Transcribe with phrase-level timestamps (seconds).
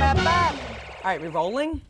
[0.00, 0.06] All
[1.04, 1.82] right, we rolling?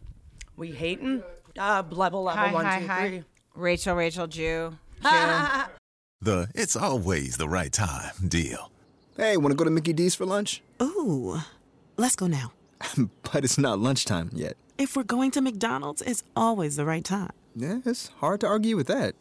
[0.56, 1.22] We hating?
[1.56, 3.08] Uh, level, level, Hi, one, hi, two, hi.
[3.08, 3.24] three.
[3.54, 4.76] Rachel, Rachel, Jew.
[5.02, 5.10] Jew.
[6.20, 8.72] The it's always the right time deal.
[9.16, 10.60] Hey, want to go to Mickey D's for lunch?
[10.82, 11.38] Ooh,
[11.96, 12.52] let's go now.
[13.32, 14.56] but it's not lunchtime yet.
[14.76, 17.30] If we're going to McDonald's, it's always the right time.
[17.54, 19.14] Yeah, it's hard to argue with that.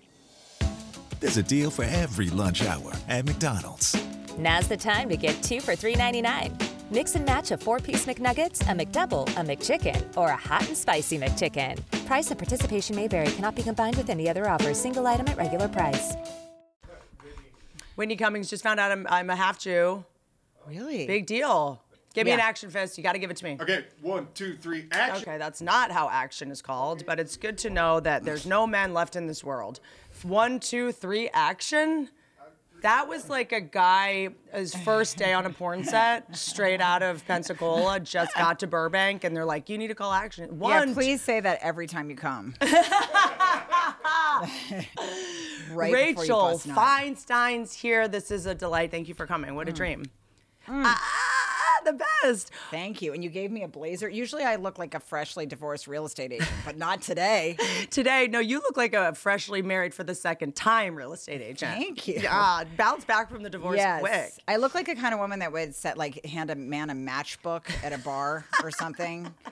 [1.20, 3.96] There's a deal for every lunch hour at McDonald's.
[4.38, 6.79] Now's the time to get two for $3.99.
[6.92, 10.76] Mix and match a four piece McNuggets, a McDouble, a McChicken, or a hot and
[10.76, 11.80] spicy McChicken.
[12.08, 15.38] Price and participation may vary, cannot be combined with any other offer, single item at
[15.38, 16.14] regular price.
[17.96, 20.04] Whitney Cummings just found out I'm, I'm a half Jew.
[20.68, 21.06] Really?
[21.06, 21.80] Big deal.
[22.16, 22.98] Give me an action fist.
[22.98, 23.58] You got to give it to me.
[23.62, 25.22] Okay, one, two, three, action.
[25.30, 28.66] Okay, that's not how action is called, but it's good to know that there's no
[28.66, 29.80] man left in this world.
[30.24, 32.10] One, two, three, action.
[32.82, 37.26] That was like a guy, his first day on a porn set, straight out of
[37.26, 40.60] Pensacola, just got to Burbank, and they're like, you need to call action.
[40.62, 42.56] Yeah, please say that every time you come.
[45.72, 46.60] right Rachel.
[46.60, 48.08] Feinstein's here.
[48.08, 48.92] This is a delight.
[48.92, 49.52] Thank you for coming.
[49.52, 49.56] Mm.
[49.56, 50.06] What a dream.
[50.68, 51.02] Ah,
[51.86, 52.52] the best.
[52.72, 53.14] Thank you.
[53.14, 54.10] And you gave me a blazer.
[54.10, 57.58] Usually I look like a freshly divorced real estate agent, but not today.
[57.90, 61.72] Today, no, you look like a freshly married for the second time real estate agent.
[61.76, 62.20] Thank you.
[62.22, 64.00] Yeah, bounce back from the divorce yes.
[64.02, 64.34] quick.
[64.48, 66.94] I look like a kind of woman that would set like hand a man a
[66.94, 69.34] matchbook at a bar or something.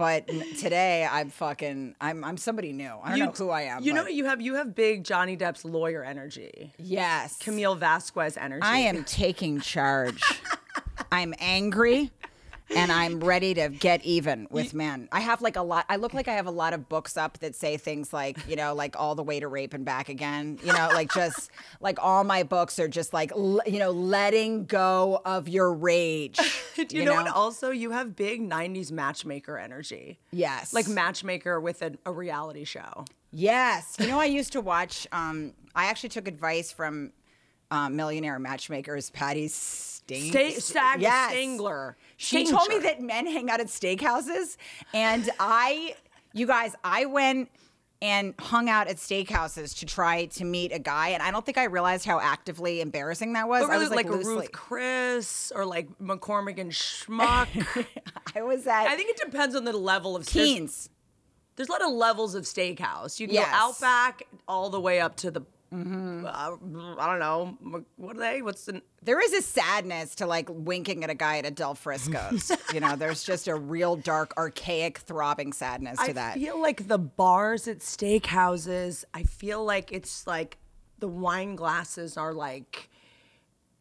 [0.00, 2.90] But today I'm fucking I'm I'm somebody new.
[3.04, 3.82] I don't know who I am.
[3.82, 4.40] You know but- what you have?
[4.40, 7.36] You have big Johnny Depp's lawyer energy, Yes.
[7.36, 8.62] Camille Vasquez energy.
[8.62, 10.22] I am taking charge.
[11.10, 12.10] I'm angry
[12.74, 15.08] and I'm ready to get even with men.
[15.12, 17.38] I have like a lot I look like I have a lot of books up
[17.38, 20.58] that say things like, you know, like all the way to rape and back again.
[20.62, 21.50] You know, like just
[21.80, 26.38] like all my books are just like you know, letting go of your rage.
[26.76, 27.28] Do you, know, what?
[27.28, 30.18] Also, you have big '90s matchmaker energy.
[30.30, 30.72] Yes.
[30.72, 33.04] like matchmaker with a, a reality show.
[33.32, 33.96] Yes.
[33.98, 35.06] You know, I used to watch.
[35.12, 37.12] Um, I actually took advice from
[37.70, 40.30] uh, millionaire matchmakers Patti Sting.
[40.32, 41.32] Sta- Stag Yes.
[41.32, 41.94] Stangler.
[42.16, 44.56] She told me that men hang out at steakhouses,
[44.92, 45.94] and I,
[46.32, 47.48] you guys, I went
[48.02, 51.58] and hung out at steakhouses to try to meet a guy, and I don't think
[51.58, 53.62] I realized how actively embarrassing that was.
[53.62, 57.86] But I was like, like, loosely- Ruth Chris or like McCormick and Schmuck.
[58.34, 60.90] I was at I think it depends on the level of there's- Keens.
[61.56, 63.20] There's a lot of levels of steakhouse.
[63.20, 63.50] You can Yes.
[63.50, 65.42] go Outback all the way up to the.
[65.72, 67.56] Uh, I don't know.
[67.96, 68.42] What are they?
[68.42, 68.82] What's the?
[69.02, 72.50] There is a sadness to like winking at a guy at a Del Frisco's.
[72.74, 76.36] you know, there's just a real dark, archaic, throbbing sadness to I that.
[76.36, 79.04] I feel like the bars at steakhouses.
[79.14, 80.58] I feel like it's like
[80.98, 82.90] the wine glasses are like,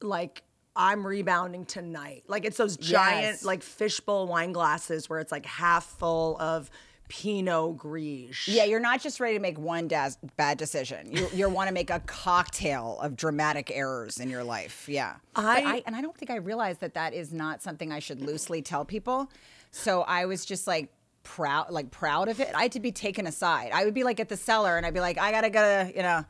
[0.02, 0.44] like
[0.76, 2.24] I'm rebounding tonight.
[2.28, 3.44] Like it's those giant Yes.
[3.46, 6.70] like fishbowl wine glasses where it's like half full of
[7.10, 8.48] Pinot Gris.
[8.48, 11.12] Yeah, you're not just ready to make one das- bad decision.
[11.12, 14.88] You you want to make a cocktail of dramatic errors in your life.
[14.88, 18.00] Yeah, But I- and I don't think I realized that that is not something I
[18.00, 19.30] should loosely tell people.
[19.72, 20.94] So I was just like
[21.24, 22.52] proud, like proud of it.
[22.56, 23.72] I had to be taken aside.
[23.74, 25.92] I would be like at the cellar, and I'd be like, I gotta go to
[25.96, 26.24] you know.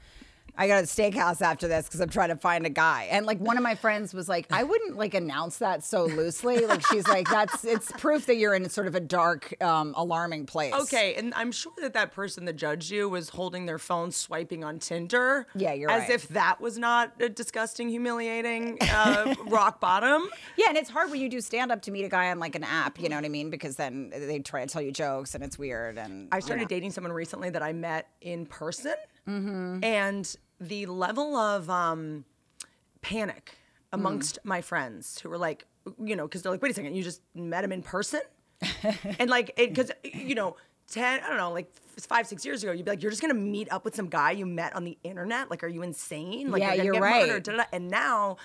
[0.57, 3.07] I got a steakhouse after this because I'm trying to find a guy.
[3.11, 6.65] And like one of my friends was like, I wouldn't like announce that so loosely.
[6.65, 10.45] Like she's like, that's it's proof that you're in sort of a dark, um, alarming
[10.45, 10.73] place.
[10.73, 14.63] Okay, and I'm sure that that person that judged you was holding their phone swiping
[14.63, 15.47] on Tinder.
[15.55, 16.09] Yeah, you're As right.
[16.11, 20.29] if that was not a disgusting, humiliating uh, rock bottom.
[20.57, 22.55] Yeah, and it's hard when you do stand up to meet a guy on like
[22.55, 23.49] an app, you know what I mean?
[23.49, 25.97] Because then they try to tell you jokes and it's weird.
[25.97, 26.67] And I you started know.
[26.67, 28.95] dating someone recently that I met in person,
[29.27, 29.83] Mm-hmm.
[29.83, 32.25] and the level of um,
[33.01, 33.55] panic
[33.91, 33.99] Mm.
[33.99, 35.65] amongst my friends who were like,
[36.03, 38.21] you know, because they're like, wait a second, you just met him in person,
[39.19, 40.55] and like, because you know.
[40.91, 43.35] 10, I don't know, like five, six years ago, you'd be like, you're just gonna
[43.35, 45.51] meet up with some guy you met on the internet.
[45.51, 46.49] Like, are you insane?
[46.49, 47.27] Like, Yeah, you're get right.
[47.27, 47.65] murdered, da-da-da.
[47.71, 48.37] And now,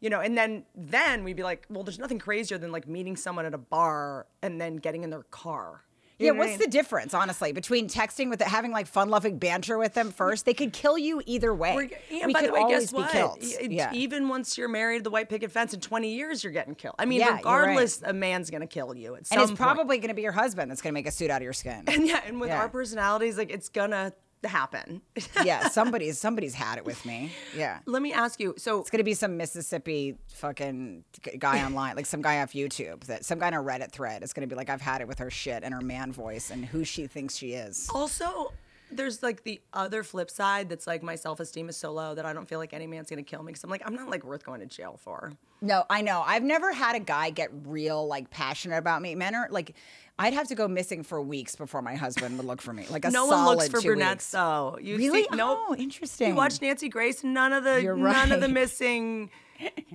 [0.00, 3.16] you know, and then then we'd be like, well, there's nothing crazier than like meeting
[3.16, 5.82] someone at a bar and then getting in their car.
[6.20, 6.58] You Yeah, I what's mean?
[6.58, 10.44] the difference, honestly, between texting with having like fun-loving banter with them first?
[10.44, 11.74] They could kill you either way.
[11.74, 13.10] We're- yeah, we by could the way, guess be what?
[13.10, 13.38] killed.
[13.40, 13.90] It- yeah.
[13.94, 16.96] Even once you're married to the white picket fence in 20 years, you're getting killed.
[16.98, 17.38] I mean, Yeah, you're right.
[17.44, 19.58] regardless, a man's gonna kill you at some and it's point.
[19.76, 21.54] probably going to be your husband that's going to make a suit out of your
[21.54, 21.84] skin.
[21.86, 22.58] And yeah, and with Yeah.
[22.60, 24.12] our personalities, like it's gonna
[24.48, 25.02] happen.
[25.44, 27.32] yeah, somebody's somebody's had it with me.
[27.56, 27.80] Yeah.
[27.86, 28.54] Let me ask you.
[28.56, 31.04] So It's gonna be some Mississippi fucking
[31.38, 34.22] guy online, like some guy off YouTube, that some guy in a Reddit thread.
[34.22, 36.64] It's gonna be like, I've had it with her shit and her man voice and
[36.64, 37.88] who she thinks she is.
[37.94, 38.52] also,
[38.92, 42.26] there's like the other flip side that's like my self esteem is so low that
[42.26, 44.24] I don't feel like any man's gonna kill me because I'm like I'm not like
[44.24, 45.32] worth going to jail for.
[45.62, 46.22] No, I know.
[46.26, 49.14] I've never had a guy get real like passionate about me.
[49.14, 49.76] Men are like,
[50.20, 52.86] I'd have to go missing for weeks before my husband would look for me.
[52.90, 54.30] Like a no one looks for brunettes weeks.
[54.32, 54.78] though.
[54.80, 55.22] You Really?
[55.22, 55.58] See, oh, nope.
[55.70, 56.28] Oh, interesting.
[56.28, 57.24] You watch Nancy Grace.
[57.24, 59.30] None of the You're none of the missing.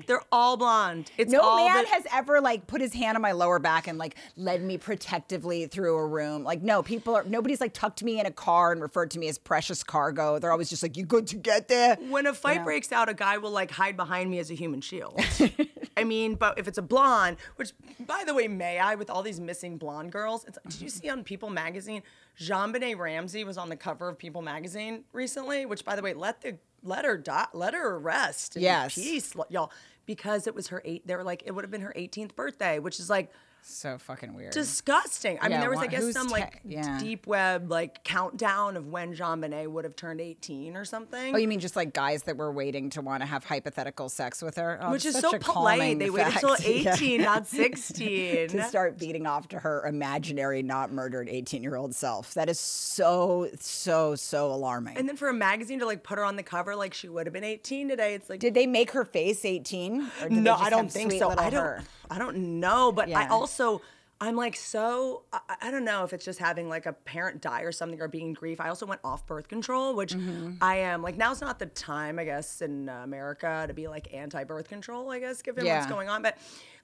[0.05, 1.11] They're all blonde.
[1.17, 3.87] It's No all man the- has ever like put his hand on my lower back
[3.87, 6.43] and like led me protectively through a room.
[6.43, 9.27] Like no, people are nobody's like tucked me in a car and referred to me
[9.27, 10.37] as precious cargo.
[10.37, 12.63] They're always just like, "You good to get there?" when a fight Yeah.
[12.63, 15.19] breaks out, a guy will like hide behind me as a human shield.
[15.97, 17.71] I mean, but if it's a blonde, which
[18.05, 20.43] by the way, may I with all these missing blonde girls?
[20.45, 22.03] It's, did you see on People magazine?
[22.39, 25.65] JonBenét Ramsey was on the cover of People magazine recently.
[25.65, 28.95] Which, by the way, let the let her die, let her rest in Yes.
[28.95, 29.71] peace, y'all,
[30.05, 31.07] because it was her eight.
[31.07, 33.31] They were like, it would have been her 18th birthday, which is like
[33.67, 34.53] So fucking weird.
[34.53, 35.39] disgusting.
[35.41, 36.99] I mean, there was, I guess, some te- like yeah.
[36.99, 41.33] deep web like countdown of when JonBenét would have turned 18 or something.
[41.33, 44.43] Oh, you mean just like guys that were waiting to want to have hypothetical sex
[44.43, 44.77] with her?
[44.81, 45.97] Oh, Which is so polite.
[45.97, 46.39] They waited fact.
[46.41, 46.93] till Yeah.
[46.93, 48.49] 18, not 16.
[48.49, 52.35] to start beating off to her imaginary, not murdered 18 year old self.
[52.35, 54.95] That is so, so, so alarming.
[54.97, 57.25] And then for a magazine to like put her on the cover like she would
[57.25, 60.01] have been 18 today, it's like did they make her face 18?
[60.21, 61.31] Or did they no, I don't think so.
[61.31, 61.53] I don't.
[61.53, 61.83] her?
[62.09, 63.81] I don't know, but I also.
[64.21, 67.63] I'm like so I, I don't know if it's just having like a parent die
[67.63, 68.61] or something or being in grief.
[68.61, 70.53] I also went off birth control, which Mm-hmm.
[70.61, 74.13] I am like now's not the time I guess in uh, America to be like
[74.13, 75.11] anti birth control.
[75.11, 76.37] I guess given what's going on, but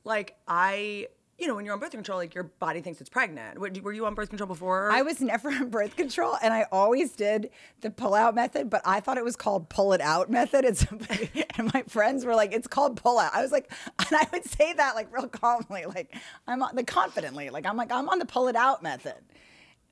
[0.04, 1.08] like I.
[1.42, 3.58] You know, when you're on birth control, like your body thinks it's pregnant.
[3.58, 4.92] Were were you on birth control before?
[4.92, 7.50] I was never on birth control, and I always did
[7.82, 10.66] the pull out method, but I thought it was called pull it out method.
[10.66, 14.16] And somebody and my friends were like, "It's called pull out." I was like, and
[14.16, 16.16] I would say that like real calmly, like
[16.48, 19.16] I'm on the confidently, like I'm like I'm on the pull it out method.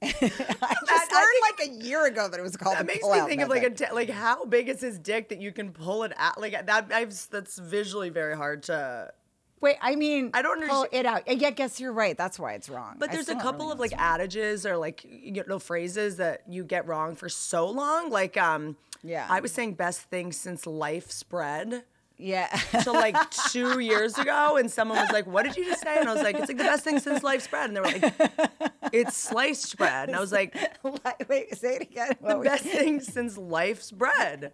[0.01, 3.19] I just I learned like a year ago that it was called That makes me
[3.22, 3.81] think of like method.
[3.81, 6.54] a t- like how big is his dick that you can pull it out like
[6.54, 6.92] that.
[6.94, 9.12] I've, that's visually very hard to.
[9.62, 11.24] Wait, I mean, I don't pull understand- it out.
[11.42, 12.18] Yeah, I guess you're right.
[12.18, 12.96] That's why it's wrong.
[12.98, 15.60] But I there's a still don't couple really of like adages or like you know
[15.60, 18.10] phrases that you get wrong for so long.
[18.10, 19.26] Like um, Yeah.
[19.30, 21.84] I was saying best thing since life spread.
[22.18, 22.48] Yeah.
[22.84, 23.16] So like
[23.52, 26.22] two years ago, and someone was like, "What did you just say?" And I was
[26.24, 28.62] like, "It's like the best thing since life spread." And they were like,
[28.94, 30.56] "It's sliced bread." And I was like,
[31.30, 32.10] Wait, say it again.
[32.22, 34.52] "The What was- best thing since life's bread."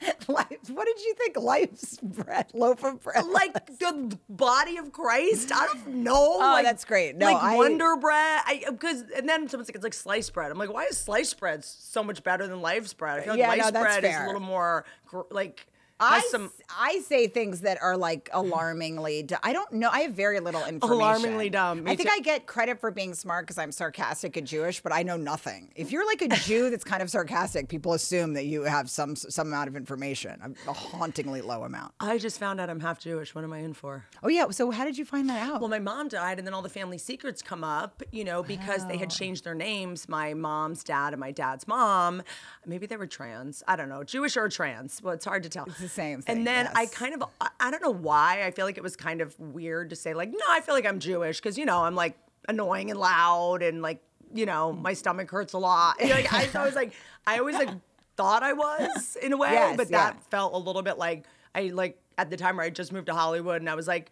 [0.28, 0.48] life.
[0.68, 1.36] What did you think?
[1.36, 3.24] Life's bread, loaf of bread.
[3.26, 5.50] like the body of Christ.
[5.54, 6.14] I don't know.
[6.34, 7.16] Oh, like, that's great.
[7.16, 8.42] No, like I- Wonder Bread.
[8.44, 10.50] I uh, because and then someone's like, it's like sliced bread.
[10.50, 13.18] I'm like, why is sliced bread so much better than life's bread?
[13.18, 14.84] I feel like Yeah, life's that's bread is a little more
[15.30, 15.66] like
[16.00, 19.26] I, some I say things that are like alarmingly.
[19.42, 19.90] I don't know.
[19.92, 20.92] I have very little information.
[20.92, 21.84] Alarmingly dumb.
[21.84, 22.14] Me I think too.
[22.16, 25.70] I get credit for being smart because I'm sarcastic and Jewish, but I know nothing.
[25.76, 29.14] If you're like a Jew that's kind of sarcastic, people assume that you have some
[29.14, 31.94] some amount of information, a, a hauntingly low amount.
[32.00, 33.34] I just found out I'm half Jewish.
[33.34, 34.04] What am I in for?
[34.22, 34.50] Oh yeah.
[34.50, 35.60] So how did you find that out?
[35.60, 38.86] Well, my mom died, and then all the family secrets come up, you know, because
[38.88, 39.14] they had oh.
[39.14, 40.08] changed their names.
[40.08, 42.22] My mom's dad and my dad's mom,
[42.66, 43.62] maybe they were trans.
[43.68, 45.00] I don't know, Jewish or trans.
[45.00, 45.66] Well, it's hard to tell.
[45.84, 47.24] The same thing, And then I kind of,
[47.60, 48.42] I- don't know why.
[48.46, 50.86] I feel like it was kind of weird to say like, no, I feel like
[50.86, 52.16] I'm Jewish because you know I'm like
[52.48, 54.00] annoying and loud and like
[54.32, 55.96] you know my stomach hurts a lot.
[56.00, 56.92] And, like I, I was like,
[57.26, 57.68] I always like
[58.16, 60.12] thought I was in a way, Yes, but yeah.
[60.12, 63.06] that felt a little bit like I like at the time where I just moved
[63.06, 64.10] to Hollywood and I was like.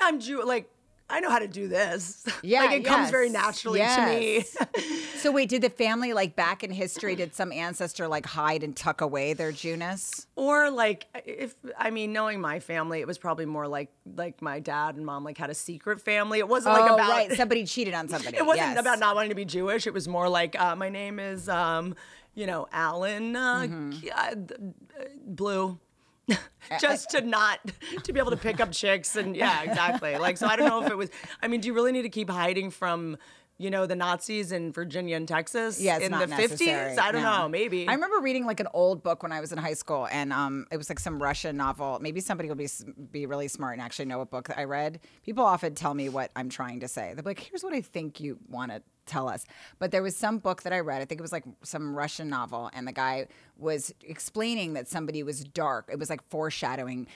[0.00, 0.44] I'm Jew.
[0.44, 0.70] Like
[1.10, 2.24] I know how to do this.
[2.42, 4.44] Yeah, like it comes very yes, naturally to me.
[5.16, 7.16] so wait, did the family like back in history?
[7.16, 10.28] Did some ancestor like hide and tuck away their Jewness?
[10.38, 14.60] or like if I mean, knowing my family, it was probably more like like my
[14.60, 16.38] dad and mom like had a secret family.
[16.38, 17.32] It wasn't like oh, about right.
[17.36, 18.36] Somebody cheated on somebody.
[18.36, 18.78] it wasn't yes.
[18.78, 19.88] about not wanting to be Jewish.
[19.88, 21.96] It was more like uh, my name is um,
[22.36, 24.08] you know Alan uh, Mm-hmm.
[24.14, 25.78] Uh, uh, Blue.
[26.80, 27.60] Just to not
[28.04, 30.84] to be able to pick up chicks and yeah exactly like so I don't know
[30.84, 31.08] if it was
[31.42, 33.16] I mean do you really need to keep hiding from
[33.60, 36.94] you know the Nazis in Virginia and Texas Yeah, in the necessary.
[36.94, 37.38] 50s I don't No.
[37.42, 40.06] know maybe I remember reading like an old book when I was in high school,
[40.12, 41.98] and um, it was like some Russian novel.
[42.00, 42.68] Maybe somebody will be
[43.10, 45.00] be really smart and actually know what book I read.
[45.24, 47.14] People often tell me what I'm trying to say.
[47.14, 49.44] They're like, "Here's what I think you want to tell us.
[49.78, 51.02] But there was some book that I read.
[51.02, 55.22] I think it was like some Russian novel, and the guy was explaining that somebody
[55.22, 55.88] was dark.
[55.90, 57.08] It was like foreshadowing,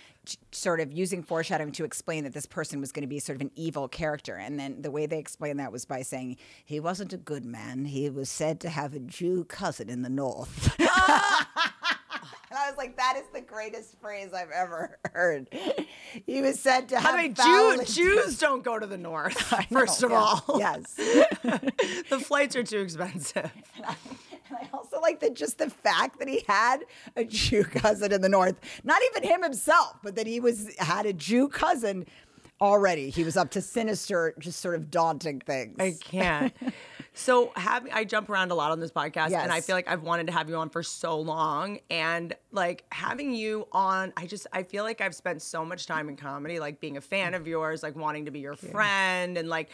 [0.50, 3.42] sort of using foreshadowing to explain that this person was going to be sort of
[3.42, 4.36] an evil character.
[4.36, 7.84] And then the way they explained that was by saying he wasn't a good man.
[7.84, 10.74] He was said to have a Jew cousin in the north.
[10.80, 11.98] Ah!
[12.52, 15.48] And I was like, that is the greatest phrase I've ever heard.
[16.26, 19.40] He was said to have I mean, Jew, Jews don't go to the north,
[19.72, 20.58] first of yeah, all.
[20.58, 20.92] Yes.
[22.10, 23.50] the flights are too expensive.
[23.78, 26.84] And I also like that just the fact that he had
[27.16, 31.06] a Jew cousin in the north, not even him himself, but that he was had
[31.06, 32.04] a Jew cousin
[32.62, 33.10] already.
[33.10, 35.76] He was up to sinister, just sort of daunting things.
[35.78, 36.54] I can't.
[37.14, 40.02] So have I jump around a lot on this podcast and I feel like I've
[40.02, 44.46] wanted to have you on for so long and like having you on I just
[44.50, 47.46] I feel like I've spent so much time in comedy like being a fan of
[47.46, 49.68] yours like wanting to be your friend and like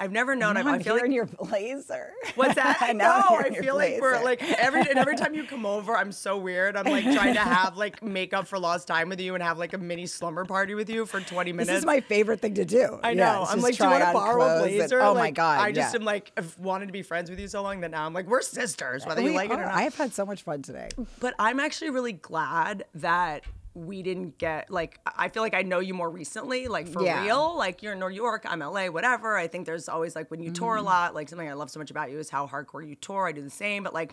[0.00, 2.12] I've never known I I'm feel like your blazer.
[2.36, 2.78] What's that?
[2.80, 3.52] I Now I'm.
[3.52, 6.76] I feel like we're like every and every time you come over, I'm so weird.
[6.76, 9.58] I'm like trying to have like make up for lost time with you and have
[9.58, 11.68] like a mini slumber party with you for 20 minutes.
[11.68, 13.00] This is my favorite thing to do.
[13.02, 13.22] I know.
[13.22, 15.00] Yeah, I'm like, do you want to borrow a clothes and- blazer?
[15.00, 15.60] oh my god!
[15.60, 16.00] I just yeah.
[16.00, 18.26] am like, I've wanted to be friends with you so long that now I'm like,
[18.26, 19.74] we're sisters, whether We you like it or not.
[19.74, 20.88] I have had so much fun today.
[21.18, 23.42] But I'm actually really glad that
[23.86, 27.22] we didn't get like I feel like I know you more recently, like for Yeah.
[27.24, 27.56] real.
[27.56, 29.36] Like you're in New York, I'm LA, whatever.
[29.36, 30.86] I think there's always like when you tour Mm-hmm.
[30.86, 33.26] a lot, like something I love so much about you is how hardcore you tour.
[33.28, 34.12] I do the same, but like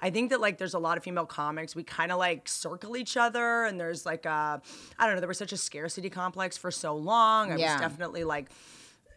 [0.00, 1.76] I think that like there's a lot of female comics.
[1.76, 4.60] We kind of like circle each other, and there's like a
[4.98, 5.20] I don't know.
[5.20, 7.52] There was such a scarcity complex for so long.
[7.52, 7.74] I Yeah.
[7.74, 8.50] was definitely like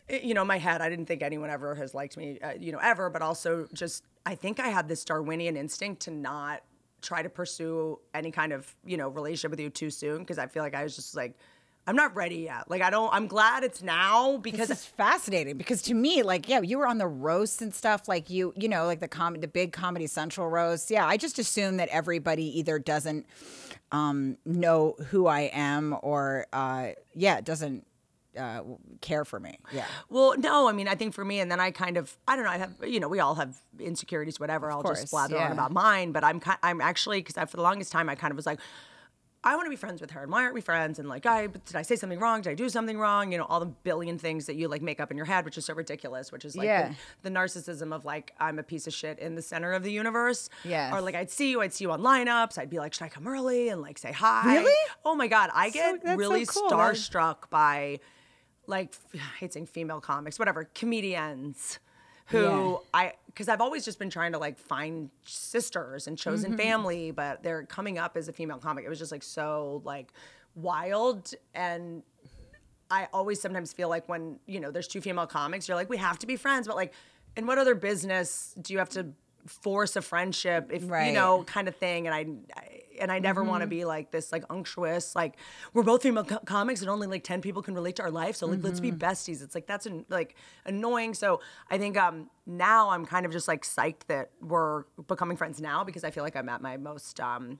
[0.07, 2.71] you know, in my head, I didn't think anyone ever has liked me, uh, you
[2.71, 3.09] know, ever.
[3.09, 6.61] But also, just I think I had this Darwinian instinct to not
[7.05, 10.47] try to pursue any kind of you know relationship with you too soon because I
[10.47, 11.37] feel like I was just like,
[11.87, 12.69] I'm not ready yet.
[12.69, 13.13] Like I don't.
[13.13, 16.97] I'm glad it's now because it's fascinating because to me, like, yeah, you were on
[16.97, 20.49] the roasts and stuff, like you, you know, like the com- the big Comedy Central
[20.49, 20.89] roast.
[20.89, 23.27] Yeah, I just assume that everybody either doesn't
[23.91, 27.85] um, know who I am or, uh, yeah, doesn't
[28.37, 28.63] uh,
[29.01, 29.59] care for me.
[29.71, 29.85] Yeah.
[30.09, 32.45] Well, no, I mean, I think for me, and then I kind of, I don't
[32.45, 34.71] know, I have, you know, we all have insecurities, whatever.
[34.71, 35.45] I'll course, just blather yeah.
[35.45, 38.35] on about mine, but I'm, I'm actually, because for the longest time, I kind of
[38.35, 38.59] was like,
[39.47, 40.97] I want to be friends with her, and why aren't we friends?
[40.97, 42.41] And like, I did I say something wrong?
[42.41, 43.31] Did I do something wrong?
[43.31, 45.55] You know, all the billion things that you like make up in your head, which
[45.55, 46.31] is so ridiculous.
[46.31, 46.93] Which is like Yeah.
[47.21, 49.91] the, the narcissism of like I'm a piece of shit in the center of the
[49.91, 50.49] universe.
[50.63, 50.95] Yeah.
[50.95, 52.57] Or like I'd see you, I'd see you on lineups.
[52.57, 54.55] I'd be like, should I come early and like say hi?
[54.55, 54.73] Really?
[55.05, 56.67] Oh my god, I get so really cool.
[56.67, 57.99] That- starstruck by
[58.67, 61.79] like I hate saying female comics, whatever, comedians
[62.27, 62.77] who Yeah.
[62.93, 66.57] I because I've always just been trying to like find sisters and chosen Mm-hmm.
[66.57, 68.85] family, but they're coming up as a female comic.
[68.85, 70.11] It was just like so like
[70.55, 72.01] wild and
[72.89, 75.97] I always sometimes feel like when, you know, there's two female comics, you're like, we
[75.97, 76.93] have to be friends, but like
[77.35, 79.07] in what other business do you have to
[79.45, 81.07] force a friendship if Right.
[81.07, 82.25] you know kind of thing and I,
[82.59, 83.49] I and I never Mm-hmm.
[83.49, 85.35] want to be like this like unctuous like
[85.73, 88.35] we're both female co- comics and only like 10 people can relate to our life
[88.35, 88.97] so like let's be Mm-hmm.
[89.05, 90.35] besties it's like that's an, like
[90.65, 95.37] annoying so I think um now I'm kind of just like psyched that we're becoming
[95.37, 97.59] friends now because I feel like I'm at my most um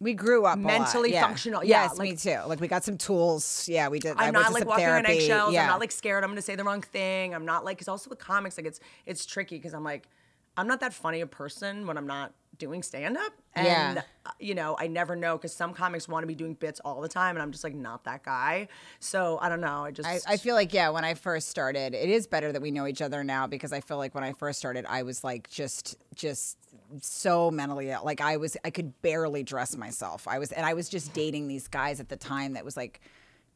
[0.00, 1.22] We grew up Mentally yeah.
[1.22, 2.38] functional, yeah, Yes, me too.
[2.46, 3.68] Like we got some tools.
[3.68, 4.14] Yeah, we did.
[4.16, 5.52] I'm not like walking on eggshells.
[5.52, 5.62] Yeah.
[5.62, 6.22] I'm not like scared.
[6.22, 7.34] I'm going to say the wrong thing.
[7.34, 10.08] I'm not like because also with comics, like it's it's tricky because I'm like
[10.56, 13.32] I'm not that funny a person when I'm not doing stand up.
[13.54, 14.02] And Yeah.
[14.26, 17.00] uh, you know, I never know because some comics want to be doing bits all
[17.00, 18.68] the time, and I'm just like not that guy.
[19.00, 19.84] So I don't know.
[19.84, 22.62] I just I, I feel like yeah, when I first started, it is better that
[22.62, 25.22] we know each other now because I feel like when I first started, I was
[25.24, 26.56] like just just
[27.00, 28.02] so mentally ill.
[28.04, 30.26] Like I was, I could barely dress myself.
[30.26, 33.00] I was, and I was just dating these guys at the time that was like.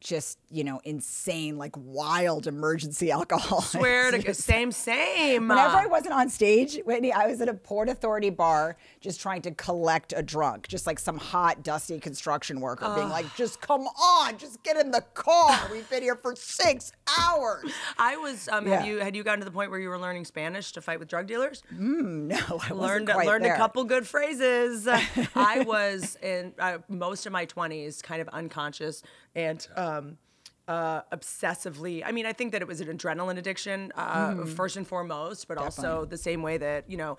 [0.03, 3.61] Just you know, insane, like wild emergency alcohol.
[3.61, 5.47] swear to same same.
[5.47, 9.41] Whenever I wasn't on stage, Whitney, I was at a Port Authority bar just trying
[9.43, 13.81] to collect a drunk, just like some hot, dusty construction worker being like, just come
[13.81, 15.57] on, just get in the car.
[15.71, 17.71] We've been here for six hours.
[17.97, 18.49] I was.
[18.49, 18.77] Um, Yeah.
[18.77, 20.99] Have you had you gotten to the point where you were learning Spanish to fight
[20.99, 21.63] with drug dealers?
[21.71, 23.53] No, I wasn't learned learned there.
[23.53, 24.87] a couple good phrases.
[25.35, 29.01] I was in uh, most of my twenties, kind of unconscious
[29.35, 30.17] and um,
[30.67, 32.03] uh, obsessively.
[32.05, 35.57] I mean, I think that it was an adrenaline addiction uh, first and foremost, but
[35.57, 37.17] also the same way that you know,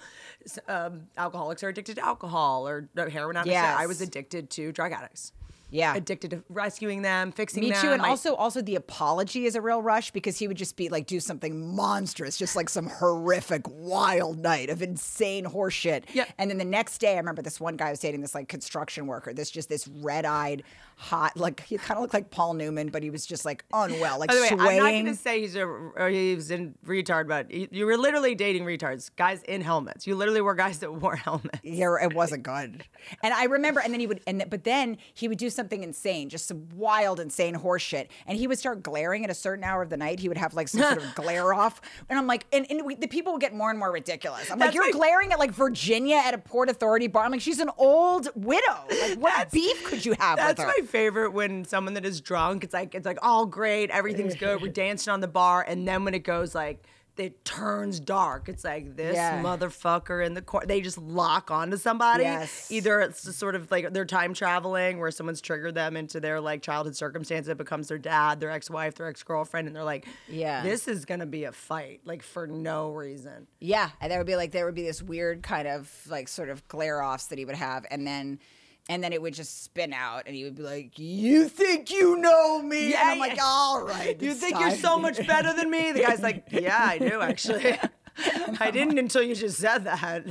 [0.68, 3.58] um, alcoholics are addicted to alcohol or uh, heroin addicts.
[3.58, 5.32] I was addicted to drug addicts.
[5.70, 5.96] Yeah.
[5.96, 7.82] addicted to rescuing them, fixing Me them.
[7.82, 10.56] Me too, and I- also also the apology is a real rush because he would
[10.56, 16.04] just be like do something monstrous, just like some horrific, wild night of insane horseshit.
[16.12, 16.26] Yeah.
[16.38, 19.08] And then the next day, I remember this one guy was dating this like construction
[19.08, 19.34] worker.
[19.34, 20.62] This just this red eyed,
[20.96, 24.18] hot, like he kind of looked like Paul Newman, but he was just like unwell,
[24.18, 24.60] like By the way, swaying.
[24.60, 27.96] I'm not going to say he's a or he's a retard, but you you were
[27.96, 30.06] literally dating retards, guys in helmets.
[30.06, 31.60] You literally were guys that wore helmets.
[31.62, 32.84] Yeah, it wasn't good.
[33.22, 36.28] And I remember, and then he would, and but then he would do something insane,
[36.28, 38.10] just some wild, insane horse shit.
[38.26, 40.20] And he would start glaring at a certain hour of the night.
[40.20, 42.94] He would have like some sort of glare off, and I'm like, and, and we,
[42.94, 44.50] the people would get more and more ridiculous.
[44.50, 47.24] I'm like, you're my- glaring at like Virginia at a Port Authority bar.
[47.24, 48.84] I'm like, she's an old widow.
[48.88, 50.83] Like, what beef could you have with her?
[50.84, 54.68] Favorite when someone that is drunk, it's like it's like all great, everything's good, we're
[54.72, 56.84] dancing on the bar, and then when it goes like
[57.16, 59.40] it turns dark, it's like this Yeah.
[59.40, 60.66] motherfucker in the corner.
[60.66, 62.24] They just lock onto somebody.
[62.24, 62.68] Yes.
[62.72, 66.40] Either it's just sort of like they're time traveling, where someone's triggered them into their
[66.40, 67.46] like childhood circumstance.
[67.46, 70.64] It becomes their dad, their ex-wife, their ex-girlfriend, and they're like, Yeah.
[70.64, 73.46] this is gonna be a fight, like for no reason.
[73.60, 76.48] Yeah, and there would be like there would be this weird kind of like sort
[76.48, 78.40] of glare offs that he would have, and then
[78.88, 82.16] and then it would just spin out, and he would be like, "You think you
[82.16, 83.42] know me?" and I'm like, yeah.
[83.44, 85.92] "All right, You think you're so much better than me?
[85.92, 87.78] The guy's like, yeah, I do actually.
[88.60, 90.24] I didn't until you just said that.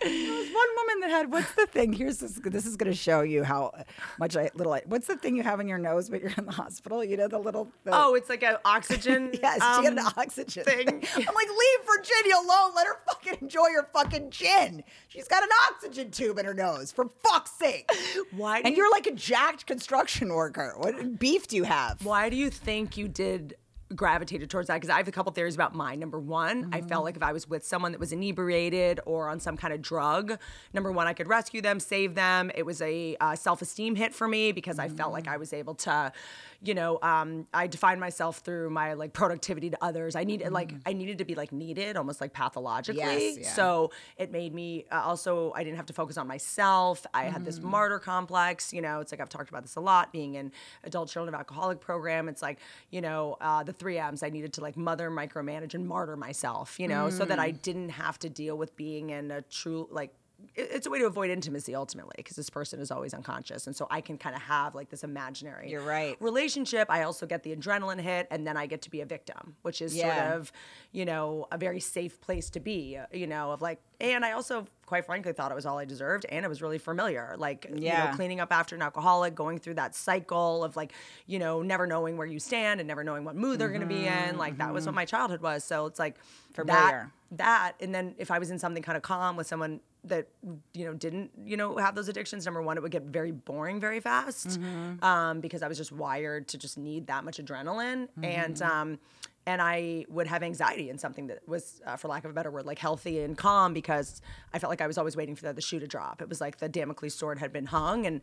[0.00, 1.92] There was one woman that had what's the thing?
[1.92, 2.32] Here's this.
[2.42, 3.72] This is going to show you how
[4.18, 4.72] much I little.
[4.72, 7.04] I, what's the thing you have in your nose, but you're in the hospital?
[7.04, 7.68] You know the little.
[7.84, 9.32] The, Oh, it's like an oxygen.
[9.40, 10.88] Yes, she had an um, oxygen thing.
[10.88, 10.94] I'm
[11.34, 12.72] like, leave Virginia alone.
[12.74, 14.82] Let her fucking enjoy her fucking gin.
[15.08, 16.90] She's got an oxygen tube in her nose.
[16.92, 17.88] For fuck's sake.
[18.32, 20.74] Why do And you- you're like a jacked construction worker.
[20.76, 22.04] What beef do you have?
[22.04, 23.56] Why do you think you did
[23.94, 24.74] gravitated towards that?
[24.74, 25.98] Because I have a couple theories about mine.
[26.00, 26.88] Number one, I Mm-hmm.
[26.88, 29.80] felt like if I was with someone that was inebriated or on some kind of
[29.82, 30.38] drug,
[30.72, 32.50] number one, I could rescue them, save them.
[32.54, 35.28] It was a uh, self esteem hit for me because I felt like.
[35.28, 36.12] I was able to,
[36.60, 40.16] you know, um, I defined myself through my like productivity to others.
[40.16, 43.02] I needed like I needed to be like needed, almost like pathologically.
[43.02, 43.36] Mm.
[43.36, 43.52] Yes, yeah.
[43.54, 47.06] So it made me uh, also I didn't have to focus on myself.
[47.14, 47.44] I had Mm.
[47.44, 48.72] this martyr complex.
[48.72, 50.12] You know, it's like I've talked about this a lot.
[50.12, 50.50] Being in
[50.82, 52.58] adult children of alcoholic program, it's like
[52.90, 54.22] you know uh, the three M's.
[54.24, 56.80] I needed to like mother, micromanage, and martyr myself.
[56.80, 57.42] You know, so that Mm.
[57.42, 60.12] I didn't have to deal with being in a true like.
[60.54, 63.66] It- It's a way to avoid intimacy ultimately because this person is always unconscious.
[63.66, 66.16] And so I can kind of have like this imaginary You're right.
[66.20, 66.88] relationship.
[66.90, 69.82] I also get the adrenaline hit and then I get to be a victim, which
[69.82, 70.30] is Yeah.
[70.30, 70.52] sort of,
[70.92, 74.66] you know, a very safe place to be, you know, of like, and I also,
[74.86, 77.34] quite frankly, thought it was all I deserved and it was really familiar.
[77.36, 80.92] Like, you know, cleaning up after an alcoholic, going through that cycle of like,
[81.26, 83.86] you know, never knowing where you stand and never knowing what mood they're going to
[83.86, 84.12] be in.
[84.12, 84.38] Mm-hmm.
[84.38, 84.90] Like, that was mm-hmm.
[84.90, 85.64] what my childhood was.
[85.64, 86.16] So it's like,
[86.52, 89.80] familiar that, that, and then if I was in something kind of calm with someone
[90.04, 90.28] that
[90.74, 93.80] you know didn't you know have those addictions number one it would get very boring
[93.80, 94.58] very fast
[95.02, 98.08] um, because i was just wired to just need that much adrenaline.
[98.22, 98.98] And um,
[99.46, 102.50] and i would have anxiety in something that was uh, for lack of a better
[102.50, 104.20] word like healthy and calm because
[104.52, 106.22] i felt like i was always waiting for the, the shoe to drop.
[106.22, 108.20] It was like the damocles sword had been hung and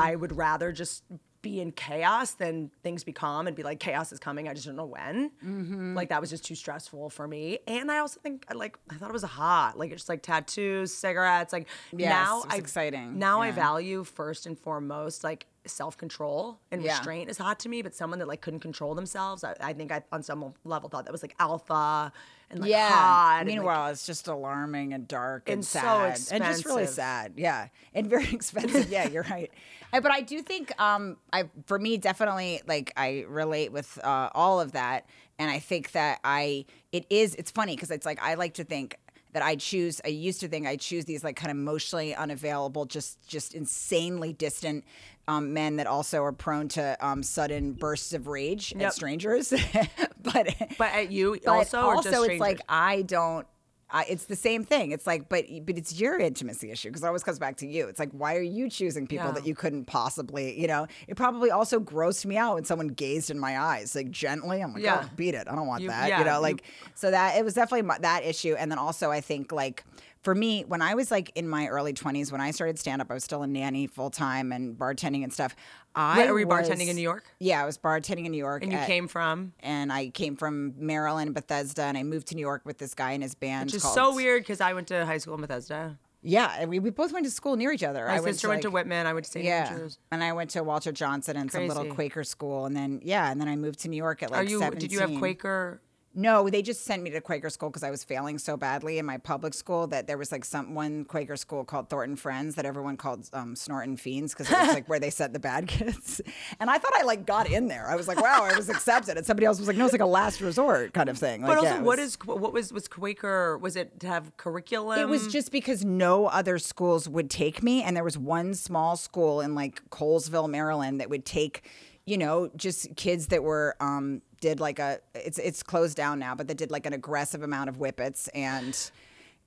[0.00, 1.02] i would rather just
[1.42, 4.66] be in chaos than things be calm and be like chaos is coming i just
[4.66, 5.94] don't know when mm-hmm.
[5.94, 8.94] like that was just too stressful for me and i also think I like i
[8.96, 13.18] thought it was hot like it's just like tattoos cigarettes like Yes, now I, exciting.
[13.18, 16.96] now i value first and foremost like self-control and Yeah.
[16.96, 19.92] restraint is hot to me but someone that like couldn't control themselves i, I think
[19.92, 22.12] i on some level thought that was like alpha
[22.50, 22.88] and like yeah.
[22.88, 26.64] hot and, like, Meanwhile, it's just alarming and dark and, And so sad and just
[26.66, 27.34] really sad.
[27.36, 28.90] Yeah, and very expensive.
[28.90, 29.50] yeah, you're right.
[29.92, 34.30] Uh, But I do think, um, I for me definitely like I relate with uh,
[34.34, 35.06] all of that,
[35.38, 37.34] and I think that I it is.
[37.36, 38.96] It's funny because it's like I like to think
[39.32, 40.00] that I choose.
[40.04, 44.32] I used to think I choose these like kind of emotionally unavailable, just just insanely
[44.32, 44.84] distant.
[45.28, 48.82] Um, men that also are prone to um, sudden bursts of rage Yep.
[48.82, 49.50] at strangers,
[50.22, 52.60] but but at you but also also it's like?
[52.68, 53.46] I don't.
[53.92, 54.92] I, it's the same thing.
[54.92, 57.88] It's like, but but it's your intimacy issue because it always comes back to you.
[57.88, 59.32] It's like, why are you choosing people Yeah.
[59.32, 60.60] that you couldn't possibly?
[60.60, 64.10] You know, it probably also grossed me out when someone gazed in my eyes, like
[64.10, 64.60] gently.
[64.62, 65.02] I'm like, Yeah.
[65.04, 65.48] oh, beat it.
[65.48, 66.08] I don't want You- that.
[66.08, 66.62] yeah, you know, you- like
[66.94, 68.54] so that it was definitely my, that issue.
[68.58, 69.84] And then also, I think like
[70.22, 73.10] for me, when I was like in my early 20s, when I started stand up,
[73.10, 75.56] I was still a nanny full time and bartending and stuff.
[75.94, 77.24] I Wait, were you was- bartending in New York?
[77.40, 78.62] Yeah, I was bartending in New York.
[78.62, 82.34] and you at- came from and I came from Maryland, Bethesda, and I moved to
[82.36, 83.66] New York with this guy and his band.
[83.66, 86.68] which is called- so weird because i went to high school in bethesda Yeah, and
[86.70, 88.06] we, we both went to school near each other.
[88.06, 90.32] my I sister went to like- whitman i went to st Yeah, andrews and I
[90.32, 93.56] went to Walter Johnson and some little Quaker school, and then yeah, and then I
[93.56, 94.78] moved to New York at like are you 17.
[94.80, 95.80] did you have quaker
[96.12, 99.06] No, they just sent me to Quaker school because I was failing so badly in
[99.06, 102.66] my public school that there was like some one Quaker school called Thornton Friends that
[102.66, 106.20] everyone called um, Snorton Fiends because it was like where they sent the bad kids.
[106.58, 107.88] And I thought I like got in there.
[107.88, 109.18] I was like, wow, I was accepted.
[109.18, 111.42] And somebody else was like, no, it's like a last resort kind of thing.
[111.42, 113.56] But also, yeah, what was- is what was was Quaker?
[113.58, 114.98] Was it to have curriculum?
[114.98, 118.96] It was just because no other schools would take me, and there was one small
[118.96, 121.62] school in like Colesville, Maryland, that would take,
[122.04, 126.34] you know, just kids that were um did like a it's it's closed down now,
[126.34, 128.90] but they did like an aggressive amount of whippets, and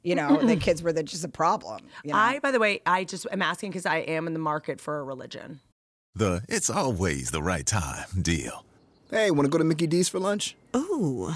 [0.04, 1.82] you know the kids were the, just a problem.
[2.04, 2.18] You know?
[2.20, 5.00] I, by the way, I just am asking because I am in the market for
[5.00, 5.60] a religion.
[6.16, 8.66] The it's always the right time deal.
[9.10, 10.56] Hey, want to go to Mickey D's for lunch?
[10.76, 11.34] Ooh,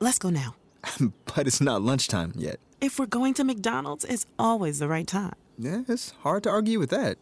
[0.00, 0.56] let's go now.
[1.34, 2.58] but it's not lunchtime yet.
[2.80, 5.34] If we're going to McDonald's, it's always the right time.
[5.58, 7.18] Yeah, it's hard to argue with that.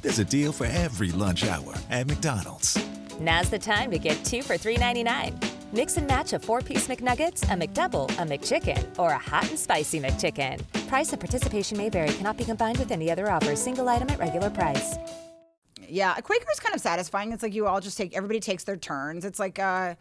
[0.00, 2.82] There's a deal for every lunch hour at McDonald's.
[3.20, 5.74] Now's the time to get two for $3.99.
[5.74, 9.58] Mix and match a four piece McNuggets, a McDouble, a McChicken, or a hot and
[9.58, 10.58] spicy McChicken.
[10.88, 14.18] Price and participation may vary, cannot be combined with any other offer, single item at
[14.18, 14.96] regular price.
[15.86, 17.30] yeah, a Quaker is kind of satisfying.
[17.32, 19.26] It's like you all just take everybody takes their turns.
[19.26, 19.96] It's like uh,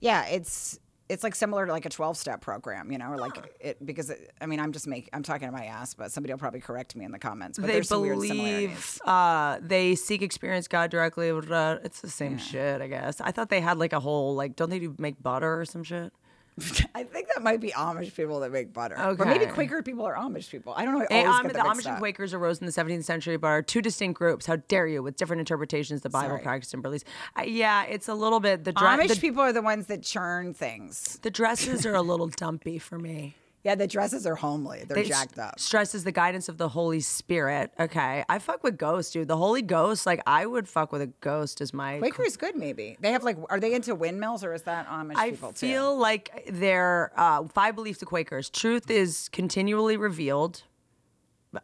[0.00, 0.80] yeah, it's
[1.14, 4.10] it's like similar to like a twelve step program, you know, or like it because
[4.10, 6.60] it, I mean I'm just making I'm talking to my ass, but somebody will probably
[6.60, 7.58] correct me in the comments.
[7.58, 9.00] But they there's some weird believe similarities.
[9.06, 11.30] uh, they seek experience God directly.
[11.30, 11.84] blah, blah, blah.
[11.84, 13.20] It's the same shit, I guess.
[13.20, 15.84] I thought they had like a whole like, don't they do make butter or some
[15.84, 16.12] shit?
[16.94, 18.96] I think that might be Amish people that make butter.
[18.96, 20.72] Or maybe Quaker people are Amish people.
[20.76, 21.00] I don't know.
[21.00, 21.98] Um, the Amish and.
[21.98, 24.46] Quakers arose in the 17th century, but are two distinct groups.
[24.46, 26.42] How dare you, with different interpretations the Bible Sorry.
[26.42, 27.06] practiced and released.
[27.36, 30.02] Uh, yeah, it's a little bit the, dre- Amish the, people are the ones that
[30.02, 31.18] churn things.
[31.22, 33.34] the dresses are a little dumpy for me.
[33.64, 34.84] Yeah, the dresses are homely.
[34.86, 35.58] They're They jacked up.
[35.58, 37.72] Stresses the guidance of the Holy Spirit.
[37.80, 39.26] Okay, I fuck with ghosts, dude.
[39.26, 41.98] The Holy Ghost, like I would fuck with a ghost as my.
[41.98, 42.98] Quaker is good, maybe.
[43.00, 45.66] They have like, are they into windmills or is that Amish I people too?
[45.66, 50.62] I feel like their uh, five beliefs of Quakers: truth is continually revealed.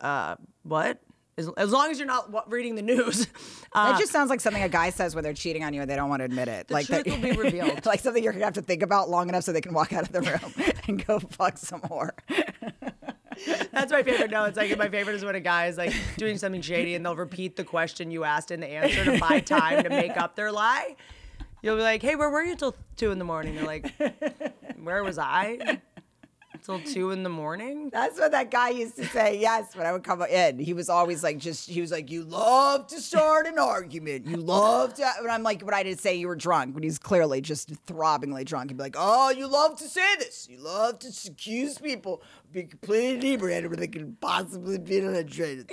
[0.00, 1.00] Uh, what?
[1.56, 3.26] As, long as you're not reading the news.
[3.72, 5.88] Uh, That just sounds like something a guy says when they're cheating on you and
[5.88, 6.72] they don't want to admit it.
[6.72, 7.86] like truth that, will be revealed.
[7.86, 10.02] like something you're gonna have to think about long enough so they can walk out
[10.02, 12.14] of the room and go fuck some more.
[13.72, 14.31] That's my favorite.
[14.31, 17.05] No, it's like my favorite is when a guy is like doing something shady and
[17.05, 20.37] they'll repeat the question you asked and the answer to buy time to make up
[20.37, 20.96] their lie.
[21.62, 23.92] You'll be like, "Hey, where were you till two in the morning?" They're like,
[24.83, 25.81] "Where was I?"
[26.64, 27.90] Till two in the morning.
[27.90, 29.38] That's what that guy used to say.
[29.38, 32.23] Yes, when I would come in, he was always like, just he was like, "You
[32.23, 34.27] love to start an argument.
[34.27, 36.99] You love to." And I'm like, "What I did say you were drunk," when he's
[36.99, 38.70] clearly just throbbingly drunk.
[38.70, 40.49] He'd be like, "Oh, you love to say this.
[40.51, 45.70] You love to accuse people of being completely inebriated when they can possibly be dehydrated."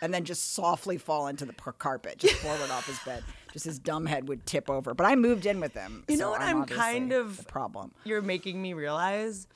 [0.00, 3.22] And then just softly fall into the carpet, just forward off his bed.
[3.52, 4.94] Just his dumb head would tip over.
[4.94, 6.04] But I moved in with him.
[6.08, 6.40] You so know what?
[6.40, 7.92] I'm, obviously kind of problem.
[8.04, 9.46] You're making me realize.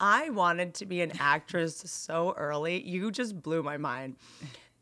[0.00, 2.82] I wanted to be an actress so early.
[2.82, 4.16] You just blew my mind.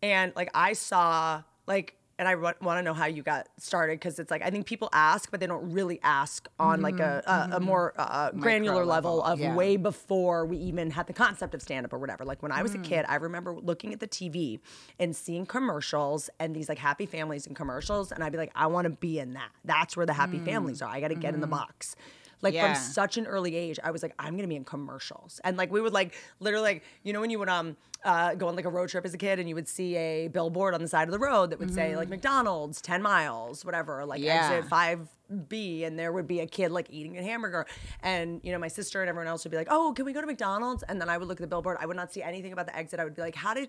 [0.00, 4.18] And like I saw like and I want to know how you got started because
[4.18, 7.30] it's like I think people ask, but they don't really ask on like a, mm-hmm.
[7.30, 7.64] a, a mm-hmm.
[7.64, 9.54] more uh, uh granular level, level, of yeah.
[9.54, 12.24] way before we even had the concept of stand up or whatever.
[12.24, 13.10] Like when I was a kid, mm.
[13.10, 14.58] I remember looking at the TV
[14.98, 18.66] and seeing commercials and these like happy families and commercials, and I'd be like, I
[18.66, 19.50] want to be in that.
[19.64, 20.44] That's where the happy mm.
[20.44, 20.90] families are.
[20.90, 21.54] I got to get in the mm-hmm.
[21.54, 21.94] box.
[22.40, 22.66] Like Yeah.
[22.66, 25.72] from such an early age, I was like, I'm gonna be in commercials, and like
[25.72, 28.64] we would like literally like you know when you would um uh, go on like
[28.64, 31.08] a road trip as a kid and you would see a billboard on the side
[31.08, 34.34] of the road that would say like McDonald's, ten miles, whatever, like Yeah.
[34.52, 35.08] exit five
[35.48, 37.66] B, and there would be a kid like eating a hamburger,
[38.02, 40.20] and you know my sister and everyone else would be like, oh, can we go
[40.20, 40.84] to McDonald's?
[40.84, 42.76] And then I would look at the billboard, I would not see anything about the
[42.76, 43.00] exit.
[43.00, 43.68] I would be like, how did,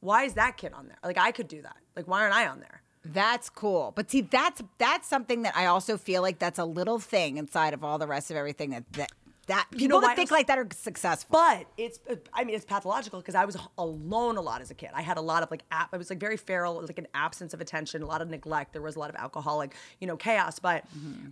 [0.00, 0.98] why is that kid on there?
[1.02, 1.76] Like I could do that.
[1.96, 2.82] Like why aren't I on there?
[3.12, 3.92] That's cool.
[3.94, 7.74] But see, that's that's something that I also feel like that's a little thing inside
[7.74, 9.12] of all the rest of everything that that,
[9.46, 11.28] that people You know that think like that are successful.
[11.38, 12.00] But it's,
[12.32, 14.90] I mean, it's pathological because I was alone a lot as a kid.
[14.92, 17.54] I had a lot of like, ap- I was like very feral, like an absence
[17.54, 18.72] of attention, a lot of neglect.
[18.72, 20.58] There was a lot of alcoholic, you know, chaos.
[20.58, 20.84] But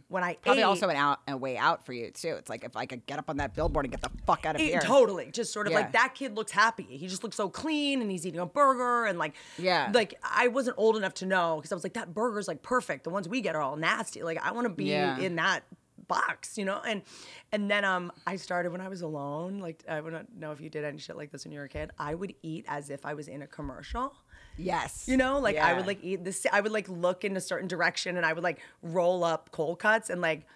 [0.09, 0.42] when I Mm-hmm.
[0.42, 2.35] Probably ate, also an out a way out for you too.
[2.38, 4.55] It's like if I could get up on that billboard and get the fuck out
[4.55, 4.81] of it- here.
[4.81, 5.81] totally, just sort of Yeah.
[5.81, 6.85] like that kid looks happy.
[6.88, 9.90] He just looks so clean, and he's eating a burger, and like, Yeah.
[9.92, 13.05] like I wasn't old enough to know because I was like, that burger's like perfect.
[13.05, 14.22] The ones we get are all nasty.
[14.22, 15.18] Like I want to be Yeah.
[15.18, 15.64] in that
[16.09, 16.81] box, you know.
[16.87, 17.03] And
[17.53, 19.59] and then um, I started when I was alone.
[19.59, 21.69] Like I don't know if you did any shit like this when you were a
[21.69, 21.90] kid.
[21.99, 24.14] I would eat as if I was in a commercial.
[24.57, 25.09] Yes.
[25.09, 26.47] You know, like I would like eat this.
[26.53, 29.79] I would like look in a certain direction, and I would like roll up cold
[29.79, 30.47] cuts and like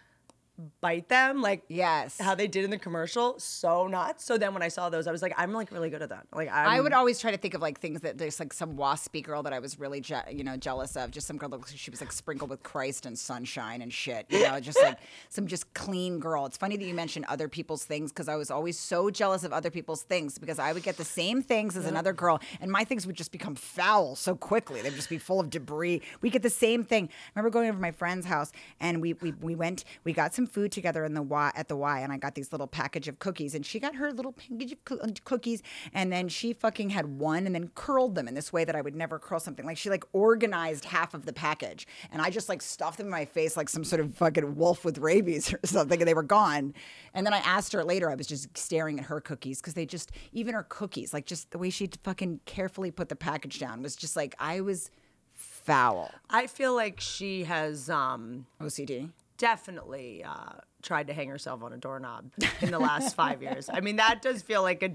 [0.80, 2.18] bite them, like Yes.
[2.20, 4.24] how they did in the commercial, so nuts.
[4.24, 6.26] So then when I saw those, I was like, I'm like really good at that.
[6.34, 8.76] Like I'm, I would always try to think of like things that there's like some
[8.76, 11.10] waspy girl that I was really je- you know jealous of.
[11.12, 13.92] Just some girl that looks like she was like sprinkled with Christ and sunshine and
[13.92, 14.26] shit.
[14.30, 16.46] You know, just like some just clean girl.
[16.46, 19.52] It's funny that you mentioned other people's things because I was always so jealous of
[19.52, 22.82] other people's things because I would get the same things as another girl and my
[22.84, 24.82] things would just become foul so quickly.
[24.82, 26.02] They'd just be full of debris.
[26.20, 27.08] We get the same thing.
[27.08, 30.34] I remember going over to my friend's house and we we, we went we got
[30.34, 33.08] some food together in the Y at the Y and I got these little package
[33.08, 37.06] of cookies and she got her little package of cookies and then she fucking had
[37.18, 39.64] one and then curled them in this way that I would never curl something.
[39.64, 43.10] Like she like organized half of the package and I just like stuffed them in
[43.10, 46.22] my face like some sort of fucking wolf with rabies or something and they were
[46.22, 46.74] gone.
[47.14, 49.86] And then I asked her later, I was just staring at her cookies because they
[49.86, 53.82] just, even her cookies, like just the way she fucking carefully put the package down
[53.82, 54.90] was just like, I was
[55.32, 56.10] foul.
[56.30, 59.10] I feel like she has um OCD.
[59.38, 63.70] Definitely uh, tried to hang herself on a doorknob in the last five years.
[63.72, 64.90] I mean, that does feel like a.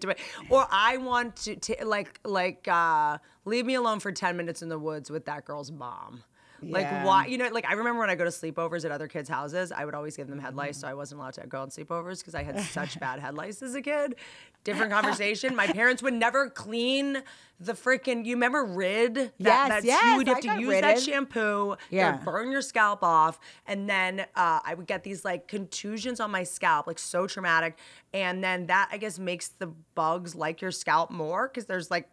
[0.49, 4.69] Or I want to, to like like uh, leave me alone for ten minutes in
[4.69, 6.23] the woods with that girl's mom.
[6.69, 7.03] Like Yeah.
[7.05, 7.25] why?
[7.27, 9.85] You know, like I remember when I go to sleepovers at other kids' houses, I
[9.85, 12.35] would always give them head lice, so I wasn't allowed to go on sleepovers because
[12.35, 14.15] I had such bad head lice as a kid.
[14.63, 15.55] Different conversation.
[15.55, 17.21] My parents would never clean
[17.59, 18.25] the freaking.
[18.25, 19.15] You remember Rid?
[19.15, 21.75] That, Yes, that's, yes, You would have I to use that shampoo.
[21.89, 21.99] Yeah.
[22.13, 22.17] Yeah.
[22.23, 26.43] burn your scalp off, and then uh, I would get these like contusions on my
[26.43, 27.77] scalp, like so traumatic.
[28.13, 32.09] And then that I guess makes the bugs like your scalp more because there's like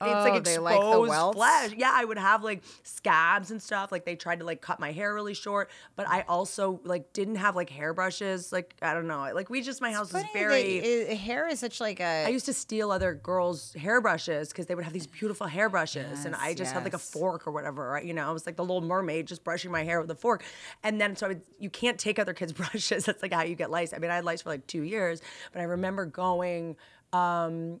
[0.00, 1.72] it's Oh, like they exposed like flesh.
[1.76, 3.90] Yeah, I would have like scabs and stuff.
[3.92, 7.36] Like they tried to like cut my hair really short, but I also like didn't
[7.36, 8.52] have like hairbrushes.
[8.52, 9.30] Like I don't know.
[9.34, 11.10] Like we just my house was Funny very.
[11.10, 12.24] uh, hair is such like a.
[12.26, 16.34] I used to steal other girls' hairbrushes because they would have these beautiful hairbrushes, and
[16.34, 17.88] I Yes, just had like a fork or whatever.
[17.90, 18.04] Right?
[18.04, 20.44] You know, I was like the little mermaid, just brushing my hair with a fork.
[20.82, 23.04] And then so I would, you can't take other kids' brushes.
[23.06, 23.92] That's like how you get lice.
[23.94, 25.20] I mean, I had lice for like two years,
[25.52, 26.76] but I remember going.
[27.12, 27.80] Um,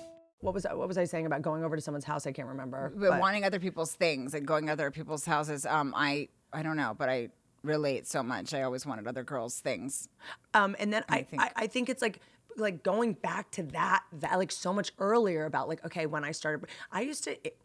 [0.41, 2.27] What was I, what was I saying about going over to someone's house?
[2.27, 2.91] I can't remember.
[2.95, 5.65] but but- wanting other people's things and going to other people's houses.
[5.65, 7.29] Um, I I don't know, but I
[7.63, 8.53] relate so much.
[8.53, 10.09] I always wanted other girls' things.
[10.53, 12.19] Um, and then I, I, think- I, think it's like
[12.57, 16.31] like going back to that that like so much earlier about like okay when I
[16.31, 17.57] started I used to it,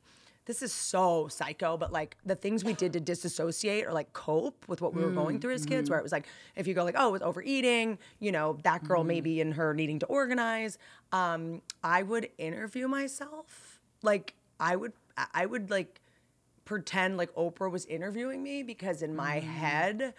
[0.47, 4.65] this is so psycho but like the things we did to disassociate or like cope
[4.69, 5.75] with what we were going mm, through as mm-hmm.
[5.75, 8.83] kids where it was like if you go like oh with overeating you know that
[8.85, 9.41] girl maybe mm.
[9.41, 10.79] in her needing to organize.
[11.13, 13.81] Um, I would interview myself.
[14.03, 16.01] Like I would I- I would like
[16.65, 19.43] pretend like Oprah was interviewing me because in my mm.
[19.43, 20.15] head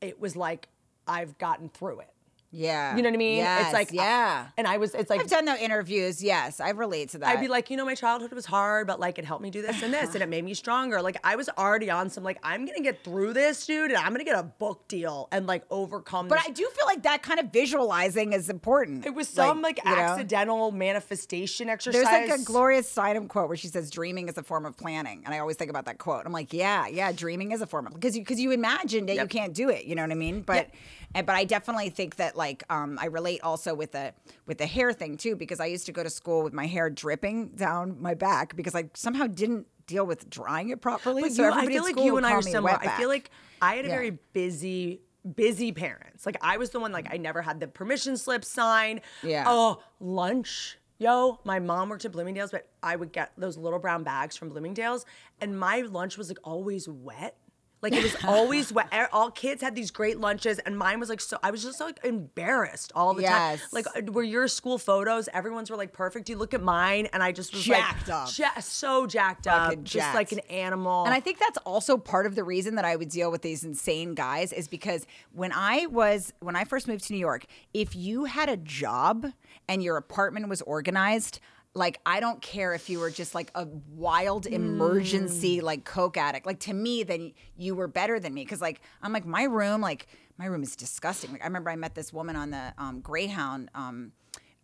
[0.00, 0.68] it was like
[1.06, 2.10] I've gotten through it.
[2.50, 3.38] Yeah, You know what I mean?
[3.38, 4.46] Yes, it's like yeah.
[4.56, 6.22] and I was it's like I've done those interviews.
[6.22, 7.28] Yes, I relate to that.
[7.28, 9.62] I'd be like, you know, my childhood was hard, but like it helped me do
[9.62, 11.02] this and this, and it made me stronger.
[11.02, 14.12] Like I was already on some like I'm gonna get through this, dude, and I'm
[14.12, 16.28] gonna get a book deal and like overcome.
[16.28, 16.48] but this.
[16.48, 19.06] I do feel like that kind of visualizing is important.
[19.06, 19.90] It was some like, know?
[19.90, 22.02] accidental manifestation exercise.
[22.02, 25.22] There's like a Gloria Steinem quote where she says, "Dreaming is a form of planning,"
[25.24, 26.24] and I always think about that quote.
[26.26, 29.16] I'm like, yeah, yeah, dreaming is a form of because you because you imagine that
[29.16, 29.84] you can't do it.
[29.84, 30.42] You know what I mean?
[30.42, 30.70] But
[31.14, 34.12] and, but I definitely think that like um, I relate also with the
[34.46, 36.90] with the hair thing too because I used to go to school with my hair
[36.90, 41.22] dripping down my back because I somehow didn't deal with drying it properly.
[41.22, 42.78] But so you, I feel like you and I are similar.
[42.80, 43.30] I feel like
[43.62, 43.94] I had a Yeah.
[43.94, 45.00] very busy,
[45.34, 46.26] busy parents.
[46.26, 49.00] Like I was the one like I never had the permission slip sign.
[49.22, 49.44] Yeah.
[49.46, 50.78] Oh, lunch.
[50.98, 54.48] Yo, my mom worked at Bloomingdale's, but I would get those little brown bags from
[54.48, 55.04] Bloomingdale's,
[55.42, 57.36] and my lunch was like always wet.
[57.82, 58.88] Like it was always wet.
[59.12, 61.38] All kids had these great lunches, and mine was like so.
[61.42, 63.60] I was just like embarrassed all the Yes.
[63.60, 63.68] time.
[63.72, 65.28] Like uh, were your school photos?
[65.32, 66.28] Everyone's were like perfect.
[66.28, 68.38] You look at mine, and I just was Jacked like up.
[68.38, 71.04] ja- so jacked up, Fucking just like an animal.
[71.04, 73.62] And I think that's also part of the reason that I would deal with these
[73.62, 77.94] insane guys is because when I was when I first moved to New York, if
[77.94, 79.26] you had a job
[79.68, 81.40] and your apartment was organized,
[81.76, 86.46] like I don't care if you were just like a wild emergency like coke addict.
[86.46, 89.80] Like to me, then you were better than me because like I'm like my room,
[89.80, 90.06] like
[90.38, 91.32] my room is disgusting.
[91.32, 93.70] Like I remember I met this woman on the um, Greyhound.
[93.74, 94.12] Um,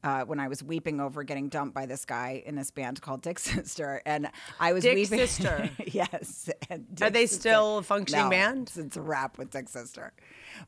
[0.04, 3.22] uh, when I was weeping over getting dumped by this guy in this band called
[3.22, 5.20] Dick Sister, and I was Dick weeping.
[5.20, 5.70] Sister.
[5.86, 6.50] yes.
[6.68, 7.40] and Are they Sister.
[7.40, 8.72] still a functioning No, band?
[8.76, 10.12] It's, a rap with Dick Sister.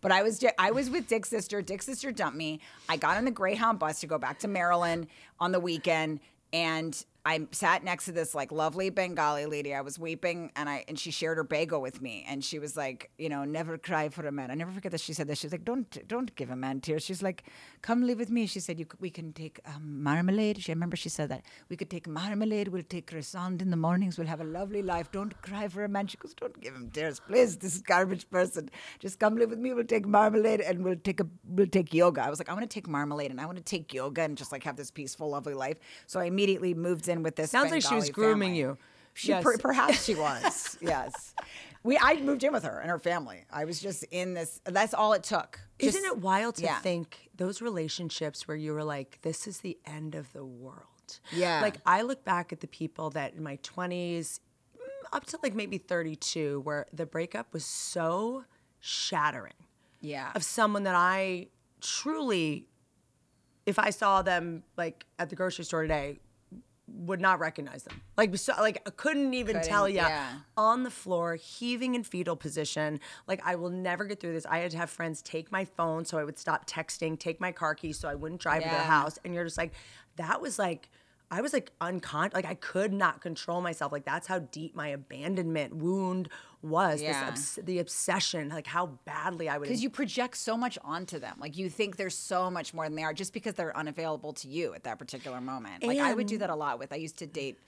[0.00, 1.62] But I was I was with Dick Sister.
[1.62, 2.60] Dick Sister dumped me.
[2.88, 5.08] I got on the Greyhound bus to go back to Maryland
[5.40, 6.20] on the weekend,
[6.54, 9.74] and I sat next to this like lovely Bengali lady.
[9.74, 12.76] I was weeping, and I and she shared her bagel with me, and she was
[12.76, 14.50] like, you know, never cry for a man.
[14.50, 15.38] I never forget that she said that.
[15.38, 17.02] She's like, don't don't give a man tears.
[17.02, 17.44] She's like,
[17.80, 18.46] come live with me.
[18.46, 20.62] She said, you we can take um, marmalade.
[20.62, 22.68] She I remember she said that we could take marmalade.
[22.68, 24.18] We'll take croissant in the mornings.
[24.18, 25.12] We'll have a lovely life.
[25.12, 26.08] Don't cry for a man.
[26.08, 27.56] She goes, don't give him tears, please.
[27.56, 28.68] This is garbage person.
[28.98, 29.72] Just come live with me.
[29.72, 32.22] We'll take marmalade and we'll take a we'll take yoga.
[32.24, 34.36] I was like, I want to take marmalade and I want to take yoga and
[34.36, 35.78] just like have this peaceful, lovely life.
[36.06, 37.50] So I immediately moved in with this.
[37.50, 38.58] Sounds like she was grooming family.
[38.58, 38.78] you.
[39.14, 39.44] She Yes.
[39.44, 40.76] per- perhaps she was.
[40.80, 41.34] yes.
[41.82, 43.44] We I moved in with her and her family.
[43.52, 44.60] I was just in this.
[44.64, 45.60] That's all it took.
[45.78, 46.78] Isn't it wild to yeah.
[46.80, 51.18] think those relationships where you were like, this is the end of the world?
[51.30, 51.60] Yeah.
[51.60, 54.40] Like, I look back at the people that in my 20s,
[54.76, 54.80] mm,
[55.12, 58.44] up to like maybe 32, where the breakup was so
[58.80, 59.52] shattering
[60.00, 60.32] Yeah.
[60.34, 61.48] of someone that I
[61.82, 62.66] truly,
[63.66, 66.18] if I saw them like at the grocery store today,
[66.86, 68.00] would not recognize them.
[68.16, 70.40] Like, so, like I couldn't even Couldn't, tell you yeah.
[70.56, 73.00] on the floor, heaving in fetal position.
[73.26, 74.46] Like, I will never get through this.
[74.46, 77.52] I had to have friends take my phone so I would stop texting, take my
[77.52, 79.18] car keys so I wouldn't drive to their house.
[79.24, 79.72] And you're just like,
[80.16, 80.90] that was like.
[81.30, 83.90] I was like unconscious, like I could not control myself.
[83.92, 86.28] Like that's how deep my abandonment wound
[86.62, 87.02] was.
[87.02, 87.30] Yeah.
[87.30, 89.64] This obs- the obsession, like how badly I would.
[89.68, 91.36] because you project so much onto them.
[91.40, 94.48] Like you think there's so much more than they are just because they're unavailable to
[94.48, 95.82] you at that particular moment.
[95.82, 96.92] Like I would do that a lot with.
[96.92, 97.58] I used to date.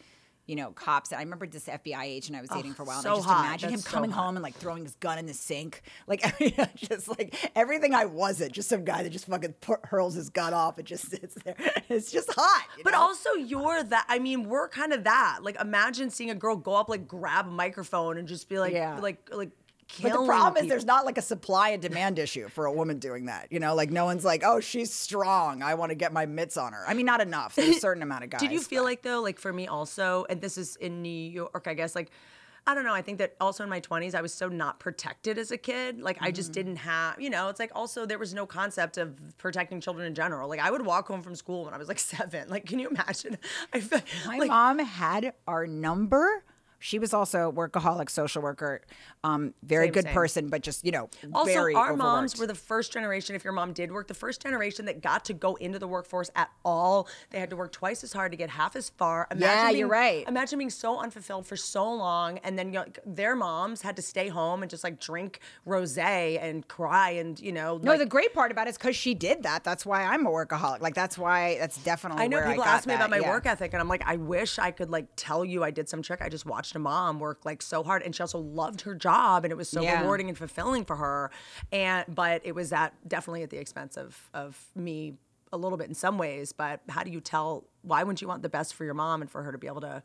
[0.47, 1.13] You know, cops.
[1.13, 2.99] I remember this FBI agent I was dating for a while.
[2.99, 3.45] and oh, so I just hot.
[3.47, 6.23] imagine him That's so coming home and like throwing his gun in the sink, like
[6.77, 8.53] just like everything I wasn't.
[8.53, 11.57] Just some guy that just fucking pu- hurls his gun off and just sits there.
[11.89, 12.65] It's just hot.
[12.79, 13.01] you But know?
[13.01, 14.07] also, you're that.
[14.09, 15.39] I mean, we're kind of that.
[15.43, 18.73] Like, imagine seeing a girl go up, like, grab a microphone and just be like,
[18.73, 18.99] Yeah.
[19.01, 19.51] like, like.
[20.03, 22.99] But the problem is there's not like a supply and demand issue for a woman
[22.99, 23.47] doing that.
[23.51, 25.63] You know, like no one's like, oh, she's strong.
[25.63, 26.85] I want to get my mitts on her.
[26.87, 27.55] I mean, not enough.
[27.55, 28.41] There's a certain amount of guys.
[28.43, 31.09] Did you feel but- like though, like for me also, and this is in New
[31.31, 32.11] York, I guess, like.
[32.69, 32.93] I don't know.
[32.93, 36.01] I think that also in my 20s, I was so not protected as a kid.
[36.01, 36.35] Like, I Mm-hmm.
[36.35, 40.05] just didn't have, you know, it's like also there was no concept of protecting children
[40.05, 40.49] in general.
[40.49, 42.49] Like, I would walk home from school when I was like seven.
[42.49, 43.39] Like, can you imagine?
[43.73, 46.43] I feel My like, mom had our number.
[46.79, 48.83] She was also a workaholic social worker,
[49.25, 50.15] um, very Same, good same.
[50.15, 53.73] person, but just you know, Also, our moms were the first generation, if your mom
[53.73, 57.09] did work, the first generation that got to go into the workforce at all.
[57.31, 59.27] They had to work twice as hard to get half as far.
[59.37, 60.27] Yeah, being, you're right.
[60.29, 64.03] Imagine being so unfulfilled for so long, and then you know, their moms had to
[64.03, 68.07] stay home and just like drink rosé and cry, and you know, No, like, the
[68.07, 69.65] great part about it is because she did that.
[69.65, 70.81] That's why I'm a workaholic.
[70.81, 72.25] Like that's why that's definitely.
[72.25, 72.97] I know people ask me that.
[72.97, 73.31] about my yeah.
[73.31, 76.03] work ethic, and I'm like, I wish I could like tell you I did some
[76.03, 76.21] trick.
[76.23, 79.45] I just watched a mom work like so hard, and she also loved her job,
[79.45, 80.01] and it was so Yeah.
[80.01, 81.31] rewarding and fulfilling for her.
[81.71, 85.15] And but it was at definitely at the expense of of me
[85.53, 86.53] a little bit in some ways.
[86.53, 87.65] But how do you tell?
[87.83, 89.83] Why wouldn't you want the best for your mom and for her to be able
[89.83, 90.03] to?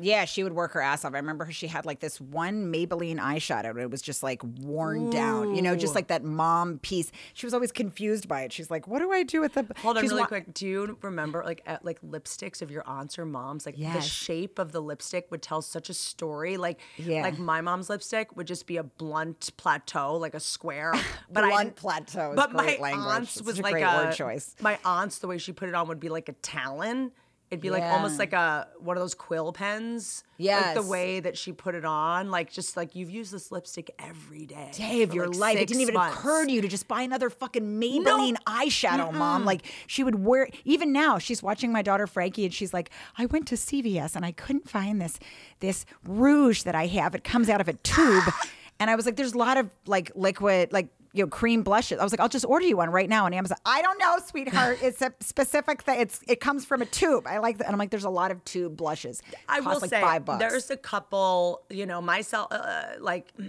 [0.00, 1.14] Yeah, she would work her ass off.
[1.14, 3.70] I remember her, she had like this one Maybelline eyeshadow.
[3.70, 7.10] and It was just like worn down, you know, just like that mom piece.
[7.34, 8.52] She was always confused by it.
[8.52, 10.54] She's like, "What do I do with the?" Hold on, She's really wa- quick.
[10.54, 13.66] Do you remember like at, like lipsticks of your aunts or moms?
[13.66, 16.56] Like the shape of the lipstick would tell such a story.
[16.56, 17.22] Like Yeah.
[17.22, 20.94] like my mom's lipstick would just be a blunt plateau, like a square.
[21.30, 23.06] But I Blunt didn't- plateau is But great my language.
[23.14, 24.54] aunt's It's was a like great a word choice.
[24.60, 27.12] My aunt's the way she put it on would be like a talon.
[27.50, 30.22] It'd be like almost like a one of those quill pens.
[30.36, 33.50] Yeah, like the way that she put it on, like just like you've used this
[33.50, 34.70] lipstick every day.
[34.74, 35.56] day of your like, life.
[35.56, 36.18] It didn't even months.
[36.18, 39.46] occur to you to just buy another fucking Maybelline eyeshadow, mom.
[39.46, 40.48] Like she would wear.
[40.66, 44.26] Even now, she's watching my daughter Frankie, and she's like, "I went to CVS and
[44.26, 45.18] I couldn't find this
[45.60, 47.14] this rouge that I have.
[47.14, 48.24] It comes out of a tube."
[48.78, 51.98] and I was like, "There's a lot of like liquid like." You know, cream blushes.
[51.98, 53.58] I was like, I'll just order you one right now on Amazon.
[53.66, 54.78] I don't know, sweetheart.
[54.82, 56.00] It's a specific thing.
[56.00, 57.26] It's it comes from a tube.
[57.26, 57.66] I like that.
[57.66, 59.20] And I'm like, there's a lot of tube blushes.
[59.48, 60.38] I will like say five bucks.
[60.38, 63.32] there's a couple, you know, myself, uh, like.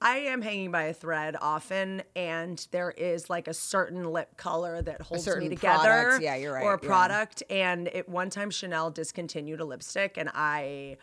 [0.00, 4.82] I am hanging by a thread often, and there is like a certain lip color
[4.82, 5.78] that holds me together.
[6.02, 6.22] product.
[6.22, 6.86] Yeah, you're right, Or a yeah.
[6.86, 7.42] product.
[7.48, 10.98] And at one time, Chanel discontinued a lipstick, and I.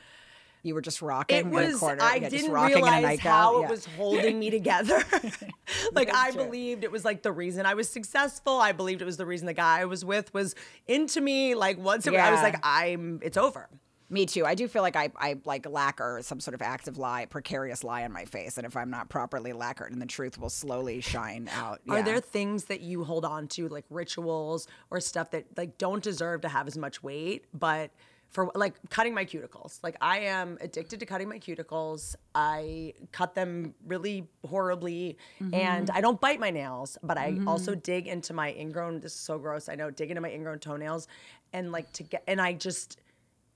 [0.64, 1.38] you were just rocking.
[1.38, 1.78] It was.
[1.78, 2.02] corner.
[2.02, 3.66] I Yeah, just didn't rocking in a realize how Yeah.
[3.66, 5.04] it was holding me together.
[5.94, 6.46] like I true.
[6.46, 8.60] believed it was like the reason I was successful.
[8.60, 10.56] I believed it was the reason the guy I was with was
[10.88, 11.54] into me.
[11.54, 13.20] Like once it, I was like, I'm.
[13.22, 13.70] It's over.
[14.10, 14.46] Me too.
[14.46, 18.04] I do feel like I, I like lacquer some sort of active lie, precarious lie
[18.04, 21.50] on my face, and if I'm not properly lacquered, and the truth will slowly shine
[21.52, 21.80] out.
[21.90, 26.04] Are there things that you hold on to, like rituals or stuff that like don't
[26.04, 27.90] deserve to have as much weight, but
[28.34, 29.80] for like cutting my cuticles?
[29.84, 32.16] Like I am addicted to cutting my cuticles.
[32.36, 35.54] I cut them really horribly, mm-hmm.
[35.54, 37.48] and I don't bite my nails, but I mm-hmm.
[37.48, 39.00] also dig into my ingrown.
[39.00, 39.70] This is so gross.
[39.70, 39.90] I know.
[39.90, 41.08] Dig into my ingrown toenails,
[41.54, 43.00] and like to get, and I just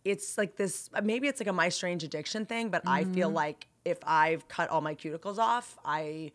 [0.06, 3.36] it's like this maybe it's like a my strange addiction thing but i feel mm-hmm.
[3.36, 6.32] like if i've cut all my cuticles off i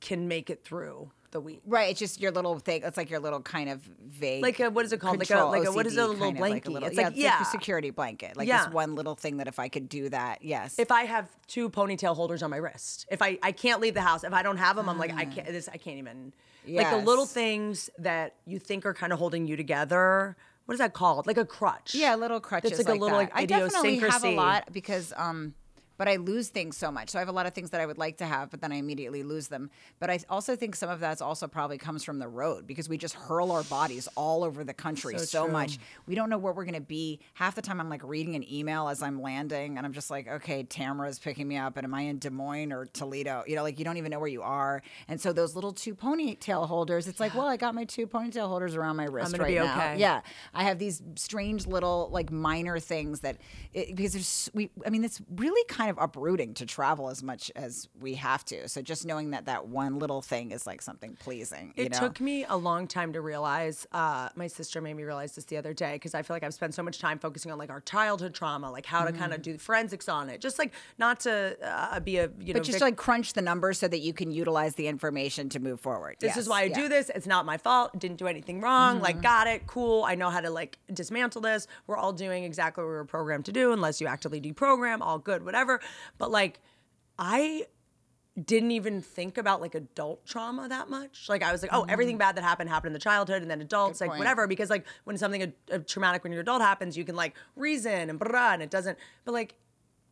[0.00, 2.82] can make it through the week Right, it's just your little thing.
[2.84, 5.18] It's like your little kind of vague, Like a- what is it called?
[5.18, 7.12] Like a- like a- what is a little of, like a little- It's yeah, like-
[7.14, 7.42] like yeah.
[7.42, 8.36] a security blanket.
[8.36, 8.64] Like Yeah.
[8.64, 10.78] this one little thing that if I could do that, yes.
[10.78, 14.00] if i have two ponytail holders on my wrist if i i can't leave the
[14.00, 16.32] house if i don't have them i'm like i can't this i can't even
[16.68, 20.78] like the little things that you think are kind of holding you together what is
[20.78, 22.78] that called like a crutch yeah, little crutches.
[22.78, 23.24] it's like, a little that.
[23.24, 25.54] like I definitely have a lot because um,
[26.00, 27.10] but I lose things so much.
[27.10, 28.72] So I have a lot of things that I would like to have, but then
[28.72, 29.68] I immediately lose them.
[29.98, 32.96] But I also think some of that's also probably comes from the road because we
[32.96, 35.78] just hurl our bodies all over the country So so, much.
[36.06, 37.20] We don't know where we're gonna be.
[37.34, 40.26] Half the time I'm like reading an email as I'm landing, and I'm just like,
[40.26, 43.44] okay, Tamara's picking me up, and am I in Des Moines or Toledo?
[43.46, 44.80] You know, like you don't even know where you are.
[45.06, 48.48] And so those little two ponytail holders, it's like, well, I got my two ponytail
[48.48, 49.76] holders around my wrist right be now.
[49.76, 49.98] okay.
[49.98, 50.22] Yeah,
[50.54, 53.36] I have these strange little like minor things that
[53.74, 54.70] it, because there's we.
[54.86, 58.68] I mean, it's really kind of uprooting to travel as much as we have to.
[58.68, 61.72] So just knowing that that one little thing is like something pleasing.
[61.76, 61.98] you It know?
[61.98, 63.86] took me a long time to realize.
[63.92, 66.54] Uh, my sister made me realize this the other day because I feel like I've
[66.54, 69.36] spent so much time focusing on like our childhood trauma, like how to kind Mm.
[69.36, 72.60] of do forensics on it, just like not to uh, be a you know.
[72.60, 75.48] But just vic- to, like crunch the numbers so that you can utilize the information
[75.50, 76.16] to move forward.
[76.20, 76.72] this is why I yeah.
[76.72, 76.82] Mm-hmm.
[76.82, 77.10] do this.
[77.14, 77.98] It's not my fault.
[77.98, 79.00] Didn't do anything wrong.
[79.00, 79.66] Like, got it.
[79.66, 80.04] Cool.
[80.04, 81.66] I know how to like dismantle this.
[81.86, 84.98] We're all doing exactly what we were programmed to do, unless you actively deprogram.
[85.00, 85.79] All good, whatever.
[86.18, 86.60] But like,
[87.18, 87.66] I
[88.44, 91.28] didn't even think about like adult trauma that much.
[91.28, 91.90] Like I was like, oh, mm-hmm.
[91.90, 94.46] everything bad that happened happened in the childhood, and then adults, like whatever.
[94.46, 97.34] Because like when something a, a uh, traumatic when you're adult happens, you can like
[97.56, 98.98] reason and blah, and it doesn't.
[99.24, 99.54] But like,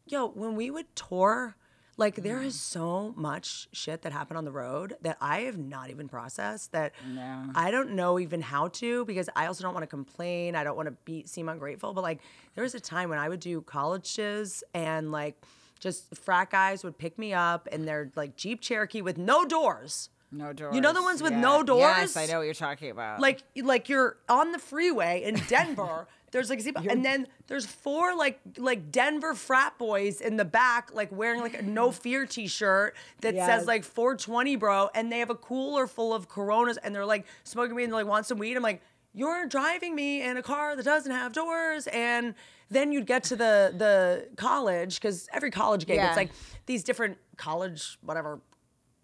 [0.07, 1.57] yo, when we would tour,
[1.97, 2.47] like there mm.
[2.47, 6.73] is so much shit that happened on the road that I have not even processed.
[6.73, 6.93] That
[7.55, 10.55] I don't know even how to because I also don't want to complain.
[10.55, 11.95] I don't want to be seem ungrateful.
[11.95, 12.21] But like
[12.55, 15.37] there was a time when I would do college shiz and like
[15.79, 20.11] just frat guys would pick me up in their like Jeep Cherokee with no doors.
[20.31, 20.75] No doors.
[20.75, 21.41] You know the ones with yeah.
[21.41, 21.81] no doors?
[21.81, 23.21] Yes, I know what you're talking about.
[23.21, 26.07] Like like you're on the freeway in Denver.
[26.31, 30.45] There's like a seatbelt, and then there's four like like Denver frat boys in the
[30.45, 33.47] back, like wearing like a no fear T-shirt that Yes.
[33.47, 37.25] says like 420, bro, and they have a cooler full of Coronas, and they're like
[37.45, 38.59] smoking weed and they're like want some weed.
[38.59, 38.83] I'm like,
[39.15, 42.35] you're driving me in a car that doesn't have doors, and
[42.71, 46.09] then you'd get to the the college because every college gig, Yeah.
[46.09, 46.31] it's like
[46.67, 48.41] these different college whatever.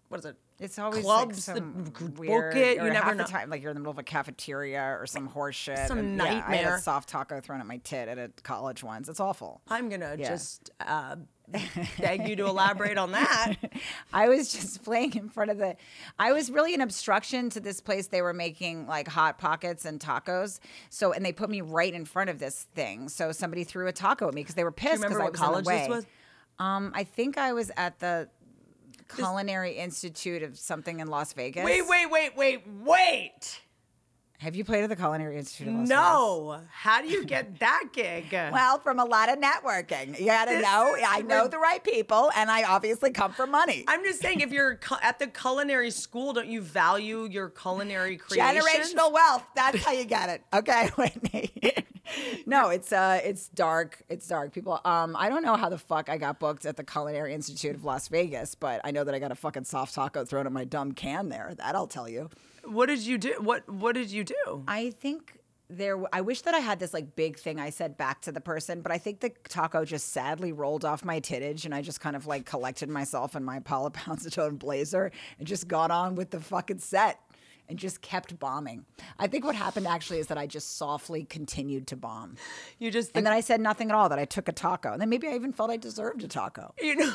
[0.09, 0.35] What is it?
[0.57, 2.77] It's always clubs like that some book weird, it.
[2.79, 3.23] or You never know.
[3.25, 5.79] the time, like you're in the middle of a cafeteria or some horse shit.
[5.87, 6.75] Some yeah, I had nightmare.
[6.75, 9.09] a soft taco thrown at my tit at a college once.
[9.09, 9.61] It's awful.
[9.67, 10.29] I'm gonna Yeah.
[10.29, 11.17] just uh,
[11.99, 13.55] beg you to elaborate on that.
[14.13, 15.75] I was just playing in front of the.
[16.17, 18.07] I was really an obstruction to this place.
[18.07, 20.59] They were making like hot pockets and tacos.
[20.89, 23.09] So, and they put me right in front of this thing.
[23.09, 25.59] So somebody threw a taco at me because they were pissed because I was college
[25.59, 25.95] in the this way.
[25.95, 26.05] was?
[26.57, 28.29] Um, I think I was at the
[29.13, 31.65] Culinary Institute of something in Las Vegas.
[31.65, 33.61] Wait, wait, wait, wait, wait.
[34.39, 35.97] Have you played at the Culinary Institute of Las Vegas?
[35.97, 36.59] No.
[36.69, 38.25] How do you get that gig?
[38.55, 40.19] Well, from a lot of networking.
[40.19, 40.95] You gotta This know.
[41.07, 43.83] I know the right people, and I obviously come from money.
[43.87, 48.17] I'm just saying, if you're cu- at the culinary school, don't you value your culinary
[48.17, 48.65] creations?
[48.93, 49.43] Generational wealth.
[49.55, 50.41] That's how you get it.
[50.53, 51.51] Okay, Whitney.
[52.45, 54.01] no, it's uh it's dark.
[54.09, 54.53] It's dark.
[54.53, 57.75] People um I don't know how the fuck I got booked at the Culinary Institute
[57.75, 60.51] of Las Vegas, but I know that I got a fucking soft taco thrown at
[60.51, 61.53] my dumb can there.
[61.57, 62.29] That I'll tell you.
[62.65, 63.35] What did you do?
[63.39, 64.63] What What did you do?
[64.67, 65.39] I think
[65.69, 68.41] there I wish that I had this like big thing I said back to the
[68.41, 71.99] person, but I think the taco just sadly rolled off my tittage and I just
[71.99, 76.29] kind of like collected myself in my Paula Poundstone blazer and just got on with
[76.29, 77.19] the fucking set
[77.67, 78.85] and just kept bombing.
[79.17, 82.35] I think what happened actually is that I just softly continued to bomb.
[82.77, 84.91] You just And then I said nothing at all, that I took a taco.
[84.91, 86.73] And then maybe I even felt I deserved a taco.
[86.79, 87.13] you know.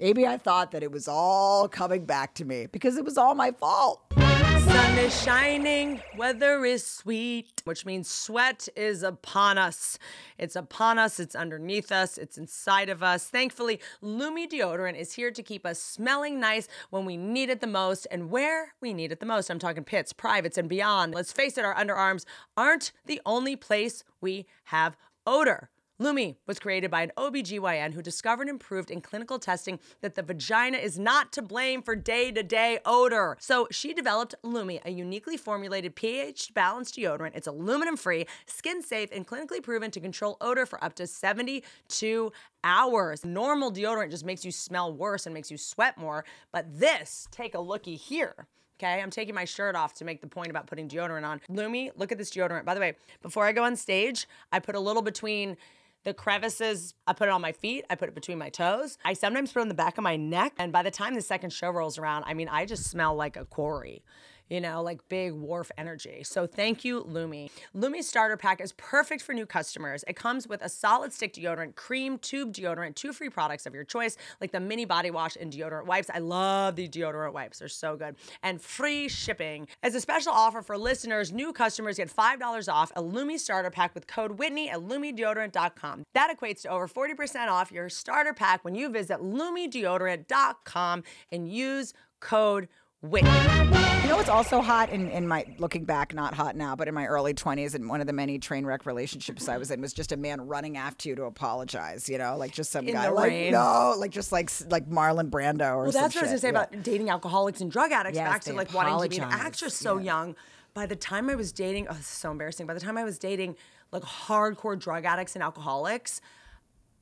[0.00, 3.34] Maybe I thought that it was all coming back to me because it was all
[3.34, 4.00] my fault.
[4.16, 9.98] Sun is shining, weather is sweet, which means sweat is upon us.
[10.38, 13.26] It's upon us, it's underneath us, it's inside of us.
[13.26, 17.66] Thankfully, Lume deodorant is here to keep us smelling nice when we need it the
[17.66, 19.50] most and where we need it the most.
[19.50, 21.14] I'm talking pits, privates, and beyond.
[21.14, 22.24] Let's face it, our underarms
[22.56, 24.96] aren't the only place we have
[25.26, 25.68] Odor.
[26.00, 30.22] Lume was created by an OBGYN who discovered and proved in clinical testing that the
[30.22, 33.36] vagina is not to blame for day to day odor.
[33.38, 37.32] So she developed Lume, a uniquely formulated pH balanced deodorant.
[37.34, 42.32] It's aluminum free, skin safe, and clinically proven to control odor for up to 72
[42.64, 43.22] hours.
[43.22, 46.24] Normal deodorant just makes you smell worse and makes you sweat more.
[46.50, 48.46] But this, take a looky here.
[48.78, 51.42] Okay, I'm taking my shirt off to make the point about putting deodorant on.
[51.50, 52.64] Lume, look at this deodorant.
[52.64, 55.58] By the way, before I go on stage, I put a little between
[56.04, 56.94] the crevices.
[57.06, 57.84] I put it on my feet.
[57.90, 58.98] I put it between my toes.
[59.04, 60.54] I sometimes put it on the back of my neck.
[60.58, 63.36] And by the time the second show rolls around, I mean, I just smell like
[63.36, 64.02] a quarry
[64.50, 66.22] you know, like big wharf energy.
[66.24, 67.48] So thank you, Lume.
[67.72, 70.04] Lume's starter pack is perfect for new customers.
[70.06, 73.84] It comes with a solid stick deodorant, cream, tube deodorant, two free products of your
[73.84, 76.10] choice, like the mini body wash and deodorant wipes.
[76.12, 78.16] I love the deodorant wipes, they're so good.
[78.42, 79.68] And free shipping.
[79.82, 83.94] As a special offer for listeners, new customers get $5 off a Lume starter pack
[83.94, 86.04] with code Whitney at lumedeodorant.com.
[86.14, 91.94] That equates to over 40% off your starter pack when you visit lumedeodorant.com and use
[92.20, 92.68] code
[93.02, 93.30] Whitney.
[93.30, 96.92] You know what's also hot in, in my looking back, not hot now, but in
[96.94, 99.94] my early 20s, and one of the many train wreck relationships I was in was
[99.94, 102.10] just a man running after you to apologize.
[102.10, 103.52] You know, like just some In guy the like rain.
[103.52, 105.92] no, like just like like Marlon Brando or something.
[105.92, 106.50] Well, that's what I was gonna say Yeah.
[106.50, 108.16] about dating alcoholics and drug addicts.
[108.16, 110.04] Yes, back to like wanting to be an actress so Yeah.
[110.04, 110.36] young.
[110.74, 112.66] By the time I was dating, oh, so embarrassing.
[112.66, 113.56] By the time I was dating
[113.92, 116.20] like hardcore drug addicts and alcoholics,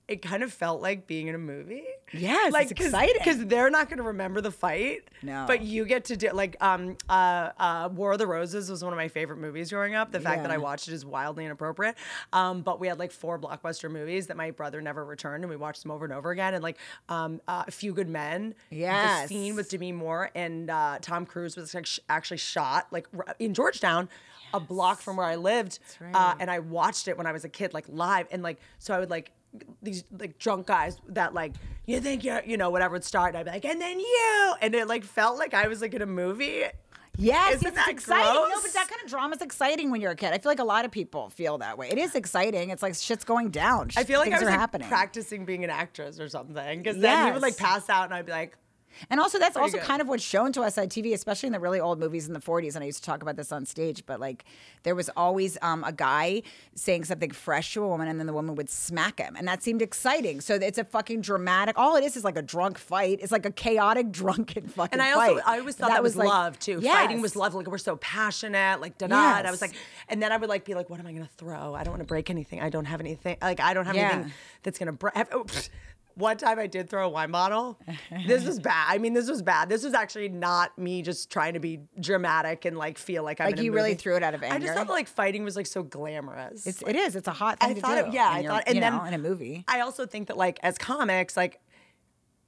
[0.09, 1.85] it kind of felt like being in a movie.
[2.13, 3.15] Yes, like it's exciting.
[3.19, 5.03] because they're not going to remember the fight.
[5.23, 5.45] No.
[5.47, 8.93] but you get to do like um uh, uh War of the Roses was one
[8.93, 10.11] of my favorite movies growing up.
[10.13, 11.97] The fact that I watched it is wildly inappropriate.
[12.33, 15.57] Um, but we had like four blockbuster movies that my brother never returned, and we
[15.57, 16.55] watched them over and over again.
[16.55, 16.79] And like
[17.11, 18.55] um, uh, A Few Good Men.
[18.71, 19.23] Yes.
[19.23, 23.07] the scene with Demi Moore and uh, Tom Cruise was like, sh- actually shot like
[23.17, 24.09] r- in Georgetown,
[24.55, 25.79] a block from where I lived.
[26.15, 28.95] Uh, and I watched it when I was a kid, like live, and like so
[28.95, 29.33] I would like
[29.83, 31.55] these like drunk guys that like
[31.87, 33.31] you think you're you know whatever would start.
[33.35, 35.95] And I'd be like, and then you, and it like felt like I was like
[35.95, 36.65] in a movie.
[37.21, 38.33] Yes, Isn't it's that exciting.
[38.33, 38.63] No, gross?
[38.63, 40.33] but that kind of drama is exciting when you're a kid.
[40.33, 41.89] I feel like a lot of people feel that way.
[41.91, 42.71] It is exciting.
[42.71, 43.91] It's like shit's going down.
[43.97, 44.87] I feel like Things I was are like happening.
[44.89, 46.81] practicing being an actress or something.
[46.81, 48.57] Because then he would like pass out, and I'd be like.
[49.11, 49.87] And also, that's Pretty also good.
[49.87, 52.35] kind of what's shown to us on TV, especially in the really old movies in
[52.35, 52.75] the 40s.
[52.75, 54.45] And I used to talk about this on stage, but like
[54.83, 56.43] there was always um, a guy
[56.75, 59.37] saying something fresh to a woman, and then the woman would smack him.
[59.37, 60.41] And that seemed exciting.
[60.41, 63.19] So it's a fucking dramatic, all it is is like a drunk fight.
[63.23, 65.43] It's like a chaotic, drunken fucking And I also, fight.
[65.47, 66.81] I always thought that, was, like- love too.
[66.81, 67.55] Fighting was love.
[67.55, 69.39] Like we're so passionate, like da da.
[69.39, 69.73] And I was like,
[70.09, 71.75] and then I would like be like, what am I gonna throw?
[71.75, 72.61] I don't want to break anything.
[72.61, 73.37] I don't have anything.
[73.41, 74.11] Like I don't have Yeah.
[74.13, 74.33] anything
[74.63, 75.15] that's gonna break.
[76.19, 77.79] One time I did throw a wine bottle.
[78.27, 78.87] This was bad.
[78.89, 79.69] I mean, this was bad.
[79.69, 83.53] This was actually not me just trying to be dramatic and like feel like I'm
[83.53, 84.57] Like, you really through it out of anger.
[84.57, 86.67] I just thought like fighting was like so glamorous.
[86.67, 87.15] It's, it is.
[87.15, 88.11] It's a hot thing I to thought, do.
[88.11, 89.65] it, yeah, I thought, and you then know, in a movie.
[89.69, 91.61] I also think that like as comics, like,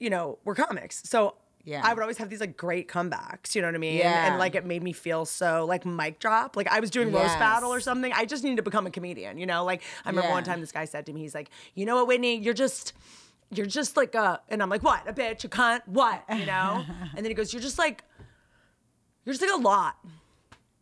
[0.00, 1.82] you know, we're comics, so Yeah.
[1.84, 3.54] I would always have these like great comebacks.
[3.54, 3.92] You know what I mean?
[3.92, 4.26] And, Yeah.
[4.30, 6.56] and like it made me feel so like mic drop.
[6.56, 8.12] Like I was doing roast battle or something.
[8.12, 9.38] I just needed to become a comedian.
[9.38, 11.86] You know, like I remember one time this guy said to me, he's like, you
[11.86, 12.94] know what, Whitney, you're just.
[13.52, 15.08] You're just like a, and I'm like, what?
[15.08, 16.22] A bitch, a cunt, what?
[16.32, 16.84] You know?
[17.16, 18.04] and then he goes, you're just like,
[19.24, 19.96] you're just like a lot.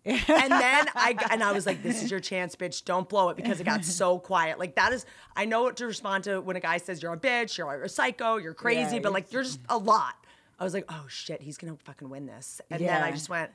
[0.09, 2.85] and then I and I was like, "This is your chance, bitch.
[2.85, 4.59] Don't blow it," because it got so quiet.
[4.59, 5.05] Like that is,
[5.37, 7.89] I know what to respond to when a guy says you're a bitch, you're a
[7.91, 10.15] psycho, you're crazy, Yeah, but like you're just a lot.
[10.59, 13.51] I was like, "Oh shit, he's gonna fucking win this," and then I just went.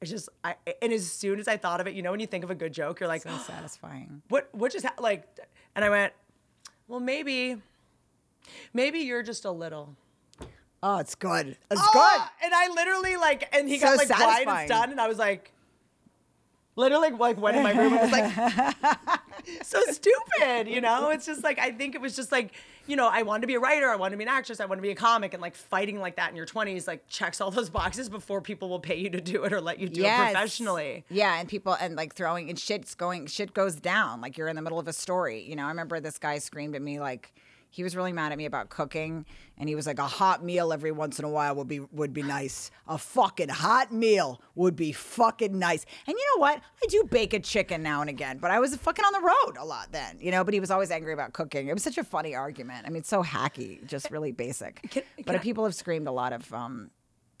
[0.00, 2.26] It's just, I, and as soon as I thought of it, you know, when you
[2.26, 4.22] think of a good joke, you're like, so satisfying.
[4.30, 4.94] what what just ha-?
[4.98, 5.28] like
[5.76, 6.12] and i went
[6.88, 7.56] well maybe
[8.72, 9.96] maybe you're just a little
[10.84, 11.46] Oh, it's good.
[11.70, 12.44] It's oh, good.
[12.44, 14.66] and i literally like and he So got like quiet and satisfying.
[14.68, 15.52] stunned and i was like
[16.74, 18.76] literally like went in my room and was like
[19.62, 22.52] so stupid you know it's just like i think it was just like
[22.86, 24.64] you know i wanted to be a writer i wanted to be an actress i
[24.64, 27.40] wanted to be a comic and like fighting like that in your 20s like checks
[27.42, 30.02] all those boxes before people will pay you to do it or let you do
[30.02, 34.20] it professionally Yeah, and people and like throwing and shit's going shit goes down.
[34.22, 35.42] Like you're in the middle of a story.
[35.42, 37.32] You know, I remember this guy screamed at me like
[37.74, 39.24] he was really mad at me about cooking
[39.56, 42.12] and he was like a hot meal every once in a while would be would
[42.12, 42.70] be nice.
[42.86, 45.86] A fucking hot meal would be fucking nice.
[46.06, 46.58] And you know what?
[46.58, 49.56] I do bake a chicken now and again, but I was fucking on the road
[49.58, 51.68] a lot then, you know, but he was always angry about cooking.
[51.68, 52.86] It was such a funny argument.
[52.86, 54.80] I mean, it's so hacky, just really basic.
[54.90, 56.90] Can- but I- people have screamed a lot of um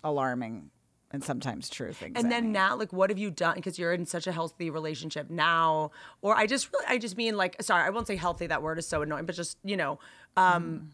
[0.04, 0.70] alarming
[1.14, 2.14] and sometimes true things.
[2.16, 5.28] and then now like what have you done because you're in such a healthy relationship
[5.28, 5.90] now
[6.22, 8.78] or i just really i just mean like sorry i won't say healthy that word
[8.78, 9.98] is so annoying but just you know
[10.36, 10.90] um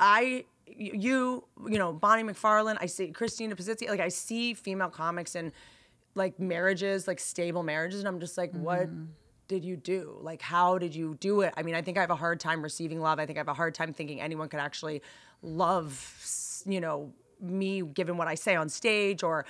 [0.00, 5.34] i you you know bonnie mcfarlane i see christina Pazsitzky, like i see female comics
[5.34, 5.52] and
[6.14, 8.88] like marriages like stable marriages and i'm just like what
[9.46, 10.18] did you do?
[10.20, 11.52] Like, how did you do it?
[11.56, 13.18] I mean, I think I have a hard time receiving love.
[13.18, 15.02] I think I have a hard time thinking anyone could actually
[15.42, 19.44] love, you know, me given what I say on stage or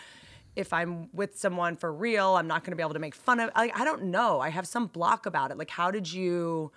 [0.56, 3.40] if I'm with someone for real, I'm not going to be able to make fun
[3.40, 3.50] of.
[3.56, 4.40] Like, I don't know.
[4.40, 5.58] I have some block about it.
[5.58, 6.72] Like, how did you?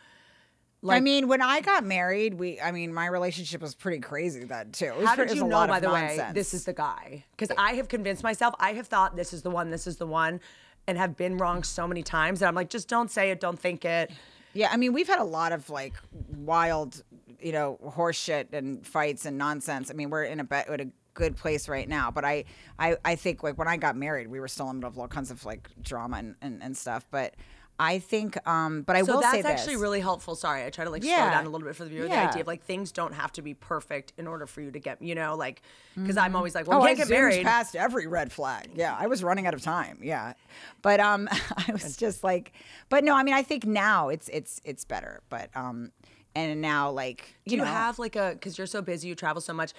[0.87, 4.71] I mean, when I got married, we I mean, my relationship was pretty crazy then
[4.71, 4.85] too.
[4.85, 7.25] It was How did you know, by the way, this is the guy?
[7.31, 10.07] Because I have convinced myself, I have thought this is the one, this is the
[10.07, 10.39] one,
[10.87, 13.59] and have been wrong so many times that I'm like, just don't say it, don't
[13.59, 14.11] think it.
[14.53, 15.93] Yeah, I mean, we've had a lot of like
[16.35, 17.03] wild,
[17.39, 19.91] you know, horse shit and fights and nonsense.
[19.91, 22.11] I mean, we're in a bet at a good place right now.
[22.11, 22.45] But I,
[22.79, 24.99] I, I think like when I got married, we were still in the middle of
[24.99, 27.07] all kinds of like drama and, and, and stuff.
[27.11, 27.35] But
[27.79, 29.43] I think, um, but I So will say this.
[29.43, 30.35] that's actually really helpful.
[30.35, 31.29] Sorry, I try to like slow Yeah.
[31.29, 32.07] down a little bit for the viewer.
[32.07, 32.23] Yeah.
[32.25, 34.79] The idea of like things don't have to be perfect in order for you to
[34.79, 35.61] get, you know, like
[35.95, 37.43] because I'm always like, well, oh, you I can't get married.
[37.45, 38.71] past every red flag.
[38.73, 39.99] Yeah, I was running out of time.
[40.01, 40.33] Yeah,
[40.81, 41.27] but um,
[41.67, 42.51] I was just like,
[42.89, 45.21] but no, I mean, I think now it's it's it's better.
[45.29, 45.91] But um,
[46.33, 49.13] and now like Do you you know, have like a because you're so busy, you
[49.15, 49.73] travel so much.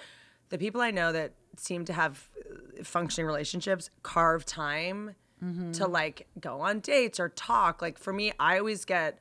[0.49, 2.29] The people I know that seem to have
[2.79, 5.71] uh, functioning relationships carve time Mm-hmm.
[5.71, 7.81] to like go on dates or talk.
[7.81, 9.19] Like for me, I always get.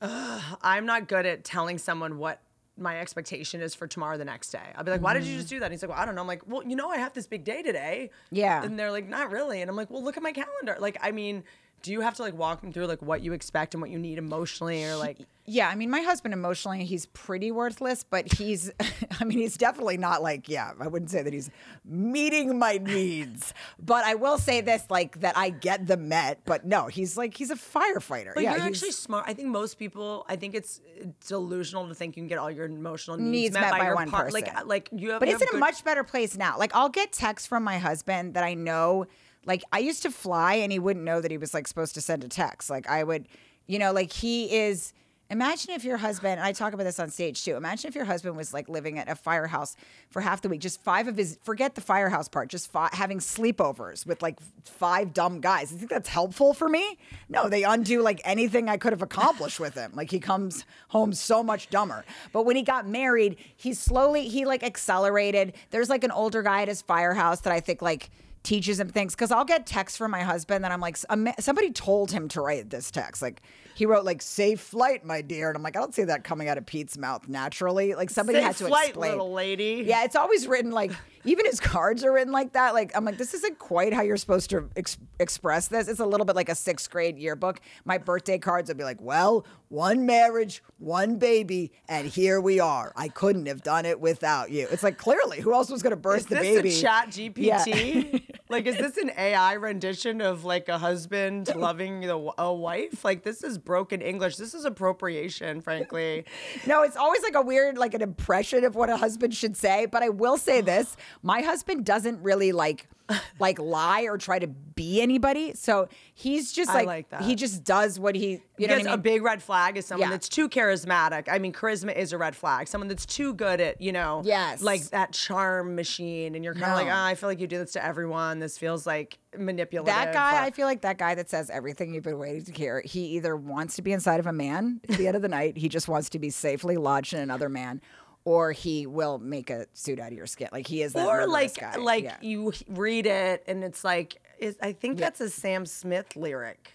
[0.00, 2.40] I'm not good at telling someone what
[2.76, 4.72] my expectation is for tomorrow the next day.
[4.74, 5.66] I'll be like, why did you just do that?
[5.66, 6.22] And he's like, well, I don't know.
[6.22, 8.10] I'm like, well, you know, I have this big day today.
[8.30, 8.64] Yeah.
[8.64, 9.60] And they're like, not really.
[9.60, 10.76] And I'm like, well, look at my calendar.
[10.80, 11.44] Like, I mean,
[11.82, 13.98] do you have to like walk them through like what you expect and what you
[13.98, 18.70] need emotionally or like Yeah, I mean, my husband emotionally, he's pretty worthless, but he's,
[19.20, 21.50] I mean, he's definitely not like, yeah, I wouldn't say that he's
[21.84, 23.52] meeting my needs.
[23.80, 27.36] But I will say this, like, that I get the met, but no, he's like,
[27.36, 28.34] he's a firefighter.
[28.34, 29.24] But yeah, you're actually smart.
[29.26, 30.24] I think most people.
[30.28, 30.80] I think it's
[31.26, 34.10] delusional to think you can get all your emotional needs, needs met, by, your one
[34.10, 34.40] par- person.
[34.40, 35.20] Like, like you have.
[35.20, 36.56] But you it's have in a much better place now.
[36.56, 39.06] Like, I'll get texts from my husband that I know,
[39.46, 42.00] like, I used to fly and he wouldn't know that he was, like, supposed to
[42.00, 42.70] send a text.
[42.70, 43.28] Like, I would,
[43.66, 44.92] you know, like, he is.
[45.30, 47.56] Imagine if your husband, and I talk about this on stage too.
[47.56, 49.76] Imagine if your husband was like living at a firehouse
[50.10, 54.04] for half the week, just five of his, forget the firehouse part, just having sleepovers
[54.04, 55.72] with like five dumb guys.
[55.72, 56.98] You think that's helpful for me?
[57.30, 59.92] No, they undo like anything I could have accomplished with him.
[59.94, 62.04] Like he comes home so much dumber.
[62.34, 65.54] But when he got married, he slowly, he like accelerated.
[65.70, 68.10] There's like an older guy at his firehouse that I think like,
[68.42, 72.10] teaches him things because I'll get texts from my husband that I'm like, somebody told
[72.10, 73.22] him to write this text.
[73.22, 73.42] Like,
[73.74, 76.48] he wrote like "safe flight, my dear," and I'm like, I don't see that coming
[76.48, 77.94] out of Pete's mouth naturally.
[77.94, 79.12] Like somebody Safe had to flight, explain.
[79.12, 79.84] little lady.
[79.86, 80.92] Yeah, it's always written like
[81.24, 82.74] even his cards are written like that.
[82.74, 85.88] Like I'm like, this isn't quite how you're supposed to ex- express this.
[85.88, 87.60] It's a little bit like a sixth grade yearbook.
[87.84, 92.92] My birthday cards would be like, well, one marriage, one baby, and here we are.
[92.96, 94.66] I couldn't have done it without you.
[94.70, 96.68] It's like clearly, who else was going to birth Is the this baby?
[96.76, 97.64] a chat Yeah.
[97.64, 98.22] GPT?
[98.50, 103.04] like, is this an AI rendition of like a husband loving the, a wife?
[103.04, 104.36] Like, this is broken English.
[104.36, 106.24] This is appropriation, frankly.
[106.66, 109.86] No, it's always like a weird, like an impression of what a husband should say.
[109.86, 112.88] But I will say this: my husband doesn't really like,
[113.38, 115.52] like lie or try to be anybody.
[115.54, 117.22] So he's just like, like that.
[117.22, 118.94] he just does what he, you know because I mean?
[118.94, 120.12] a big red flag is someone Yeah.
[120.14, 121.28] that's too charismatic.
[121.30, 122.68] I mean, charisma is a red flag.
[122.68, 124.62] Someone that's too good at, you know, Yes.
[124.62, 127.58] like that charm machine, and you're kind of like, oh, I feel like you do
[127.58, 128.38] this to everyone.
[128.38, 129.92] This feels like manipulative.
[129.92, 132.52] that guy, but- I feel like that guy that says everything you've been waiting to
[132.52, 132.80] hear.
[132.84, 135.58] He either wants to be inside of a man at the end of the night,
[135.58, 137.80] he just wants to be safely lodged in another man,
[138.24, 140.48] or he will make a suit out of your skin.
[140.52, 141.76] Like he is that or like guy.
[141.76, 142.16] like Yeah.
[142.20, 146.72] you read it and it's like is I think that's a Sam Smith lyric.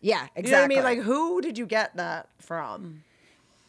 [0.00, 0.42] yeah, exactly.
[0.44, 0.82] You know what I mean?
[0.84, 3.02] Like who did you get that from?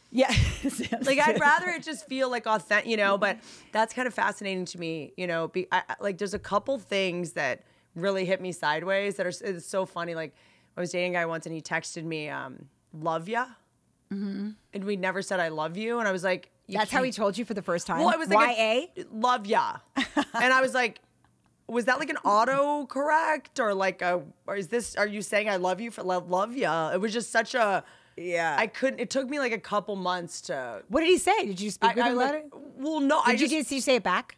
[0.09, 0.33] yeah,
[1.01, 3.17] Like I'd rather it just feel like authentic, you know.
[3.17, 3.39] But
[3.73, 5.49] that's kind of fascinating to me, you know.
[5.49, 9.65] Be, I, like there's a couple things that really hit me sideways that are it's
[9.65, 10.15] so funny.
[10.15, 10.33] Like
[10.77, 13.47] I was dating a guy once and he texted me, um, "Love ya,"
[14.09, 17.38] and we never said "I love you," and I was like, That's how he told
[17.38, 17.99] you for the first time.
[17.99, 18.63] Well, it was like YA.
[18.63, 20.99] a, love ya, and I was like,
[21.68, 25.49] was that like an auto correct or like a or is this are you saying
[25.49, 26.91] I love you for love love ya?
[26.93, 27.84] It was just such a
[28.15, 28.55] Yeah.
[28.57, 28.99] I couldn't.
[28.99, 30.82] It took me like a couple months to.
[30.89, 31.45] What did he say?
[31.45, 32.45] Did you speak I, with I him about it?
[32.78, 34.38] well, no, I you, just did you say it back?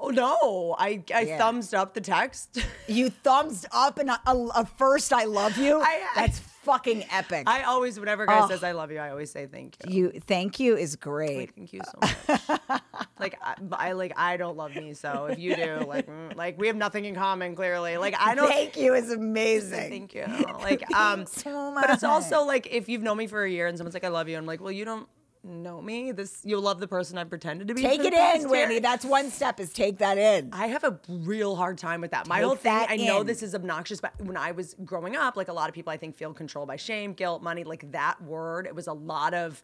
[0.00, 1.38] Oh no, I I Yeah.
[1.38, 2.58] thumbs up the text.
[2.88, 5.80] You thumbs up and a, a, a first I love you.
[5.80, 7.44] I- I- That's fucking epic.
[7.48, 8.48] I always, whenever a guy Oh.
[8.48, 10.12] says I love you, I always say thank you.
[10.12, 11.54] you thank you is Like, great.
[11.54, 12.60] thank you so much.
[13.20, 16.58] like I, I like I don't love me, so if you do, like mm, like
[16.58, 17.54] we have nothing in common.
[17.54, 18.48] Clearly, like I don't.
[18.48, 19.90] Thank you is amazing.
[19.90, 20.26] Thank you.
[20.60, 23.78] Like, um, so but it's also like if you've known me for a year and
[23.78, 25.08] someone's like, "I love you," I'm like, "Well, you don't
[25.42, 26.12] know me.
[26.12, 27.82] This you'll love the person I pretended to be.
[27.82, 28.48] Take it in.
[28.48, 28.78] Whitney.
[28.78, 29.60] That's one step.
[29.60, 30.50] Is take that in.
[30.52, 32.26] I have a real hard time with that.
[32.26, 35.36] My Take whole thing, I know this is obnoxious, but when I was growing up,
[35.36, 38.22] like a lot of people I think feel controlled by shame, guilt, money, like that
[38.22, 39.62] word, it was a lot of,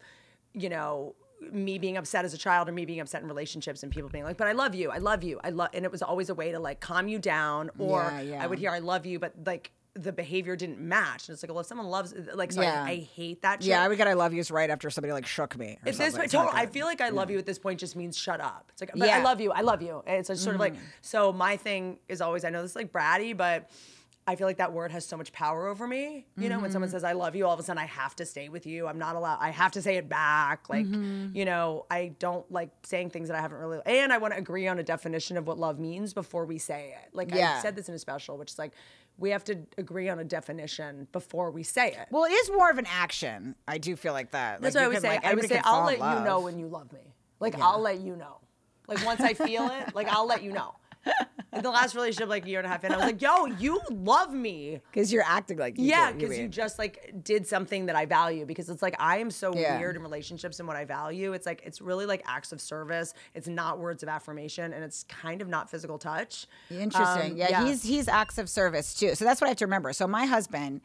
[0.53, 1.15] you know,
[1.51, 4.23] me being upset as a child or me being upset in relationships and people being
[4.23, 6.33] like, but I love you, I love you, I love, and it was always a
[6.33, 8.43] way to like calm you down or Yeah, yeah.
[8.43, 11.27] I would hear I love you, but like the behavior didn't match.
[11.27, 12.83] And it's like, well, if someone loves, like, so Yeah.
[12.83, 13.69] I, I hate that shit.
[13.69, 15.65] Yeah, I would get I love yous right after somebody like shook me.
[15.65, 16.11] or At this something.
[16.13, 18.39] point, It's total, I feel like I love you at this point just means shut
[18.41, 18.65] up.
[18.73, 19.17] It's like, but Yeah.
[19.17, 20.03] I love you, I love you.
[20.05, 20.83] And it's just sort of like, Mm-hmm.
[21.01, 23.69] so my thing is always, I know this is like bratty, but
[24.29, 26.25] I feel like that word has so much power over me.
[26.37, 26.73] You know, when Mm-hmm.
[26.73, 28.85] someone says I love you, all of a sudden I have to stay with you.
[28.85, 30.67] I'm not allowed, I have to say it back.
[30.67, 31.33] Like, Mm-hmm.
[31.33, 34.37] you know, I don't like saying things that I haven't really, and I want to
[34.37, 37.15] agree on a definition of what love means before we say it.
[37.15, 37.55] Like, Yeah.
[37.57, 38.73] I said this in a special, which is like,
[39.17, 42.07] we have to agree on a definition before we say it.
[42.11, 43.55] Well, it is more of an action.
[43.67, 44.61] I do feel like that.
[44.61, 45.09] That's like, what I would can, say.
[45.09, 47.13] like, I would say I'll let you know when you love me.
[47.39, 48.37] Like I'll let you know.
[48.87, 50.75] Like once I feel it, like I'll let you know.
[51.53, 53.45] In the last relationship, like a year and a half in, I was like, "Yo,
[53.45, 57.87] you love me." Because you're acting like you Yeah, because you just like did something
[57.87, 58.45] that I value.
[58.45, 59.79] Because it's like I am so Yeah.
[59.79, 61.33] weird in relationships and what I value.
[61.33, 63.13] It's like it's really like acts of service.
[63.33, 66.47] It's not words of affirmation, and it's kind of not physical touch.
[66.69, 67.31] Interesting.
[67.31, 69.15] Um, yeah, he's he's acts of service too.
[69.15, 69.93] So that's what I have to remember.
[69.93, 70.81] So my husband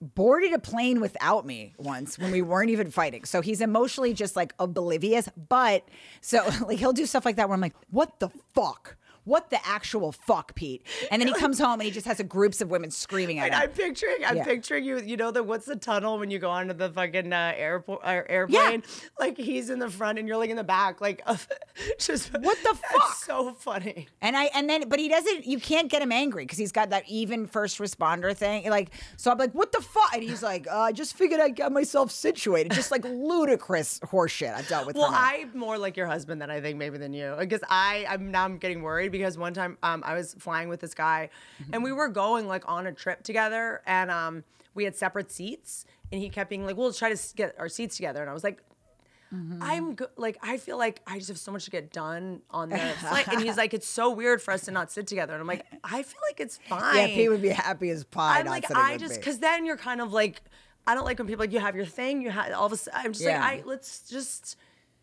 [0.00, 3.24] boarded a plane without me once when we weren't even fighting.
[3.24, 5.28] So he's emotionally just like oblivious.
[5.48, 5.84] But
[6.20, 8.96] so like he'll do stuff like that where I'm like, what the fuck?
[9.24, 10.84] What the actual fuck, Pete?
[11.10, 13.46] And then he comes home and he just has a groups of women screaming at
[13.46, 13.60] And him.
[13.62, 14.44] I'm picturing, I'm Yeah.
[14.44, 14.98] picturing you.
[15.00, 18.22] You know the what's the tunnel when you go onto the fucking uh, airport uh,
[18.28, 18.82] airplane?
[19.20, 21.00] Like he's in the front and you're like in the back.
[21.00, 21.22] Like
[21.98, 23.14] just What the fuck?
[23.14, 24.08] so funny.
[24.20, 26.90] And I and then but he doesn't you can't get him angry because he's got
[26.90, 28.68] that even first responder thing.
[28.70, 30.12] Like so I'm like, what the fuck?
[30.14, 32.72] And he's like, uh, I just figured I got myself situated.
[32.72, 34.96] Just like ludicrous horseshit I've dealt with.
[34.96, 35.10] Well.
[35.12, 38.44] I'm more like your husband than I think maybe than you because I I'm now
[38.44, 41.30] I'm getting worried because one time um, I was flying with this guy
[41.72, 44.42] and we were going like on a trip together and um
[44.74, 47.96] we had separate seats and he kept being like, "We'll try to get our seats
[47.96, 48.60] together," and I was like.
[49.62, 52.68] I'm go- like I feel like I just have so much to get done on
[52.68, 55.40] the flight, and he's like, it's so weird for us to not sit together, and
[55.40, 56.96] I'm like, I feel like it's fine.
[56.98, 58.40] yeah, Pete would be happy as pie.
[58.40, 60.42] I'm like, I just because then you're kind of like,
[60.86, 62.76] I don't like when people like you have your thing, you have all of a
[62.76, 63.00] sudden.
[63.02, 63.40] I'm just Yeah.
[63.40, 64.58] like, I let's just,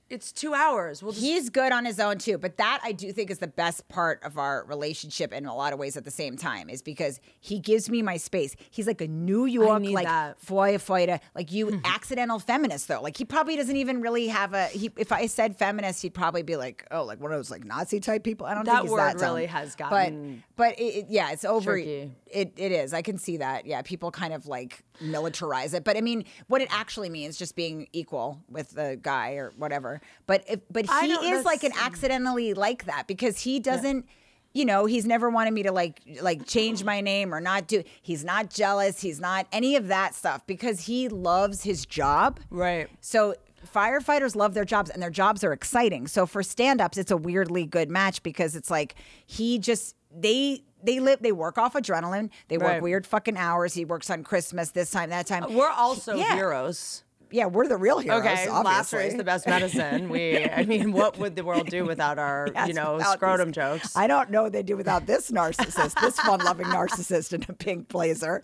[0.09, 1.03] it's two hours.
[1.03, 1.23] We'll just.
[1.23, 4.21] He's good on his own too, but that I do think is the best part
[4.23, 7.59] of our relationship in a lot of ways at the same time is because he
[7.59, 8.55] gives me my space.
[8.71, 10.37] He's like a New York like that.
[10.41, 13.01] firefighter, like you accidental feminist though.
[13.01, 16.43] Like he probably doesn't even really have a he if I said feminist, he'd probably
[16.43, 18.81] be like, "Oh, like one of those like Nazi type people." I don't That think
[18.83, 19.27] he's word that dumb.
[19.35, 22.11] really has But gotten but it, it- yeah, it's over tricky.
[22.27, 22.93] it it is.
[22.93, 23.65] I can see that.
[23.65, 27.55] Yeah, people kind of like militarize it, but I mean, what it actually means just
[27.55, 29.98] being equal with the guy or whatever.
[30.27, 31.85] But if, but he is like an mm.
[31.85, 34.05] accidentally like that because he doesn't.
[34.51, 37.83] You know, he's never wanted me to like like change my name or not do.
[38.01, 38.99] He's not jealous.
[38.99, 42.39] He's not any of that stuff because he loves his job.
[42.49, 42.89] Right.
[42.99, 43.35] So
[43.73, 46.07] firefighters love their jobs and their jobs are exciting.
[46.07, 48.95] So for stand-ups it's a weirdly good match because it's like
[49.27, 52.29] he just they they live they work off adrenaline.
[52.47, 53.73] They work weird fucking hours.
[53.73, 55.53] He works on Christmas this time that time.
[55.53, 56.35] We're also Yeah.
[56.35, 57.03] heroes.
[57.31, 58.21] Yeah, we're the real heroes.
[58.21, 58.67] Okay, laughter
[58.97, 59.05] obviously.
[59.07, 60.09] is the best medicine.
[60.09, 63.55] We, I mean, what would the world do without our, Yes, you know, scrotum these-
[63.55, 63.95] jokes?
[63.95, 67.87] I don't know what they do without this narcissist, this fun-loving narcissist in a pink
[67.89, 68.41] blazer.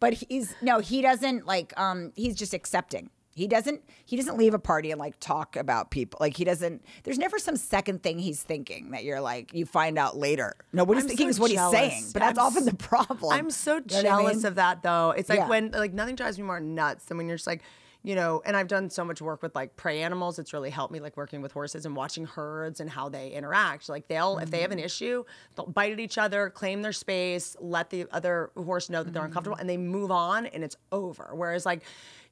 [0.00, 1.72] But he's no, he doesn't like.
[1.78, 3.10] Um, he's just accepting.
[3.34, 3.80] He doesn't.
[4.04, 6.18] He doesn't leave a party and like talk about people.
[6.20, 6.84] Like he doesn't.
[7.04, 10.54] There's never some second thing he's thinking that you're like you find out later.
[10.72, 11.78] No, what he's I'm thinking so is what jealous.
[11.78, 12.04] he's saying.
[12.12, 13.32] But that's I'm often the problem.
[13.32, 14.46] I'm so You know what I jealous mean?
[14.46, 15.10] of that though.
[15.16, 15.48] It's like Yeah.
[15.48, 17.62] when like nothing drives me more nuts than when you're just like,
[18.04, 20.38] you know, and I've done so much work with like prey animals.
[20.38, 23.88] It's really helped me like working with horses and watching herds and how they interact.
[23.88, 24.86] Like they'll if they have an Mm-hmm.
[24.86, 25.24] issue,
[25.54, 29.24] they'll bite at each other, claim their space, let the other horse know that they're
[29.24, 31.30] uncomfortable, and they move on and it's over.
[31.32, 31.82] Whereas like,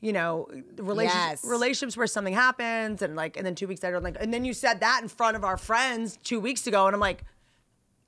[0.00, 0.48] you know,
[0.78, 1.44] relationships Yes.
[1.44, 4.44] relationships where something happens and like and then two weeks later, I'm like, and then
[4.44, 7.24] you said that in front of our friends two weeks ago, and I'm like.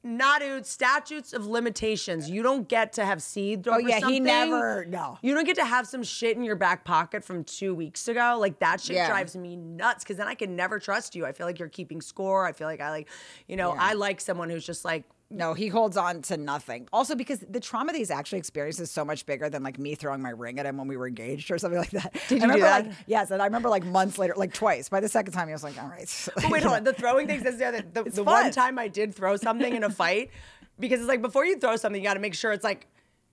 [0.05, 0.66] Nah, dude.
[0.66, 2.28] Statutes of limitations.
[2.28, 5.18] You don't get to have seed over Oh, yeah, he never- no.
[5.22, 8.36] You don't get to have some shit in your back pocket from two weeks ago.
[8.40, 9.09] Like that shit Yeah.
[9.09, 11.24] drives me nuts because then I can never trust you.
[11.24, 12.44] I feel like you're keeping score.
[12.46, 13.09] I feel like I like,
[13.46, 13.82] you know, Yeah.
[13.82, 16.89] I like someone who's just like, No, he holds on to nothing.
[16.93, 19.95] Also, because the trauma that he's actually experienced is so much bigger than like me
[19.95, 22.12] throwing my ring at him when we were engaged or something like that.
[22.28, 22.87] Did you I do remember, that?
[22.87, 24.89] Like, yes, and I remember like months later, like twice.
[24.89, 26.03] By the second time, he was like, "All right."
[26.35, 26.85] But wait, hold on.
[26.85, 27.45] The throwing things.
[27.45, 27.83] is the other.
[27.83, 30.30] The, the one time I did throw something in a fight,
[30.78, 32.87] because it's like before you throw something, you got to make sure it's like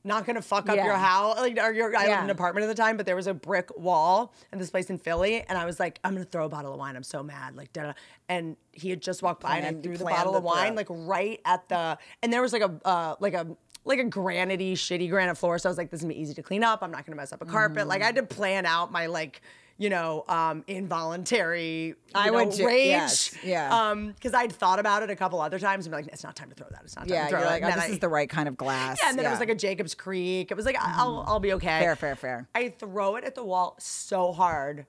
[0.04, 0.86] not gonna fuck up Yeah.
[0.86, 1.38] your house.
[1.38, 3.34] Like, or your, I lived in an apartment at the time, but there was a
[3.34, 6.50] brick wall in this place in Philly, and I was like, I'm gonna throw a
[6.50, 6.96] bottle of wine.
[6.96, 7.94] I'm so mad, like, da.
[8.30, 11.40] And he had just walked by, and I threw the bottle of wine, like right
[11.46, 13.48] at the, and there was like a, uh, like a.
[13.86, 15.58] Like a granity, shitty granite floor.
[15.58, 16.84] So I was like, this is gonna be easy to clean up.
[16.84, 17.88] I'm not gonna mess up a carpet.
[17.88, 19.42] Like I had to plan out my like,
[19.82, 22.88] you know, um, involuntary I know, would ju- rage.
[22.88, 23.74] yes, yeah.
[23.92, 26.36] Um, because I'd thought about it a couple other times and be like, it's not
[26.36, 26.82] time to throw that.
[26.84, 27.46] It's not time Yeah, to throw that.
[27.48, 29.00] like, oh, this I- is the right kind of glass.
[29.02, 30.52] yeah, and then it was like a Jacob's Creek.
[30.52, 31.80] It was like I'll I'll be okay.
[31.80, 32.48] Fair, fair, fair.
[32.54, 34.86] I throw it at the wall so hard,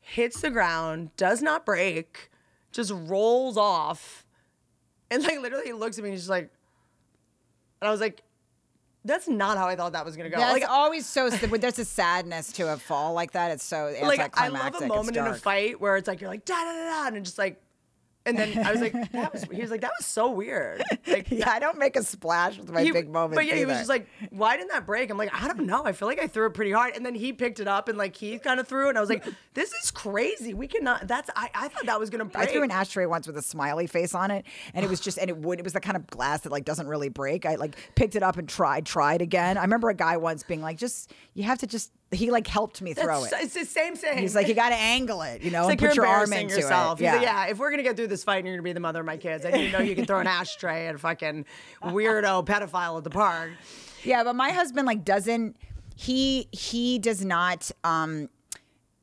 [0.00, 2.30] hits the ground, does not break,
[2.70, 4.24] just rolls off,
[5.10, 6.48] and like literally he looks at me and he's just like,
[7.80, 8.22] and I was like,
[9.04, 10.38] that's not how I thought that was gonna go.
[10.38, 11.28] That's like always so.
[11.30, 14.86] There's a sadness to a fall like that, it's so it's like I love a
[14.86, 17.38] moment in a fight where it's like you're like da da da da, and just
[17.38, 17.60] like.
[18.24, 20.82] And then I was like, that was, he was like, that was so weird.
[21.06, 23.36] Like, Yeah, I don't make a splash with my he- big moments.
[23.36, 25.84] But yeah, he was just like, "Why didn't that break?" I'm like, "I don't know.
[25.84, 27.98] I feel like I threw it pretty hard." And then he picked it up and
[27.98, 30.54] like he kind of threw it, and I was like, "This is crazy.
[30.54, 32.48] We cannot." That's I, I thought that was gonna break.
[32.48, 34.44] I threw an ashtray once with a smiley face on it,
[34.74, 36.64] and it was just, and it would, it was the kind of glass that like
[36.64, 37.44] doesn't really break.
[37.44, 39.58] I like picked it up and tried, tried again.
[39.58, 42.82] I remember a guy once being like, just, you have to just, he like helped
[42.82, 43.44] me throw That's- it.
[43.46, 44.18] It's the same thing.
[44.18, 46.56] He's like, you got to angle it, you know, like put you're your arm into
[46.56, 47.00] yourself.
[47.00, 47.04] it.
[47.04, 48.80] He's like, yeah, if we're gonna get through this fight, and you're gonna be the
[48.80, 51.44] mother of my kids, and you know you can throw an ashtray at a fucking
[51.84, 53.50] weirdo pedophile at the park.
[54.04, 55.56] Yeah, but my husband like doesn't
[55.96, 58.28] he he does not um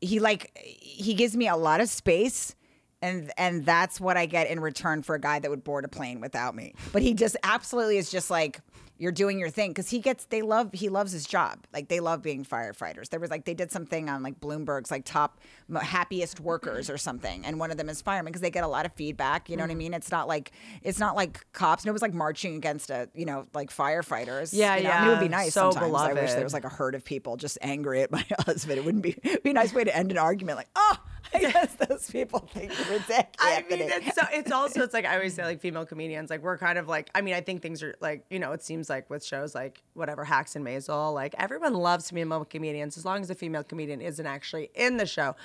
[0.02, 2.56] he like he gives me a lot of space
[3.02, 5.88] and and that's what I get in return for a guy that would board a
[5.88, 6.74] plane without me.
[6.92, 8.60] But he just absolutely is just like
[9.00, 11.66] you're doing your thing because he gets they love he loves his job.
[11.74, 13.10] Like they love being firefighters.
[13.10, 15.40] There was like they did something on like bloomberg's like top
[15.82, 18.86] happiest workers or something and one of them is firemen because they get a lot
[18.86, 19.70] of feedback you know Mm-hmm.
[19.70, 19.94] what i mean?
[19.94, 20.52] It's not like
[20.84, 24.50] it's not like cops no it was like marching against a you know like firefighters
[24.54, 24.90] Yeah, you know?
[24.90, 25.96] I mean, it would be nice So sometimes.
[25.96, 28.78] I wish there was like a herd of people just angry at my husband.
[28.80, 30.98] It wouldn't be be a nice way to end an argument like oh
[31.34, 35.06] i guess those people think you're ridiculous I mean, it's so, it's also it's like
[35.06, 37.62] I always say like female comedians like we're kind of like I mean I think
[37.62, 41.14] things are like you know it seems like with shows like whatever Hacks and Maisel
[41.14, 45.06] like everyone loves female comedians as long as the female comedian isn't actually in the
[45.06, 45.36] show,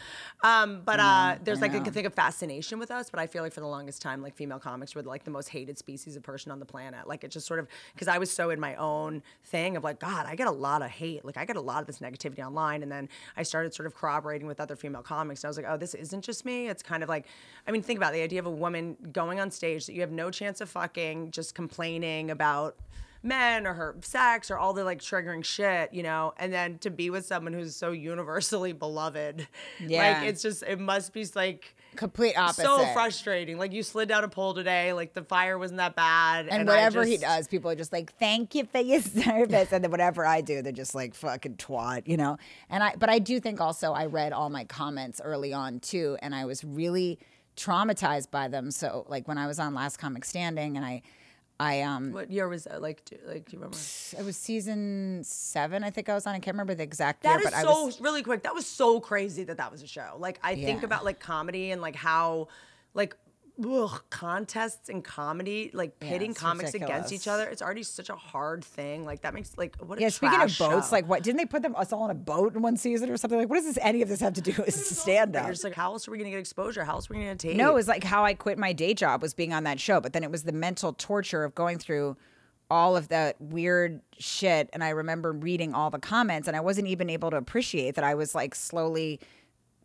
[0.43, 3.11] um, but uh, there's like a thing of fascination with us.
[3.11, 5.49] But I feel like for the longest time like female comics were like the most
[5.49, 7.07] hated species of person on the planet.
[7.07, 10.01] Like it just sort of because I was so in my own thing of like
[10.01, 12.45] God I get a lot of hate like I get a lot of this negativity
[12.45, 15.43] online, and then I started sort of corroborating with other female comics.
[15.43, 16.69] And I was like oh this isn't just me.
[16.69, 17.27] It's kind of like
[17.67, 20.01] I mean think about it, the idea of a woman going on stage that you
[20.01, 22.77] have no chance of fucking, just complaining about
[23.25, 26.91] men or her sex or all the like triggering shit, you know, and then to
[26.91, 29.49] be with someone who's so universally beloved.
[29.81, 30.19] Yeah.
[30.19, 33.59] Like it's just it must be like complete opposite so frustrating.
[33.59, 36.49] Like you slid down a pole today, like the fire wasn't that bad.
[36.49, 39.83] and, I whatever he does, people are just like, "Thank you for your service," and
[39.85, 42.37] then whatever I do, they're just like, "Fucking twat," you know.
[42.69, 46.17] And I, but I do think also I read all my comments early on too,
[46.21, 47.19] and I was really
[47.57, 48.71] traumatized by them.
[48.71, 51.03] So like when I was on Last Comic Standing, and I,
[51.61, 52.83] I um, What year was that?
[52.83, 53.77] Like, do, like, do you remember?
[53.77, 56.35] it was season seven, I think I was on.
[56.35, 58.01] I can't remember the exact That year, but I so was.
[58.01, 58.43] really quick.
[58.43, 60.17] That was so crazy that that was a show.
[60.19, 62.49] Like I think about like comedy and like how
[62.93, 63.17] like
[63.65, 67.45] ugh, contests and comedy like pitting it's comics against each other.
[67.49, 69.05] It's already such a hard thing.
[69.05, 70.93] Like that makes like what a Yeah, speaking of boats, show.
[70.93, 73.17] like what didn't they put them us all on a boat in one season or
[73.17, 73.39] something?
[73.39, 75.47] Like, what does this any of this have to do with stand up?
[75.47, 76.85] Just like, how else are we gonna get exposure?
[76.85, 77.57] How else are we gonna take?
[77.57, 80.01] No, it was like how I quit my day job was being on that show,
[80.01, 82.17] but then it was the mental torture of going through
[82.71, 84.71] all of that weird shit.
[84.73, 88.05] And I remember reading all the comments, and I wasn't even able to appreciate that
[88.05, 89.21] I was like slowly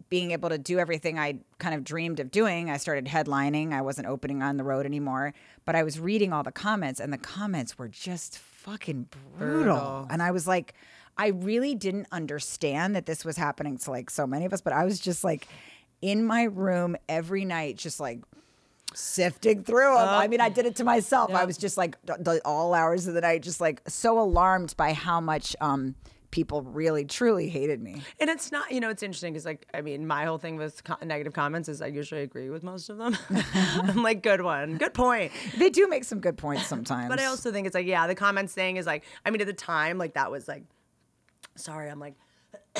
[0.10, 2.70] being able to do everything I kind of dreamed of doing.
[2.70, 3.74] I started headlining.
[3.74, 5.34] I wasn't opening on the road anymore,
[5.66, 10.08] but I was reading all the comments, and the comments were just fucking brutal.
[10.10, 10.74] And I was like,
[11.18, 14.74] I really didn't understand that this was happening to like so many of us, but
[14.74, 15.48] I was just like
[16.02, 18.22] in my room every night, just like
[18.94, 20.08] sifting through them.
[20.08, 21.32] I mean, I did it to myself.
[21.34, 21.98] I was just like
[22.46, 25.96] all hours of the night, just like so alarmed by how much um,
[26.32, 28.02] people really truly hated me.
[28.20, 30.84] And it's not, you know, it's interesting because, like, I mean, my whole thing with
[30.84, 33.18] co- negative comments is I usually agree with most of them.
[33.54, 35.32] I'm like, good one, good point.
[35.58, 37.10] They do make some good points sometimes.
[37.10, 39.48] But I also think it's like, yeah, the comments thing is like, I mean, at
[39.48, 40.64] the time, like, that was like,
[41.56, 42.16] sorry, I'm like,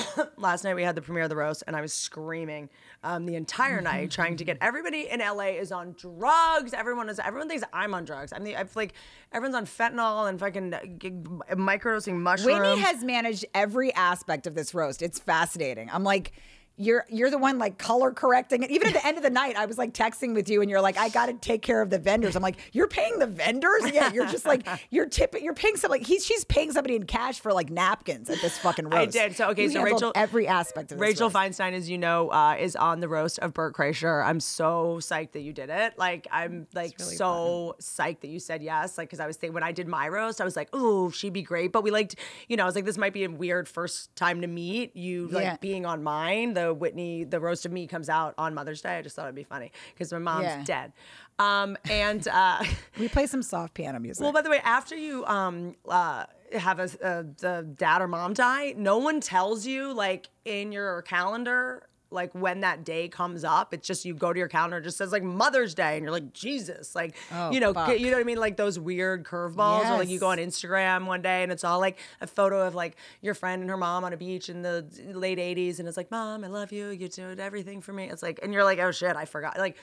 [0.36, 2.68] last night we had the premiere of the roast and I was screaming
[3.02, 6.72] um, the entire night trying to get everybody in LA is on drugs.
[6.74, 8.32] Everyone is, everyone thinks I'm on drugs.
[8.32, 8.94] I mean, I like
[9.32, 12.60] everyone's on fentanyl and fucking uh, microdosing mushrooms.
[12.60, 15.02] Whitney has managed every aspect of this roast.
[15.02, 15.90] It's fascinating.
[15.92, 16.32] I'm like,
[16.76, 18.70] you're you're the one like color correcting it.
[18.70, 20.80] Even at the end of the night, I was like texting with you, and you're
[20.80, 22.36] like, I got to take care of the vendors.
[22.36, 23.90] I'm like, you're paying the vendors?
[23.92, 25.44] Yeah, you're just like you're tipping.
[25.44, 26.04] You're paying somebody.
[26.04, 28.94] He's she's paying somebody in cash for like napkins at this fucking roast.
[28.96, 29.36] I did.
[29.36, 31.36] So okay, You so Rachel, every aspect of this Rachel roast.
[31.36, 34.24] Feinstein, as you know, uh, is on the roast of Bert Kreischer.
[34.24, 35.98] I'm so psyched that you did it.
[35.98, 38.96] Like I'm like so psyched that you said yes.
[38.96, 41.32] Like because I was thinking when I did my roast, I was like, oh, she'd
[41.34, 41.72] be great.
[41.72, 42.16] But we liked,
[42.48, 44.96] you know, I was like, this might be a weird first time to meet.
[44.96, 45.56] You like Yeah.
[45.60, 46.54] being on mine.
[46.70, 48.96] The Whitney, the roast of me comes out on Mother's Day.
[48.98, 50.62] I just thought it'd be funny because my mom's Yeah.
[50.64, 50.92] dead.
[51.40, 52.62] Um, and uh,
[52.98, 54.22] We play some soft piano music.
[54.22, 58.34] well, by the way, after you um uh have a, a the dad or mom
[58.34, 63.72] die, no one tells you like in your calendar like when that day comes up.
[63.72, 66.12] It's just you go to your calendar, it just says like Mother's Day, and you're
[66.12, 67.98] like Jesus, like Oh, you know, fuck.
[67.98, 71.06] you know what I mean, like those weird curveballs, or like you go on Instagram
[71.06, 74.04] one day and it's all like a photo of like your friend and her mom
[74.04, 77.08] on a beach in the late '80s, and it's like, Mom, I love you, you
[77.08, 78.10] did everything for me.
[78.10, 79.76] It's like, and you're like, oh shit, I forgot, like.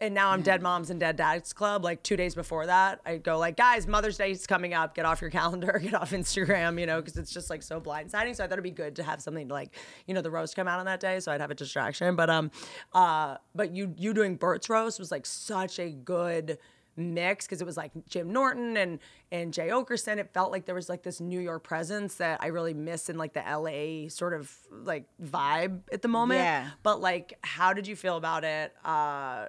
[0.00, 1.84] And now I'm Dead Moms and Dead Dads Club.
[1.84, 4.94] Like two days before that, I go like, guys, Mother's Day is coming up.
[4.94, 5.78] Get off your calendar.
[5.82, 6.80] Get off Instagram.
[6.80, 8.34] You know, because it's just like so blindsiding.
[8.34, 9.70] So I thought it'd be good to have something to like,
[10.06, 12.16] you know, the roast come out on that day, so I'd have a distraction.
[12.16, 12.50] But um,
[12.92, 16.58] uh, but you you doing Bert's roast was like such a good
[16.96, 18.98] mix because it was like Jim Norton and
[19.30, 20.18] and Jay Oakerson.
[20.18, 23.16] It felt like there was like this New York presence that I really miss in
[23.16, 26.40] like the LA sort of like vibe at the moment.
[26.40, 26.70] Yeah.
[26.82, 28.74] But like, how did you feel about it?
[28.84, 29.46] Uh,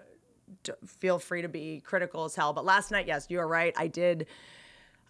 [0.85, 2.53] feel free to be critical as hell.
[2.53, 3.73] But last night, yes, you are right.
[3.77, 4.27] I did.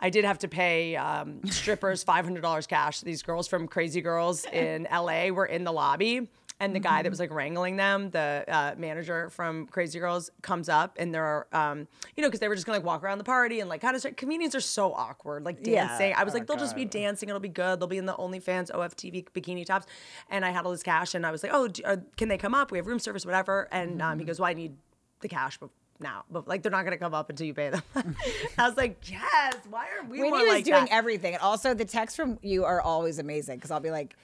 [0.02, 3.00] I did have to pay um, strippers five hundred dollars cash.
[3.02, 6.28] These girls from Crazy Girls in LA were in the lobby,
[6.60, 10.68] and the guy that was like wrangling them, the uh, manager from Crazy Girls, comes
[10.68, 11.88] up, and they're, um,
[12.18, 13.96] you know, because they were just gonna like walk around the party and like kind
[13.96, 14.18] of start.
[14.18, 15.88] Comedians are so awkward, like Yeah.
[15.88, 16.14] dancing.
[16.14, 17.30] I was like, they'll just be dancing.
[17.30, 17.80] It'll be good.
[17.80, 19.86] They'll be in the OnlyFans OFTV bikini tops,
[20.30, 22.38] and I had all this cash, and I was like, oh, do, uh, can they
[22.38, 22.70] come up?
[22.70, 23.70] We have room service, whatever.
[23.72, 24.76] And um, he goes, well, I need
[25.22, 27.84] the cash, but now, but like they're not gonna come up until you pay them.
[28.57, 29.55] I was like, yes.
[29.70, 30.91] Why are we Whitney was like doing that?
[30.91, 31.34] everything.
[31.34, 34.16] And also, the texts from you are always amazing because I'll be like,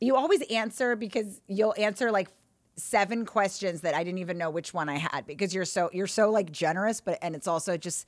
[0.00, 2.28] you always answer because you'll answer like
[2.76, 6.06] seven questions that I didn't even know which one I had because you're so you're
[6.06, 8.06] so like generous, but and it's also just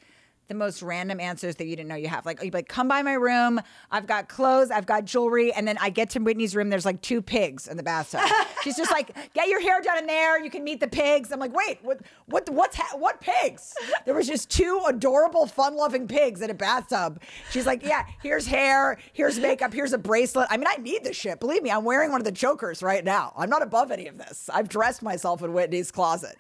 [0.48, 2.24] the most random answers that you didn't know you have.
[2.24, 3.60] Like you'd be like, come by my room.
[3.90, 6.70] I've got clothes, I've got jewelry, and then I get to Whitney's room.
[6.70, 8.22] There's like two pigs in the bathtub.
[8.64, 10.42] She's just like, get your hair done in there.
[10.42, 11.30] You can meet the pigs.
[11.32, 12.00] I'm like, wait, what?
[12.26, 12.48] What?
[12.50, 13.74] What's ha- what pigs?
[14.06, 17.20] There was just two adorable, fun-loving pigs in a bathtub.
[17.50, 20.48] She's like, yeah, here's hair, here's makeup, here's a bracelet.
[20.50, 21.40] I mean, I need this shit.
[21.40, 23.34] Believe me, I'm wearing one of the chokers right now.
[23.36, 24.48] I'm not above any of this.
[24.52, 26.36] I've dressed myself in Whitney's closet.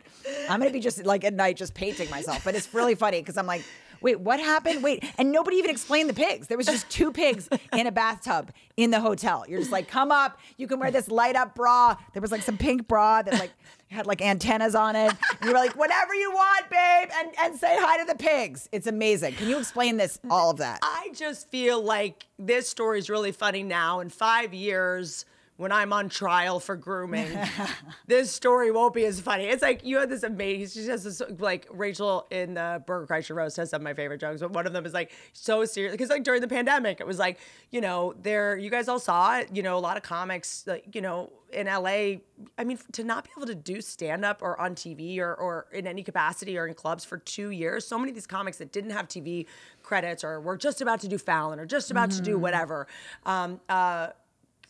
[0.48, 2.42] I'm gonna be just like at night just painting myself.
[2.42, 3.62] But it's really funny because I'm like.
[4.00, 4.82] Wait, what happened?
[4.82, 6.46] Wait, and nobody even explained the pigs.
[6.46, 9.44] There was just two pigs in a bathtub in the hotel.
[9.48, 10.38] You're just like, come up.
[10.56, 11.96] You can wear this light up bra.
[12.12, 13.52] There was like some pink bra that like
[13.90, 15.12] had like antennas on it.
[15.40, 18.68] And you were like, whatever you want, babe, and and say hi to the pigs.
[18.72, 19.34] It's amazing.
[19.34, 20.18] Can you explain this?
[20.30, 20.78] All of that.
[20.82, 24.00] I just feel like this story is really funny now.
[24.00, 25.24] In five years,
[25.58, 27.36] when I'm on trial for grooming,
[28.06, 29.44] this story won't be as funny.
[29.44, 30.84] It's like you had this amazing.
[30.84, 34.20] She has this like Rachel in the Bert Kreischer roast has some of my favorite
[34.20, 37.06] jokes, but one of them is like so serious because like during the pandemic, it
[37.08, 37.40] was like
[37.72, 39.48] you know there you guys all saw it.
[39.52, 42.20] You know a lot of comics like you know in LA.
[42.56, 45.66] I mean to not be able to do stand up or on TV or or
[45.72, 47.84] in any capacity or in clubs for two years.
[47.84, 49.46] So many of these comics that didn't have TV
[49.82, 52.86] credits or were just about to do Fallon or just about to do whatever.
[53.26, 54.10] Um, uh,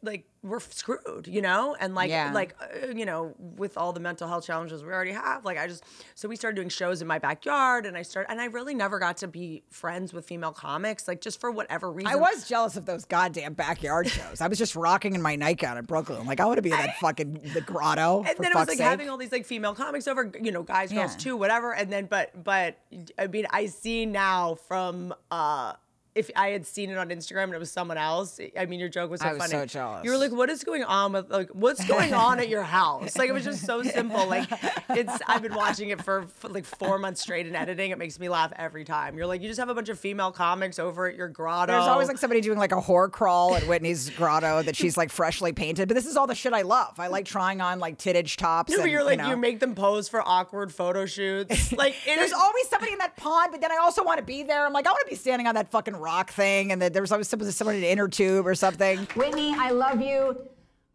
[0.02, 2.32] like we're screwed, you know, and like Yeah.
[2.32, 5.44] like uh, you know with all the mental health challenges we already have.
[5.44, 5.84] Like I just
[6.14, 8.98] so we started doing shows in my backyard, and I started and I really never
[8.98, 12.12] got to be friends with female comics, like just for whatever reason.
[12.12, 14.40] I was jealous of those goddamn backyard shows.
[14.40, 16.24] I was just rocking in my nightgown in Brooklyn.
[16.26, 18.22] Like I want to be in that fucking the grotto.
[18.26, 18.86] and then it was like sake.
[18.86, 21.18] having all these like female comics over, you know, guys, girls Yeah.
[21.18, 21.74] too, whatever.
[21.74, 22.78] And then, but, but
[23.18, 25.72] I mean, I see now from, uh,
[26.14, 28.88] if I had seen it on Instagram and it was someone else, I mean, your
[28.88, 29.52] joke was so I was funny.
[29.52, 30.04] so jealous.
[30.04, 33.16] You were like, "What is going on with like what's going on at your house?"
[33.16, 34.26] Like it was just so simple.
[34.26, 34.48] Like
[34.90, 37.90] it's I've been watching it for, for like four months straight in editing.
[37.90, 39.16] It makes me laugh every time.
[39.16, 41.72] You're like, you just have a bunch of female comics over at your grotto.
[41.72, 45.10] There's always like somebody doing like a whore crawl at Whitney's grotto that she's like
[45.10, 45.88] freshly painted.
[45.88, 46.98] But this is all the shit I love.
[46.98, 48.72] I like trying on like tittage tops.
[48.72, 51.72] No, and, you're like you, you, make them pose for awkward photo shoots.
[51.72, 54.24] Like it There's is- always somebody in that pond, but then I also want to
[54.24, 54.66] be there.
[54.66, 57.02] I'm like, I want to be standing on that fucking rock thing, and then there
[57.02, 58.98] was always someone someone in an inner tube or something.
[59.16, 60.36] Whitney, I love you.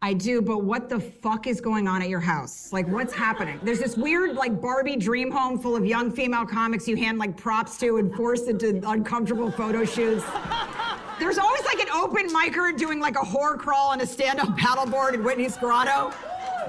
[0.02, 2.72] I do, but what the fuck is going on at your house?
[2.74, 3.58] Like, what's happening?
[3.62, 7.38] There's this weird, like, Barbie dream home full of young female comics you hand, like,
[7.38, 10.22] props to and force into uncomfortable photo shoots.
[11.18, 14.48] There's always, like, an open micer doing, like, a whore crawl on a stand up
[14.58, 16.12] paddleboard in Whitney's grotto.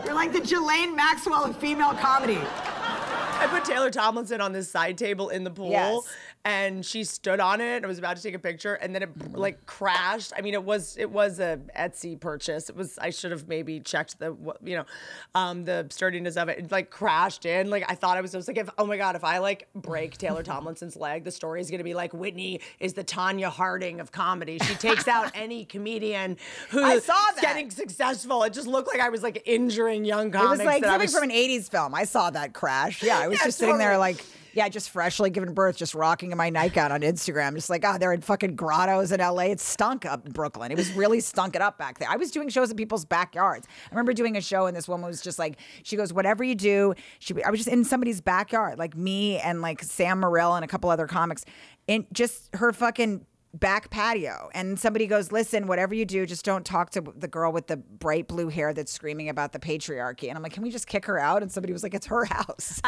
[0.06, 2.40] You're like the Ghislaine Maxwell of female comedy.
[2.40, 6.04] I put Taylor Tomlinson on this side table in the pool, Yes.
[6.48, 7.78] And she stood on it.
[7.78, 10.32] and was about to take a picture, and then it like crashed.
[10.38, 12.70] I mean, it was it was a Etsy purchase.
[12.70, 14.86] It was I should have maybe checked the you know,
[15.34, 16.60] um, the sturdiness of it.
[16.60, 17.72] It like crashed in.
[17.72, 18.36] Like I thought I was.
[18.36, 21.32] I was like, if, oh my god, if I like break Taylor Tomlinson's leg, the
[21.32, 24.60] story is gonna be like Whitney is the Tonya Harding of comedy.
[24.60, 26.38] She takes out any comedian
[26.70, 27.42] who's I saw that.
[27.42, 28.44] getting successful.
[28.44, 31.14] It just looked like I was like injuring young comics It was like something was-
[31.16, 31.96] from an 80s film.
[31.96, 33.02] I saw that crash.
[33.02, 34.24] Yeah, I was Yeah, just sitting there like,
[34.56, 37.56] yeah, just freshly given birth, just rocking in my nightgown on Instagram.
[37.56, 39.44] Just like, oh, they're in fucking grottos in LA.
[39.44, 40.72] It stunk up in Brooklyn.
[40.72, 42.10] It was really stunk it up back there.
[42.10, 43.68] I was doing shows in people's backyards.
[43.68, 46.56] I remember doing a show and this woman was just like, she goes, whatever you
[46.56, 50.64] do, she, I was just in somebody's backyard, like me and like Sam Morril and
[50.64, 51.44] a couple other comics,
[51.88, 53.26] and just her fucking
[53.60, 57.52] back patio and somebody goes listen whatever you do just don't talk to the girl
[57.52, 60.70] with the bright blue hair that's screaming about the patriarchy and i'm like can we
[60.70, 62.82] just kick her out and somebody was like it's her house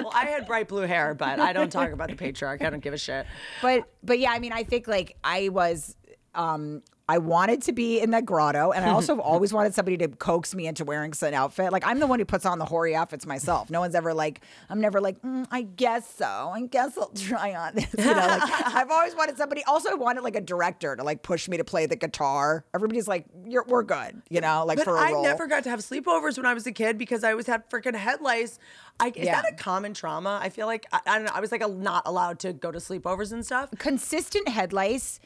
[0.00, 2.62] well, I had bright blue hair, but I don't talk about the patriarchy.
[2.66, 3.26] I don't give a shit.
[3.60, 5.96] but but yeah i mean i think like i was
[6.34, 10.08] um I wanted to be in that grotto, and I also always wanted somebody to
[10.08, 11.72] coax me into wearing some outfit.
[11.72, 13.70] Like I'm the one who puts on the hoary outfits myself.
[13.70, 14.40] No one's ever like,
[14.70, 16.24] I'm never like, "Mm, I guess so.
[16.26, 17.88] I guess I'll try on this.
[17.98, 18.42] You know, like
[18.74, 19.62] I've always wanted somebody.
[19.64, 22.64] Also, I wanted like a director to like push me to play the guitar.
[22.74, 24.22] Everybody's like, You're, we're good.
[24.30, 25.22] You know, like But for a I role.
[25.22, 27.94] never got to have sleepovers when I was a kid because I always had freaking
[27.96, 28.58] head lice.
[29.00, 29.42] I, is Yeah.
[29.42, 30.38] that a common trauma?
[30.42, 31.32] I feel like I, I don't know.
[31.34, 33.70] I was like a, not allowed to go to sleepovers and stuff.
[33.78, 35.18] consistent head lice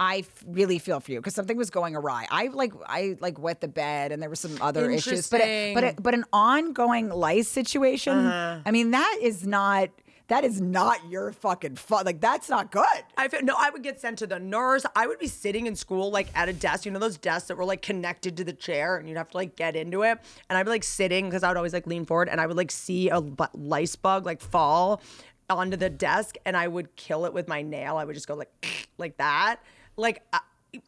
[0.00, 2.26] I f- really feel for you because something was going awry.
[2.30, 5.74] I like I like wet the bed and there were some other issues, but it,
[5.74, 8.16] but it, but an ongoing lice situation.
[8.16, 8.62] Uh-huh.
[8.64, 9.90] I mean that is not
[10.28, 12.06] that is not your fucking fun.
[12.06, 12.86] Like that's not good.
[13.18, 14.86] I feel, no, I would get sent to the nurse.
[14.96, 17.58] I would be sitting in school like at a desk, you know those desks that
[17.58, 20.18] were like connected to the chair, and you'd have to like get into it.
[20.48, 22.56] And I'd be like sitting because I would always like lean forward, and I would
[22.56, 23.20] like see a
[23.52, 25.02] lice bug like fall
[25.50, 27.98] onto the desk, and I would kill it with my nail.
[27.98, 29.60] I would just go like like that.
[30.00, 30.22] Like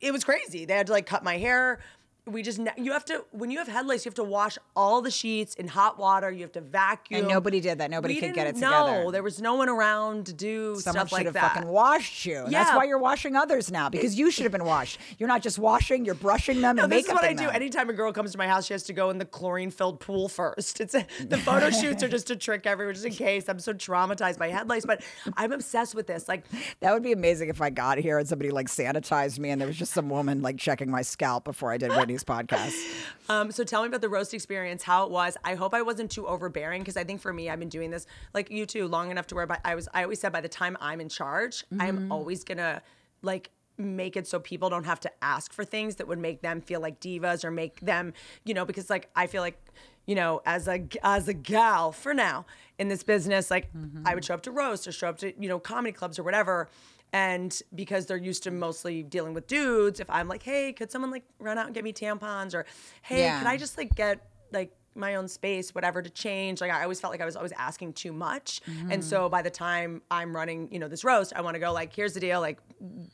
[0.00, 0.64] it was crazy.
[0.64, 1.80] They had to like cut my hair.
[2.24, 5.02] We just you have to when you have head lice, you have to wash all
[5.02, 6.30] the sheets in hot water.
[6.30, 7.18] You have to vacuum.
[7.20, 7.90] And nobody did that.
[7.90, 9.10] Nobody We could get it together.
[9.10, 11.54] There was no one around to do Someone stuff should like have that.
[11.54, 12.44] fucking washed you.
[12.44, 15.00] And That's why you're washing others now because you should have been washed.
[15.18, 17.46] You're not just washing, you're brushing them No, and this is what I do.
[17.46, 17.56] them.
[17.56, 20.28] Anytime a girl comes to my house, she has to go in the chlorine-filled pool
[20.28, 20.80] first.
[20.80, 23.48] It's a, the photo shoots are just to trick everyone, just in case.
[23.48, 25.02] I'm so traumatized by head lice, but
[25.36, 26.28] I'm obsessed with this.
[26.28, 26.44] Like,
[26.78, 29.66] That would be amazing if I got here and somebody like sanitized me and there
[29.66, 32.74] was just some woman like checking my scalp before I did Whitney's podcast.
[33.28, 35.36] um, so tell me about the roast experience, how it was.
[35.44, 38.06] I hope I wasn't too overbearing because I think for me, I've been doing this
[38.34, 39.88] like you too long enough to where by, I was.
[39.94, 42.12] I always said by the time I'm in charge, I'm Mm-hmm.
[42.12, 42.82] always gonna
[43.22, 46.60] like make it so people don't have to ask for things that would make them
[46.60, 48.12] feel like divas or make them,
[48.44, 49.58] you know, because like I feel like,
[50.06, 52.44] you know, as a as a gal for now
[52.78, 53.70] in this business, like
[54.04, 56.22] I would show up to roast or show up to you know comedy clubs or
[56.22, 56.68] whatever.
[57.12, 61.10] And because they're used to mostly dealing with dudes, if I'm like, hey, could someone
[61.10, 62.54] like run out and get me tampons?
[62.54, 62.64] Or
[63.02, 63.38] hey, Yeah.
[63.38, 66.60] could I just like get like my own space, whatever, to change.
[66.60, 68.60] Like I always felt like I was always asking too much.
[68.66, 69.04] And mm.
[69.04, 71.94] so by the time I'm running, you know, this roast, I want to go like,
[71.94, 72.58] here's the deal, like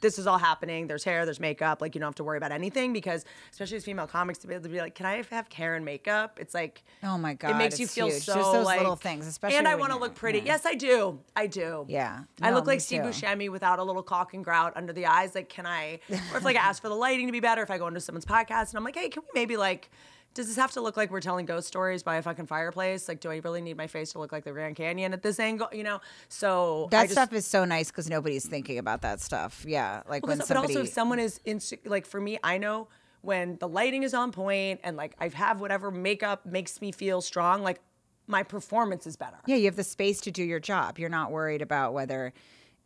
[0.00, 0.86] this is all happening.
[0.86, 1.80] There's hair, there's makeup.
[1.80, 4.54] Like you don't have to worry about anything because especially as female comics to be
[4.54, 6.38] able to be like, can I have hair and makeup?
[6.40, 8.24] It's like Oh my god, it makes you feel huge.
[8.24, 10.38] so Just those like, little things, especially And I want to look pretty.
[10.38, 10.46] yeah.
[10.46, 11.20] Yes, I do.
[11.36, 11.84] I do.
[11.88, 12.20] Yeah.
[12.42, 13.08] I look like Steve too.
[13.08, 15.34] Buscemi without a little caulk and grout under the eyes.
[15.34, 16.00] Like, can I?
[16.32, 18.00] Or if like I ask for the lighting to be better, if I go into
[18.00, 19.90] someone's podcast and I'm like, hey, can we maybe like.
[20.38, 23.08] Does this have to look like we're telling ghost stories by a fucking fireplace?
[23.08, 25.40] Like, do I really need my face to look like the Grand Canyon at this
[25.40, 25.66] angle?
[25.72, 29.64] You know, so That just, stuff is so nice because nobody's thinking about that stuff.
[29.66, 30.74] Yeah, like when because- somebody.
[30.74, 32.86] But also, if someone is inse- like for me, I know
[33.22, 37.20] when the lighting is on point and like I have whatever makeup makes me feel
[37.20, 37.80] strong, like
[38.28, 39.38] my performance is better.
[39.46, 41.00] yeah, you have the space to do your job.
[41.00, 42.32] You're not worried about whether,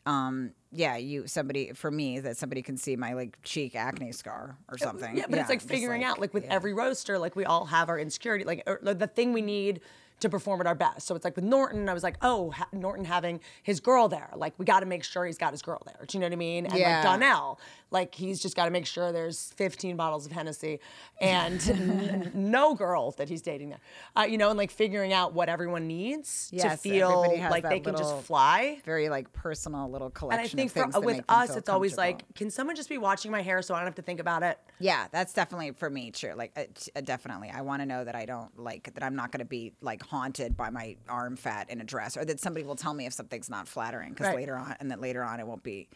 [0.06, 4.56] um, yeah, you somebody for me that somebody can see my like cheek acne scar
[4.70, 5.16] or something.
[5.16, 6.54] Yeah, but it's like figuring out, like with yeah.
[6.54, 9.80] every roaster, like we all have our insecurity, like or, like, the thing we need
[10.22, 11.06] to perform at our best.
[11.06, 14.30] So it's like with Norton, I was like, oh, ha- Norton having his girl there,
[14.34, 16.04] like we got to make sure he's got his girl there.
[16.06, 16.66] Do you know what I mean?
[16.66, 16.94] And Yeah.
[16.96, 17.60] like Donnell,
[17.90, 20.80] like he's just got to make sure there's 15 bottles of Hennessy
[21.20, 23.80] and n- no girl that he's dating there.
[24.16, 27.96] Uh, you know, and like figuring out what everyone needs to feel like they can
[27.96, 28.80] just fly.
[28.84, 30.58] very like personal little collection.
[30.58, 33.42] And I think for, with us, it's always like, can someone just be watching my
[33.42, 34.58] hair so I don't have to think about it?
[34.78, 36.32] Yeah, that's definitely for me true.
[36.34, 36.62] Like, uh,
[36.96, 39.02] uh, definitely, I want to know that I don't like that.
[39.02, 42.24] I'm not going to be like haunted by my arm fat in a dress, or
[42.26, 44.36] that somebody will tell me if something's not flattering because Right.
[44.36, 45.88] later on, and that later on it won't be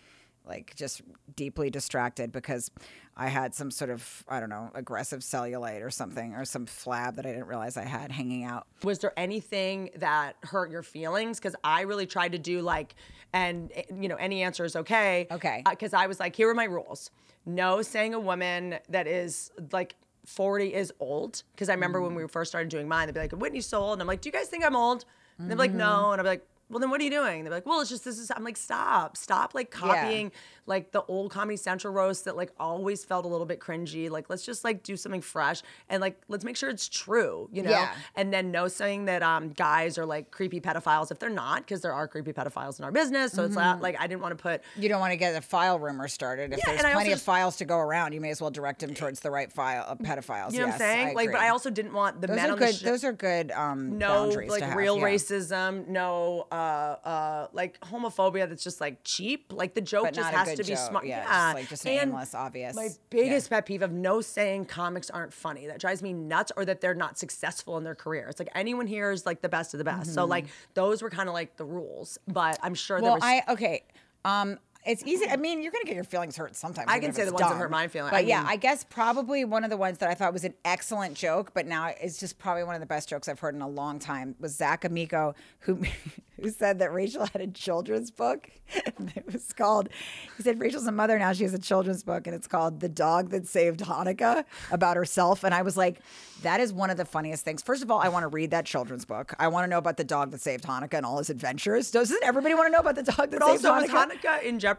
[0.47, 1.03] like just
[1.35, 2.71] deeply distracted because
[3.17, 7.17] I had some sort of I don't know aggressive cellulite or something or some flab
[7.17, 8.67] that I didn't realize I had hanging out.
[8.83, 11.39] Was there anything that hurt your feelings?
[11.39, 12.95] Because I really tried to do like,
[13.35, 15.27] and eh, you know, any answer is okay.
[15.31, 15.63] Okay.
[15.69, 17.11] Because I was like, here are my rules.
[17.45, 19.95] No saying a woman that is like
[20.27, 21.43] 40 is old.
[21.55, 22.31] Because I remember when we mm.
[22.31, 23.95] first started doing mine, they'd be like, Whitney's so old.
[23.95, 25.05] And I'm like, do you guys think I'm old?
[25.39, 26.13] And they'd be like, no.
[26.13, 27.45] And I'd be like, well, then what are you doing?
[27.45, 28.31] They're like, well, it's just this is.
[28.35, 30.33] I'm like, stop, stop, like copying
[30.67, 34.11] like the old Comedy Central roast that like always felt a little bit cringy.
[34.11, 37.63] Like, let's just like do something fresh and like let's make sure it's true, you
[37.63, 37.71] know.
[37.71, 37.95] Yeah.
[38.17, 41.83] And then no saying that um guys are like creepy pedophiles if they're not, because
[41.83, 43.33] there are creepy pedophiles in our business.
[43.33, 45.41] So it's not like I didn't want to put You don't want to get a
[45.41, 46.53] file rumor started.
[46.53, 48.81] If Yeah, there's plenty of just- files to go around, you may as well direct
[48.81, 50.53] them towards the right file uh, pedophiles.
[50.53, 51.15] you know yes, what I'm saying?
[51.15, 51.41] Like, but.
[51.41, 52.69] I also didn't want the those men are on good.
[52.69, 52.87] the show.
[52.87, 55.05] those are good um, no boundaries like to have, real yeah.
[55.05, 59.53] racism, no uh like homophobia that's just like cheap.
[59.53, 61.07] Like the joke just has to be smart.
[61.07, 62.75] Yeah, Yeah, just like just an And obvious.
[62.75, 62.91] My Yeah.
[63.11, 65.67] biggest pet peeve of no saying comics aren't funny.
[65.67, 68.29] That drives me nuts, or that they're not successful in their career.
[68.29, 70.15] It's like anyone here is like the best of the best.
[70.15, 72.19] So like those were kind of like the rules.
[72.29, 73.21] But I'm sure there Mm-hmm.
[73.21, 73.43] Well, was.
[73.49, 73.85] I okay.
[74.25, 75.27] Um, it's easy.
[75.29, 76.87] I mean, you're gonna get your feelings hurt sometimes.
[76.89, 78.13] I can say the ones that hurt my feelings.
[78.13, 80.55] But I yeah, I guess probably one of the ones that I thought was an
[80.65, 83.63] excellent joke, but now it's just probably one of the best jokes I've heard in
[83.63, 85.83] a long time was Zac Amico, who
[86.41, 88.51] who said that Rachel had a children's book.
[88.75, 89.89] it was called.
[90.37, 91.33] He said Rachel's a mother now.
[91.33, 95.45] She has a children's book, and it's called "The Dog That Saved Hanukkah" about herself.
[95.45, 96.01] And I was like,
[96.43, 97.63] that is one of the funniest things.
[97.63, 99.35] First of all, I want to read that children's book.
[99.39, 101.91] I want to know about the dog that saved Hanukkah and all his adventures.
[101.91, 104.23] Doesn't everybody want to know about the dog that but saved also, was Hanukkah?
[104.23, 104.76] Hanukkah in jeopardy?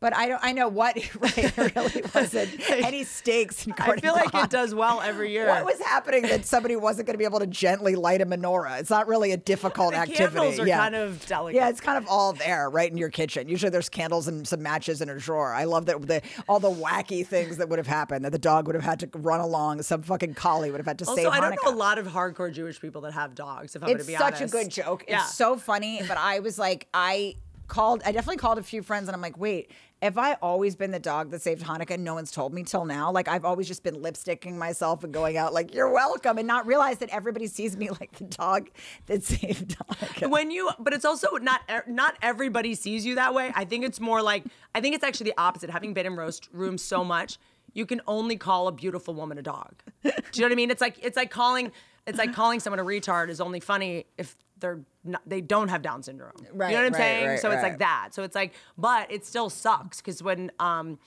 [0.00, 0.40] But I don't.
[0.44, 0.98] I know what.
[1.24, 5.46] Right, there really wasn't any stakes in I feel like it does well every year.
[5.48, 8.80] What was happening that somebody wasn't going to be able to gently light a menorah?
[8.80, 10.34] It's not really a difficult The activity.
[10.36, 10.76] candles are yeah.
[10.78, 11.56] kind of delicate.
[11.56, 13.48] Yeah, it's kind of all there, right in your kitchen.
[13.48, 15.54] Usually, there's candles and some matches in a drawer.
[15.54, 18.24] I love that the all the wacky things that would have happened.
[18.26, 19.80] That the dog would have had to run along.
[19.82, 21.64] Some fucking collie would have had to Also, save I don't Hanukkah.
[21.64, 23.74] know a lot of hardcore Jewish people that have dogs.
[23.74, 25.04] If I'm going it's to be such a good joke.
[25.08, 25.22] Yeah.
[25.22, 26.02] It's so funny.
[26.06, 27.36] But I was like, I
[27.66, 28.02] called.
[28.04, 29.70] I definitely called a few friends, and I'm like, wait.
[30.02, 31.98] Have I always been the dog that saved Hanukkah?
[31.98, 33.10] No one's told me till now.
[33.10, 36.66] Like I've always just been lipsticking myself and going out like "You're welcome," and not
[36.66, 38.68] realize that everybody sees me like the dog
[39.06, 40.28] that saved Hanukkah.
[40.28, 43.82] when you but it's also not e- not everybody sees you that way i think
[43.82, 47.02] it's more like i think it's actually the opposite having been in roast rooms so
[47.02, 47.38] much
[47.72, 49.72] you can only call a beautiful woman a dog
[50.02, 51.72] do you know what i mean it's like it's like calling
[52.06, 55.82] it's like calling someone a retard is only funny if they're not, they don't have
[55.82, 56.32] down syndrome.
[56.52, 57.26] Right, you know what i'm right, saying?
[57.28, 58.10] right, so it's like that.
[58.12, 60.98] So it's like but it still sucks because when um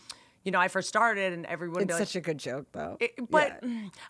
[0.44, 2.98] you know i first started and everyone It's like, such a good joke, though.
[3.00, 3.64] it- but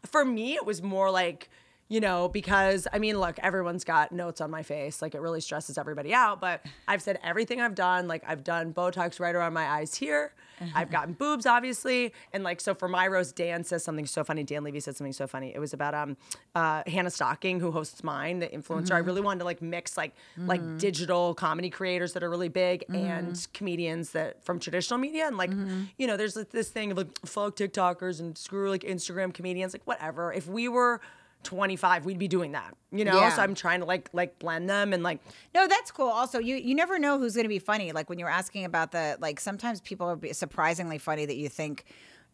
[0.06, 1.50] for me, it was more like,
[1.90, 5.02] you know, because I mean, look, everyone's got notes on my face.
[5.02, 6.42] Like, it really stresses everybody out.
[6.42, 8.08] But I've said everything I've done.
[8.08, 10.34] Like, I've done Botox right around my eyes here.
[10.74, 12.14] I've gotten boobs, obviously.
[12.34, 14.44] And like, so for my roast, Dan says something so funny.
[14.44, 15.52] Dan Levy said something so funny.
[15.54, 16.18] It was about um,
[16.56, 18.94] uh, Hannah Stocking, who hosts mine, the influencer.
[18.94, 22.86] I really wanted to like mix like like digital comedy creators that are really big
[22.90, 25.28] and comedians that from traditional media.
[25.28, 25.52] And like,
[25.98, 29.74] you know, there's like, this thing of like fuck TikTokers and screw like Instagram comedians,
[29.74, 30.34] like whatever.
[30.34, 31.02] If we were
[31.48, 33.16] 25, we'd be doing that, you know?
[33.16, 33.30] Yeah.
[33.30, 35.22] So I'm trying to like like blend them and like
[35.56, 36.10] No, that's cool.
[36.10, 37.94] Also, you you never know who's going to be funny.
[37.94, 41.48] Like when you were asking about the like, sometimes people are surprisingly funny that you
[41.48, 41.86] think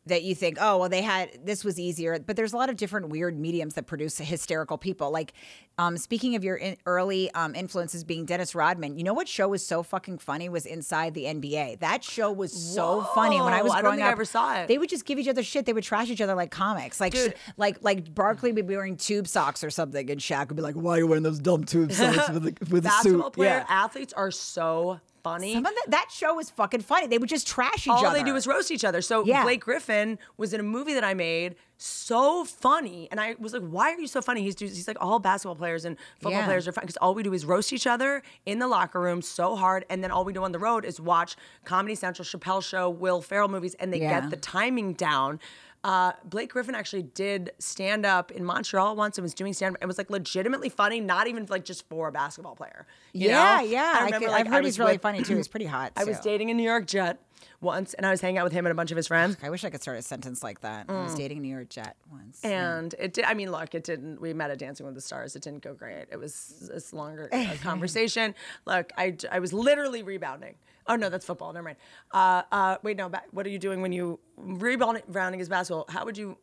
[0.06, 2.20] that you think, oh well, they had this was easier.
[2.20, 5.12] But there's a lot of different weird mediums that produce hysterical people.
[5.12, 5.34] Like,
[5.78, 9.48] um, speaking of your in, early um, influences being Dennis Rodman, you know what show
[9.48, 11.80] was so fucking funny was Inside the NBA.
[11.80, 14.12] That show was so funny when I was I don't growing I up.
[14.14, 14.68] ever saw it.
[14.68, 15.66] They would just give each other shit.
[15.66, 17.00] They would trash each other like comics.
[17.00, 17.36] Like, Dude.
[17.58, 20.76] like like Barkley would be wearing tube socks or something, and Shaq would be like,
[20.76, 23.50] "Why are you wearing those dumb tube socks with a, with a basketball suit?" player
[23.50, 23.66] Yeah.
[23.70, 25.54] athletes are so funny.
[25.54, 27.08] Some of that that show was fucking funny.
[27.08, 28.08] They would just trash each all other.
[28.08, 29.02] All they do is roast each other.
[29.02, 29.44] So Yeah.
[29.44, 33.64] Blake Griffin was in a movie that I made, so funny, and I was like,
[33.64, 36.46] "Why are you so funny?" He's he's like all basketball players and football Yeah.
[36.46, 39.22] players are funny because all we do is roast each other in the locker room
[39.22, 41.36] so hard, and then all we do on the road is watch
[41.66, 44.22] Comedy Central, Chappelle Show, Will Ferrell movies, and they Yeah.
[44.22, 45.40] get the timing down.
[45.84, 49.84] Uh, Blake Griffin actually did stand up in Montreal once and was doing stand up.
[49.84, 52.86] It was like legitimately funny, not even like just for a basketball player.
[53.12, 53.64] yeah, know?
[53.66, 53.94] yeah.
[53.96, 55.36] I remember, could, like, I've I heard he's really with- funny too.
[55.36, 55.92] He's pretty hot.
[55.98, 57.20] I was dating a New York Jet
[57.60, 59.38] once, and I was hanging out with him and a bunch of his friends.
[59.44, 60.86] I wish I could start a sentence like that.
[60.90, 62.42] I was dating a New York Jet once.
[62.42, 62.50] Mm.
[62.50, 63.26] And it did.
[63.26, 64.22] I mean, look, it didn't.
[64.22, 65.36] We met at Dancing with the Stars.
[65.36, 66.06] It didn't go great.
[66.12, 68.36] It was this longer uh, conversation.
[68.66, 70.56] Look, I, I was literally rebounding.
[70.88, 71.54] Oh no, that's football.
[71.54, 71.78] Never mind.
[72.12, 73.12] Uh, uh, wait, no.
[73.32, 75.04] What are you doing when you rebounding?
[75.08, 75.86] Rebounding is basketball.
[75.90, 76.38] How would you?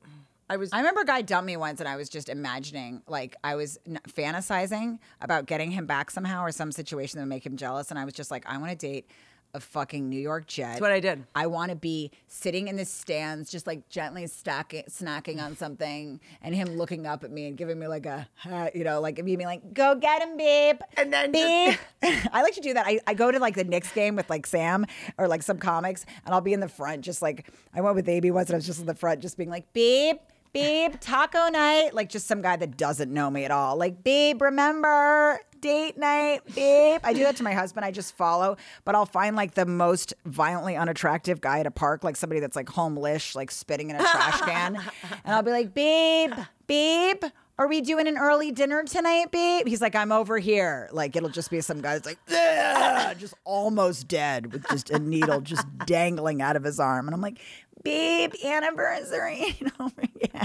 [0.48, 0.70] I was.
[0.72, 3.78] I remember a guy dumped me once, and I was just imagining, like, I was
[3.86, 7.90] n- fantasizing about getting him back somehow or some situation that would make him jealous.
[7.90, 9.10] And I was just like, I want to date
[9.55, 10.68] a fucking New York jet.
[10.68, 11.24] That's what I did.
[11.35, 16.20] I want to be sitting in the stands, just like gently stacking, snacking on something,
[16.43, 19.16] and him looking up at me and giving me like a, uh, you know, like
[19.22, 21.77] me being like, "Go get him, babe." And then babe.
[22.02, 22.86] just- I like to do that.
[22.86, 24.86] I, I go to like the Knicks game with like Sam
[25.18, 28.09] or like some comics, and I'll be in the front, just like I went with
[28.09, 30.16] AB once, and I was just in the front, just being like, "Babe."
[30.52, 31.94] Babe, taco night.
[31.94, 33.77] Like just some guy that doesn't know me at all.
[33.77, 37.01] Like, babe, remember date night, babe.
[37.05, 37.85] I do that to my husband.
[37.85, 42.02] I just follow, but I'll find like the most violently unattractive guy at a park,
[42.02, 44.81] like somebody that's like homeless, like spitting in a trash can.
[45.24, 46.32] And I'll be like, babe,
[46.66, 47.22] babe,
[47.59, 49.66] are we doing an early dinner tonight, babe?
[49.68, 50.89] He's like, I'm over here.
[50.93, 54.98] Like, it'll just be some guy that's like, "Ugh," just almost dead with just a
[54.98, 57.06] needle just dangling out of his arm.
[57.06, 57.39] And I'm like,
[57.82, 59.57] babe, anniversary.
[59.61, 59.90] You know,
[60.20, 60.44] yeah.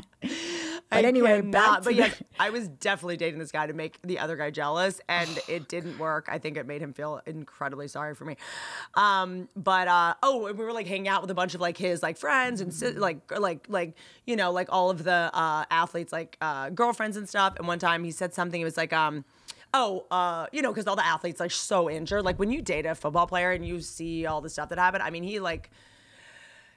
[0.90, 2.10] But I anyway, back to but the- yeah,
[2.40, 5.99] I was definitely dating this guy to make the other guy jealous, and it didn't
[5.99, 6.28] work.
[6.30, 8.38] I think it made him feel incredibly sorry for me.
[8.95, 11.78] Um, but uh, oh, and we were like hanging out with a bunch of like
[11.78, 13.95] his like friends and si- like like like
[14.26, 17.56] you know like all of the uh, athletes like uh, girlfriends and stuff.
[17.57, 18.60] And one time he said something.
[18.60, 19.26] It was like um.
[19.78, 22.24] Oh, uh, you know, because all the athletes like so injured.
[22.24, 25.03] Like when you date a football player and you see all the stuff that happened.
[25.03, 25.70] I mean, he like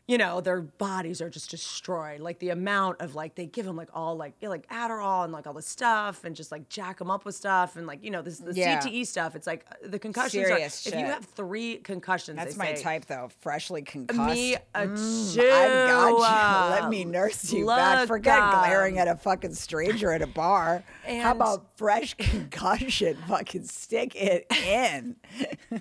[0.09, 2.21] you know, their bodies are just destroyed.
[2.21, 5.23] Like the amount of like they give them like all like you know, like Adderall
[5.25, 8.03] and like all this stuff and just like jack them up with stuff and like
[8.03, 8.81] you know this the Yeah.
[8.81, 9.37] CTE stuff.
[9.37, 10.33] It's like the concussions.
[10.47, 13.29] Serious are, If you have three concussions, That's my say, type, though.
[13.41, 14.19] Freshly concussed.
[14.35, 15.41] Me a Mm, too.
[15.43, 16.71] I got you.
[16.81, 17.99] Let me nurse you back.
[17.99, 20.83] Look, Forget um, glaring at a fucking stranger at a bar.
[21.07, 23.19] How about fresh concussion?
[23.29, 25.17] fucking stick it in.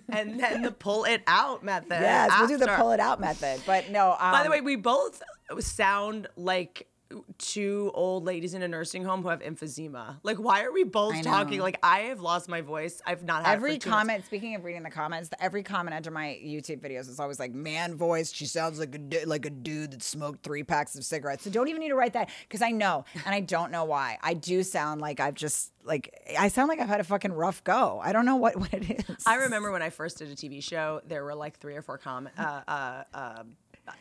[0.10, 1.92] and then the pull it out method.
[2.02, 3.62] yes, we'll do the pull it out method.
[3.66, 4.17] But no.
[4.20, 5.22] Um, By the way, we both
[5.60, 6.88] sound like
[7.38, 10.18] two old ladies in a nursing home who have emphysema.
[10.24, 11.62] Like, why are we both talking?
[11.62, 13.02] Like, I have lost my voice.
[13.06, 14.02] I've not had Every two months.
[14.02, 17.54] comment, speaking of reading the comments, every comment under my YouTube videos is always like
[17.54, 18.34] man voice.
[18.34, 21.44] She sounds like a like a dude that smoked three packs of cigarettes.
[21.44, 24.18] So don't even need to write that because I know, and I don't know why.
[24.22, 27.64] I do sound like I've just like I sound like I've had a fucking rough
[27.64, 28.02] go.
[28.04, 29.24] I don't know what what it is.
[29.26, 31.98] I remember when I first did a TV show, there were like three or four
[31.98, 33.44] comment, uh, uh, uh,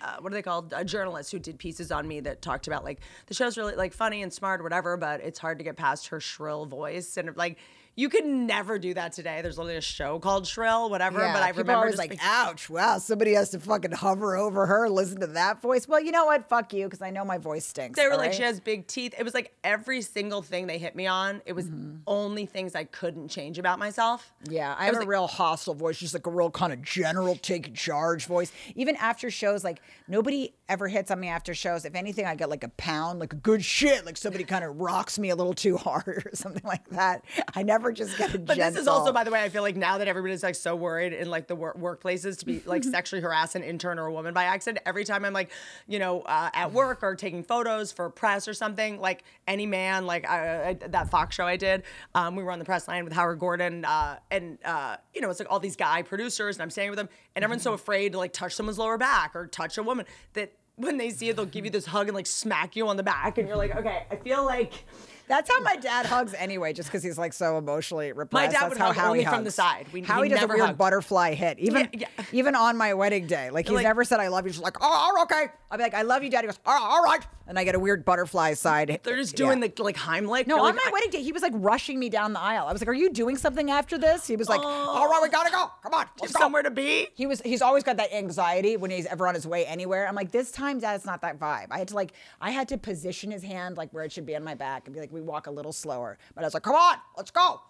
[0.02, 0.72] uh, what are they called?
[0.76, 3.92] A journalist who did pieces on me that talked about like the show's really like
[3.92, 7.36] funny and smart or whatever, but it's hard to get past her shrill voice and
[7.36, 7.58] like
[7.98, 9.40] you can never do that today.
[9.40, 11.18] There's literally a show called Shrill, whatever.
[11.18, 14.66] Yeah, but I remember just like, being- ouch, wow, somebody has to fucking hover over
[14.66, 15.88] her, listen to that voice.
[15.88, 16.46] Well, you know what?
[16.46, 17.98] Fuck you, because I know my voice stinks.
[17.98, 18.34] They were like, right?
[18.34, 19.14] she has big teeth.
[19.18, 21.40] It was like every single thing they hit me on.
[21.46, 22.00] It was Mm-hmm.
[22.06, 24.30] only things I couldn't change about myself.
[24.46, 26.82] Yeah, I It have a like- real hostile voice, just like a real kind of
[26.82, 28.52] general take charge voice.
[28.74, 29.75] Even after shows, like
[30.08, 31.84] nobody ever hits on me after shows.
[31.84, 34.80] If anything, I get like a pound, like a good shit, like somebody kind of
[34.80, 37.24] rocks me a little too hard or something like that.
[37.54, 38.72] I never just get a But gentle.
[38.72, 41.12] this is also, by the way, I feel like now that everybody's like so worried
[41.12, 44.34] in like the work workplaces to be like sexually harass an intern or a woman
[44.34, 44.82] by accident.
[44.86, 45.50] Every time I'm like,
[45.86, 50.06] you know, uh, at work or taking photos for press or something, like any man,
[50.06, 51.84] like I, I, that Fox show I did,
[52.14, 55.30] um, we were on the press line with Howard Gordon, uh, and uh, you know,
[55.30, 58.12] it's like all these guy producers, and I'm standing with them, and everyone's so afraid
[58.12, 60.52] to like touch someone's lower back or touch a woman that.
[60.76, 63.02] When they see it, they'll give you this hug and like smack you on the
[63.02, 64.84] back, and you're like, okay, I feel like
[65.28, 68.52] That's how my dad hugs anyway, just because he's like so emotionally repressed.
[68.52, 69.36] dad That's would how hug Howie only hugs.
[69.36, 69.86] from the side.
[69.92, 70.78] We- Howie he does a weird hugged.
[70.78, 72.24] butterfly hit, even Yeah, yeah.
[72.32, 73.50] even on my wedding day.
[73.50, 74.48] Like he's Like- never said I love you.
[74.50, 75.46] He's just like, oh, oh, okay.
[75.70, 76.42] I'll be like, I love you, dad.
[76.42, 79.00] He goes, oh, all right, and I get a weird butterfly side.
[79.02, 79.46] they're just Yeah.
[79.46, 80.46] doing the like Heimlich.
[80.46, 82.40] No, You're on like, my I- wedding day, he was like rushing me down the
[82.40, 82.66] aisle.
[82.68, 84.66] I was like, "Are you doing something after this?" He was like, oh.
[84.66, 85.70] "All right, we gotta go.
[85.82, 87.08] Come on, let's go." somewhere to be.
[87.14, 87.40] He was.
[87.42, 90.06] He's always got that anxiety when he's ever on his way anywhere.
[90.06, 91.66] I'm like, this time, Dad, it's not that vibe.
[91.72, 94.36] I had to like, I had to position his hand like where it should be
[94.36, 96.18] on my back and be like, we walk a little slower.
[96.34, 97.60] But I was like, come on, let's go.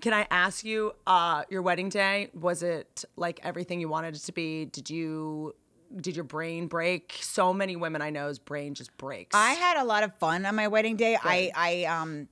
[0.00, 4.20] Can I ask you, uh, your wedding day was it like everything you wanted it
[4.20, 4.64] to be?
[4.66, 5.54] Did you
[6.00, 7.18] did your brain break?
[7.20, 9.34] So many women I know's brain just breaks.
[9.34, 11.16] I had a lot of fun on my wedding day.
[11.22, 12.28] I, I, um,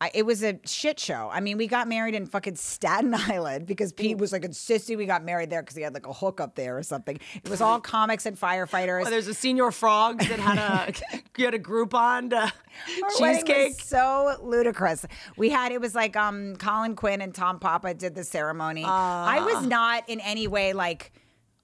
[0.00, 1.28] I, it was a shit show.
[1.32, 5.06] I mean, we got married in fucking Staten Island because Pete was like insisting we
[5.06, 7.18] got married there because he had like a hookup there or something.
[7.34, 9.06] It was all comics and firefighters.
[9.06, 12.36] Oh, there's a Señor Frog's that had a you had a Groupon to
[13.02, 13.74] Our cheesecake.
[13.78, 15.04] was so ludicrous.
[15.36, 18.84] We had it was like um Colin Quinn and Tom Papa did the ceremony.
[18.84, 21.12] I was not in any way like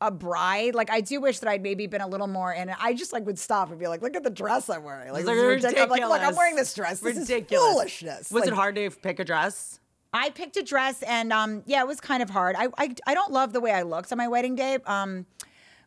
[0.06, 0.74] a bride.
[0.74, 2.76] Like I do wish that I'd maybe been a little more in it.
[2.80, 5.12] I just like would stop and be like, look at the dress I'm wearing.
[5.12, 5.82] Like, this is ridiculous.
[5.82, 7.00] I'm like, look, I'm wearing this dress.
[7.00, 7.64] This Ridiculous.
[7.66, 8.30] is foolishness.
[8.30, 9.80] Was Like, it hard to pick a dress?
[10.12, 12.54] I picked a dress and um yeah, it was kind of hard.
[12.58, 14.78] I I, I don't love the way I looked on my wedding day.
[14.86, 15.26] Um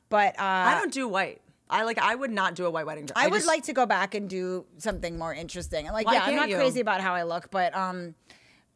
[0.10, 1.42] but uh I don't do white.
[1.70, 1.98] I like.
[1.98, 3.18] I would not do a white wedding dress.
[3.18, 5.86] I, would just- like to go back and do something more interesting.
[5.86, 6.56] And like, Why yeah, I'm not you?
[6.56, 8.16] crazy about how I look, but um,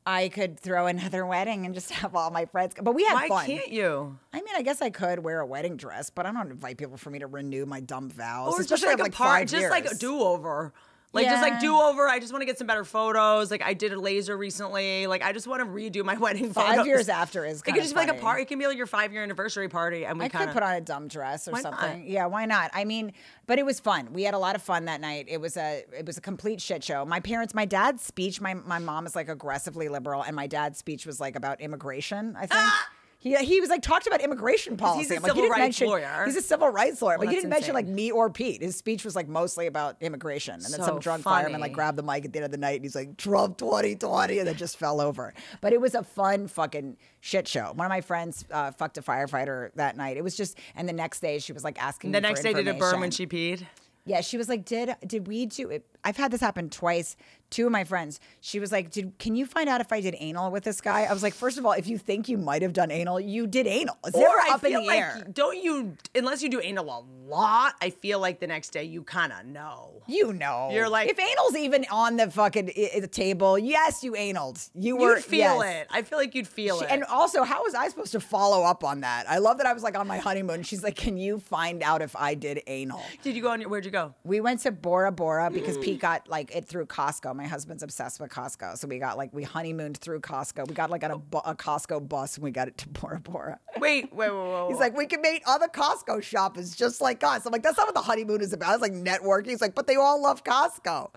[0.06, 2.74] I could throw another wedding and just have all my friends.
[2.82, 3.46] But we had Why fun.
[3.46, 4.18] can't you?
[4.34, 6.98] I mean, I guess I could wear a wedding dress, but I don't invite people
[6.98, 8.54] for me to renew my dumb vows.
[8.54, 10.74] Or just especially like at, a like part, just like a do over.
[11.14, 12.08] Like just like do over.
[12.08, 13.52] I just want to get some better photos.
[13.52, 15.08] Like I did a laser recently.
[15.08, 16.86] Like I just want to redo my wedding Five photos.
[16.88, 18.44] years after is It kind could just be like a party.
[18.44, 20.54] It can be like your five year anniversary party, and we I kind could of
[20.54, 21.80] put on a dumb dress or Why not?
[21.80, 22.06] something.
[22.08, 22.72] Yeah, why not?
[22.74, 23.12] I mean,
[23.46, 24.14] but it was fun.
[24.14, 25.26] We had a lot of fun that night.
[25.28, 27.04] It was a it was a complete shit show.
[27.04, 30.78] My parents, my dad's speech, my my mom is like aggressively liberal, and my dad's
[30.80, 32.36] speech was like about immigration.
[32.38, 32.62] I think.
[33.22, 35.04] He, he was like talked about immigration policy.
[35.04, 36.24] he's a I'm civil rights mention, lawyer.
[36.26, 38.64] He's a civil rights lawyer, Well, but he didn't mention like me or Pete.
[38.64, 42.04] His speech was like mostly about immigration, and then some drunk fireman like grabbed the
[42.04, 44.76] mic at the end of the night, and he's like, "Trump 2020," and then just
[44.76, 45.36] fell over.
[45.62, 47.74] But it was a fun fucking shit show.
[47.76, 50.18] One of my friends uh, fucked a firefighter that night.
[50.18, 52.14] It was just, and the next day she was like asking.
[52.14, 53.68] The next day did a burn when she peed.
[54.04, 57.16] Yeah, she was like, "Did did we do it?" I've had this happen twice.
[57.52, 58.20] Two of my friends.
[58.40, 61.04] She was like, "Did can you find out if I did anal with this guy?"
[61.04, 63.46] I was like, first of all, if you think you might have done anal, you
[63.46, 63.98] did anal.
[64.08, 65.28] It's never Or I up in feel the like air.
[65.32, 67.76] don't you unless you do anal a lot.
[67.82, 70.02] I feel like the next day you kind of know.
[70.08, 74.16] You know, You're like- if anal's even on the fucking i- the table, yes, you
[74.16, 74.60] analed.
[74.74, 75.82] You were You'd feel yes.
[75.84, 75.88] it.
[75.92, 76.92] I feel like you'd feel She- it.
[76.92, 79.30] and also, how was I supposed to follow up on that?
[79.30, 80.64] I love that I was like on my honeymoon.
[80.64, 83.70] She's like, "Can you find out if I did anal?" did you go on your?
[83.70, 84.14] Where'd you go?
[84.24, 87.36] We went to Bora Bora because Pete got like it through Costco.
[87.42, 90.68] My husband's obsessed with Costco, so we got like we honeymooned through Costco.
[90.68, 93.20] We got like on a, bu- a Costco bus and we got it to Bora
[93.20, 93.60] Bora.
[93.80, 94.68] Wait, wait, wait, wait.
[94.70, 97.48] He's like, we can make other Costco shoppers just like us.
[97.48, 98.74] I'm like, that's not what the honeymoon is about.
[98.74, 99.48] It's like networking.
[99.48, 101.10] He's like, but they all love Costco.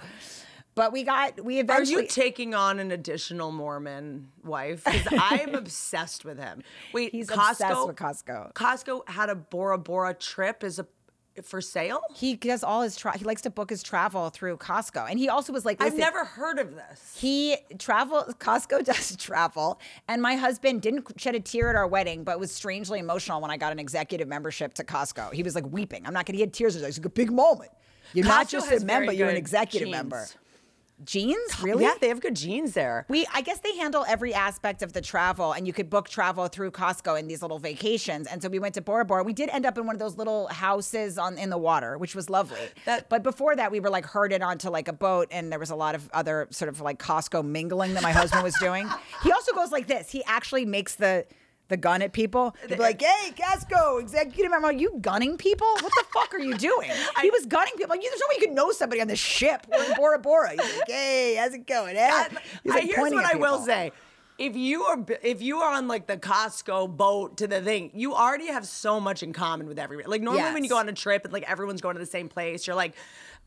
[0.74, 2.02] But we got we Are eventually.
[2.04, 4.82] you taking on an additional Mormon wife?
[4.84, 6.62] Because I'm obsessed with him.
[6.94, 8.52] Wait, He's Costco, obsessed with Costco.
[8.54, 10.86] Costco had a Bora Bora trip as a
[11.42, 12.00] for sale.
[12.14, 15.28] he does all his tra- he likes to book his travel through Costco, and he
[15.28, 17.16] also was like, I've never heard of this.
[17.18, 22.24] He travel Costco does travel, and my husband didn't shed a tear at our wedding,
[22.24, 25.32] but was strangely emotional when I got an executive membership to Costco.
[25.32, 26.06] He was like weeping.
[26.06, 26.36] I'm not gonna.
[26.36, 26.76] He had tears.
[26.76, 27.70] It was like a big moment.
[28.12, 29.96] You're not just a member; you're an executive jeans.
[29.96, 30.26] member.
[31.04, 31.84] Jeans, really?
[31.84, 33.04] Yeah, they have good jeans there.
[33.08, 36.46] We, I guess they handle every aspect of the travel, and you could book travel
[36.48, 38.26] through Costco in these little vacations.
[38.26, 39.22] And so we went to Bora Bora.
[39.24, 42.14] We did end up in one of those little houses on in the water, which
[42.14, 42.58] was lovely.
[42.86, 45.70] That- but before that, we were like herded onto like a boat, and there was
[45.70, 48.88] a lot of other sort of like Costco mingling that my husband was doing.
[49.22, 50.10] He also goes like this.
[50.10, 51.24] He actually makes the.
[51.68, 52.54] The gun at people.
[52.68, 55.66] They'd be like, "Hey, Costco, executive member, are you gunning people?
[55.66, 56.90] What the fuck are you doing?"
[57.22, 57.90] he was gunning people.
[57.90, 59.66] Like, there's no way you could know somebody on the ship.
[59.70, 60.50] We're in Bora Bora.
[60.50, 62.28] He's like, "Hey, how's it going?" Eh?
[62.62, 63.92] He's, like, here's what I will say.
[64.36, 68.14] If you are if you are on like the Costco boat to the thing, you
[68.14, 70.08] already have so much in common with everybody.
[70.08, 72.28] Like normally when you go on a trip and like everyone's going to the same
[72.28, 72.94] place, you're like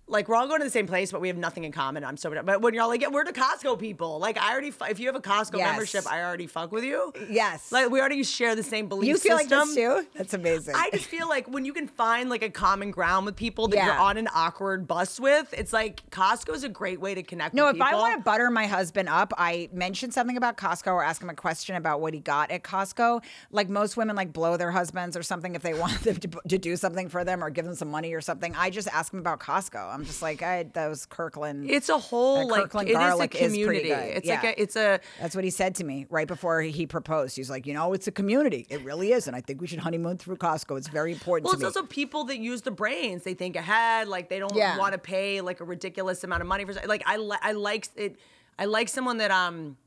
[0.09, 2.03] like we're all going to the same place, but we have nothing in common.
[2.03, 4.19] I'm so but when you're all like, yeah, we're the Costco people.
[4.19, 5.71] Like I already, if you have a Costco Yes.
[5.71, 7.11] membership, I already fuck with you.
[7.29, 7.71] Yes.
[7.71, 9.59] Like we already share the same belief You feel system.
[9.59, 10.05] like this too?
[10.15, 10.75] That's amazing.
[10.75, 13.83] I just feel like when you can find like a common ground with people that
[13.83, 17.53] you're on an awkward bus with, it's like Costco is a great way to connect
[17.53, 21.03] no, if I want to butter my husband up, I mention something about Costco or
[21.03, 23.23] ask him a question about what he got at Costco.
[23.51, 26.57] Like most women, like blow their husbands or something if they want them to, to
[26.57, 28.55] do something for them or give them some money or something.
[28.55, 29.93] I just ask him about Costco.
[29.93, 31.69] I'm just like, I those Kirkland.
[31.69, 33.89] It's a whole that like Kirkland it is a garlic is pretty community.
[33.89, 34.17] good.
[34.17, 34.35] It's Yeah.
[34.35, 37.35] like a, it's a That's what he said to me right before he proposed.
[37.35, 38.65] He's like, you know, it's a community.
[38.69, 40.77] It really is, and I think we should honeymoon through Costco.
[40.77, 41.65] It's very important well, it's me.
[41.67, 43.23] also people that use the brains.
[43.23, 44.07] They think ahead.
[44.07, 44.77] Like they don't Yeah.
[44.77, 46.73] want to pay like a ridiculous amount of money for.
[46.87, 48.17] Like I li- I like it.
[48.59, 49.77] I like someone that um,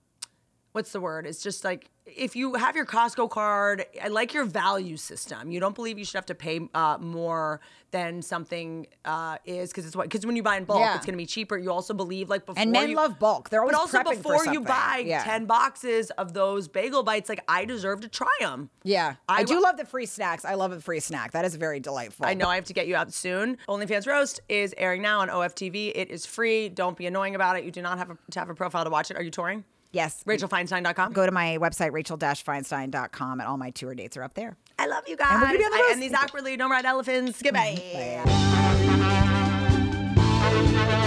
[0.72, 1.26] what's the word?
[1.26, 5.52] It's just like if you have your Costco card, I like your value system.
[5.52, 7.60] You don't believe you should have to pay uh, more
[7.92, 10.96] than something uh, is because it's what because when you buy in bulk, Yeah.
[10.96, 11.56] it's going to be cheaper.
[11.56, 13.50] You also believe like before And men you- love bulk.
[13.50, 15.22] They're always but also before you buy Yeah.
[15.24, 18.70] ten boxes of those bagel bites, like I deserve to try them.
[18.82, 20.44] yeah, I, I do wa- love the free snacks.
[20.44, 21.32] I love a free snack.
[21.32, 22.26] That is very delightful.
[22.26, 23.56] I know I have to get you out soon.
[23.68, 25.92] OnlyFans Roast is airing now on OFTV.
[25.94, 26.68] It is free.
[26.68, 27.64] Don't be annoying about it.
[27.64, 29.16] You do not have a, to have a profile to watch it.
[29.16, 29.64] Are you touring?
[29.92, 30.22] Yes.
[30.24, 31.12] RachelFeinstein.com.
[31.12, 34.56] Go to my website, rachel-feinstein.com, and all my tour dates are up there.
[34.78, 35.28] I love you guys.
[35.32, 36.56] And we're gonna be I end these awkwardly.
[36.56, 37.42] Don't ride elephants.
[37.42, 37.82] Goodbye.
[40.50, 41.06] Mm,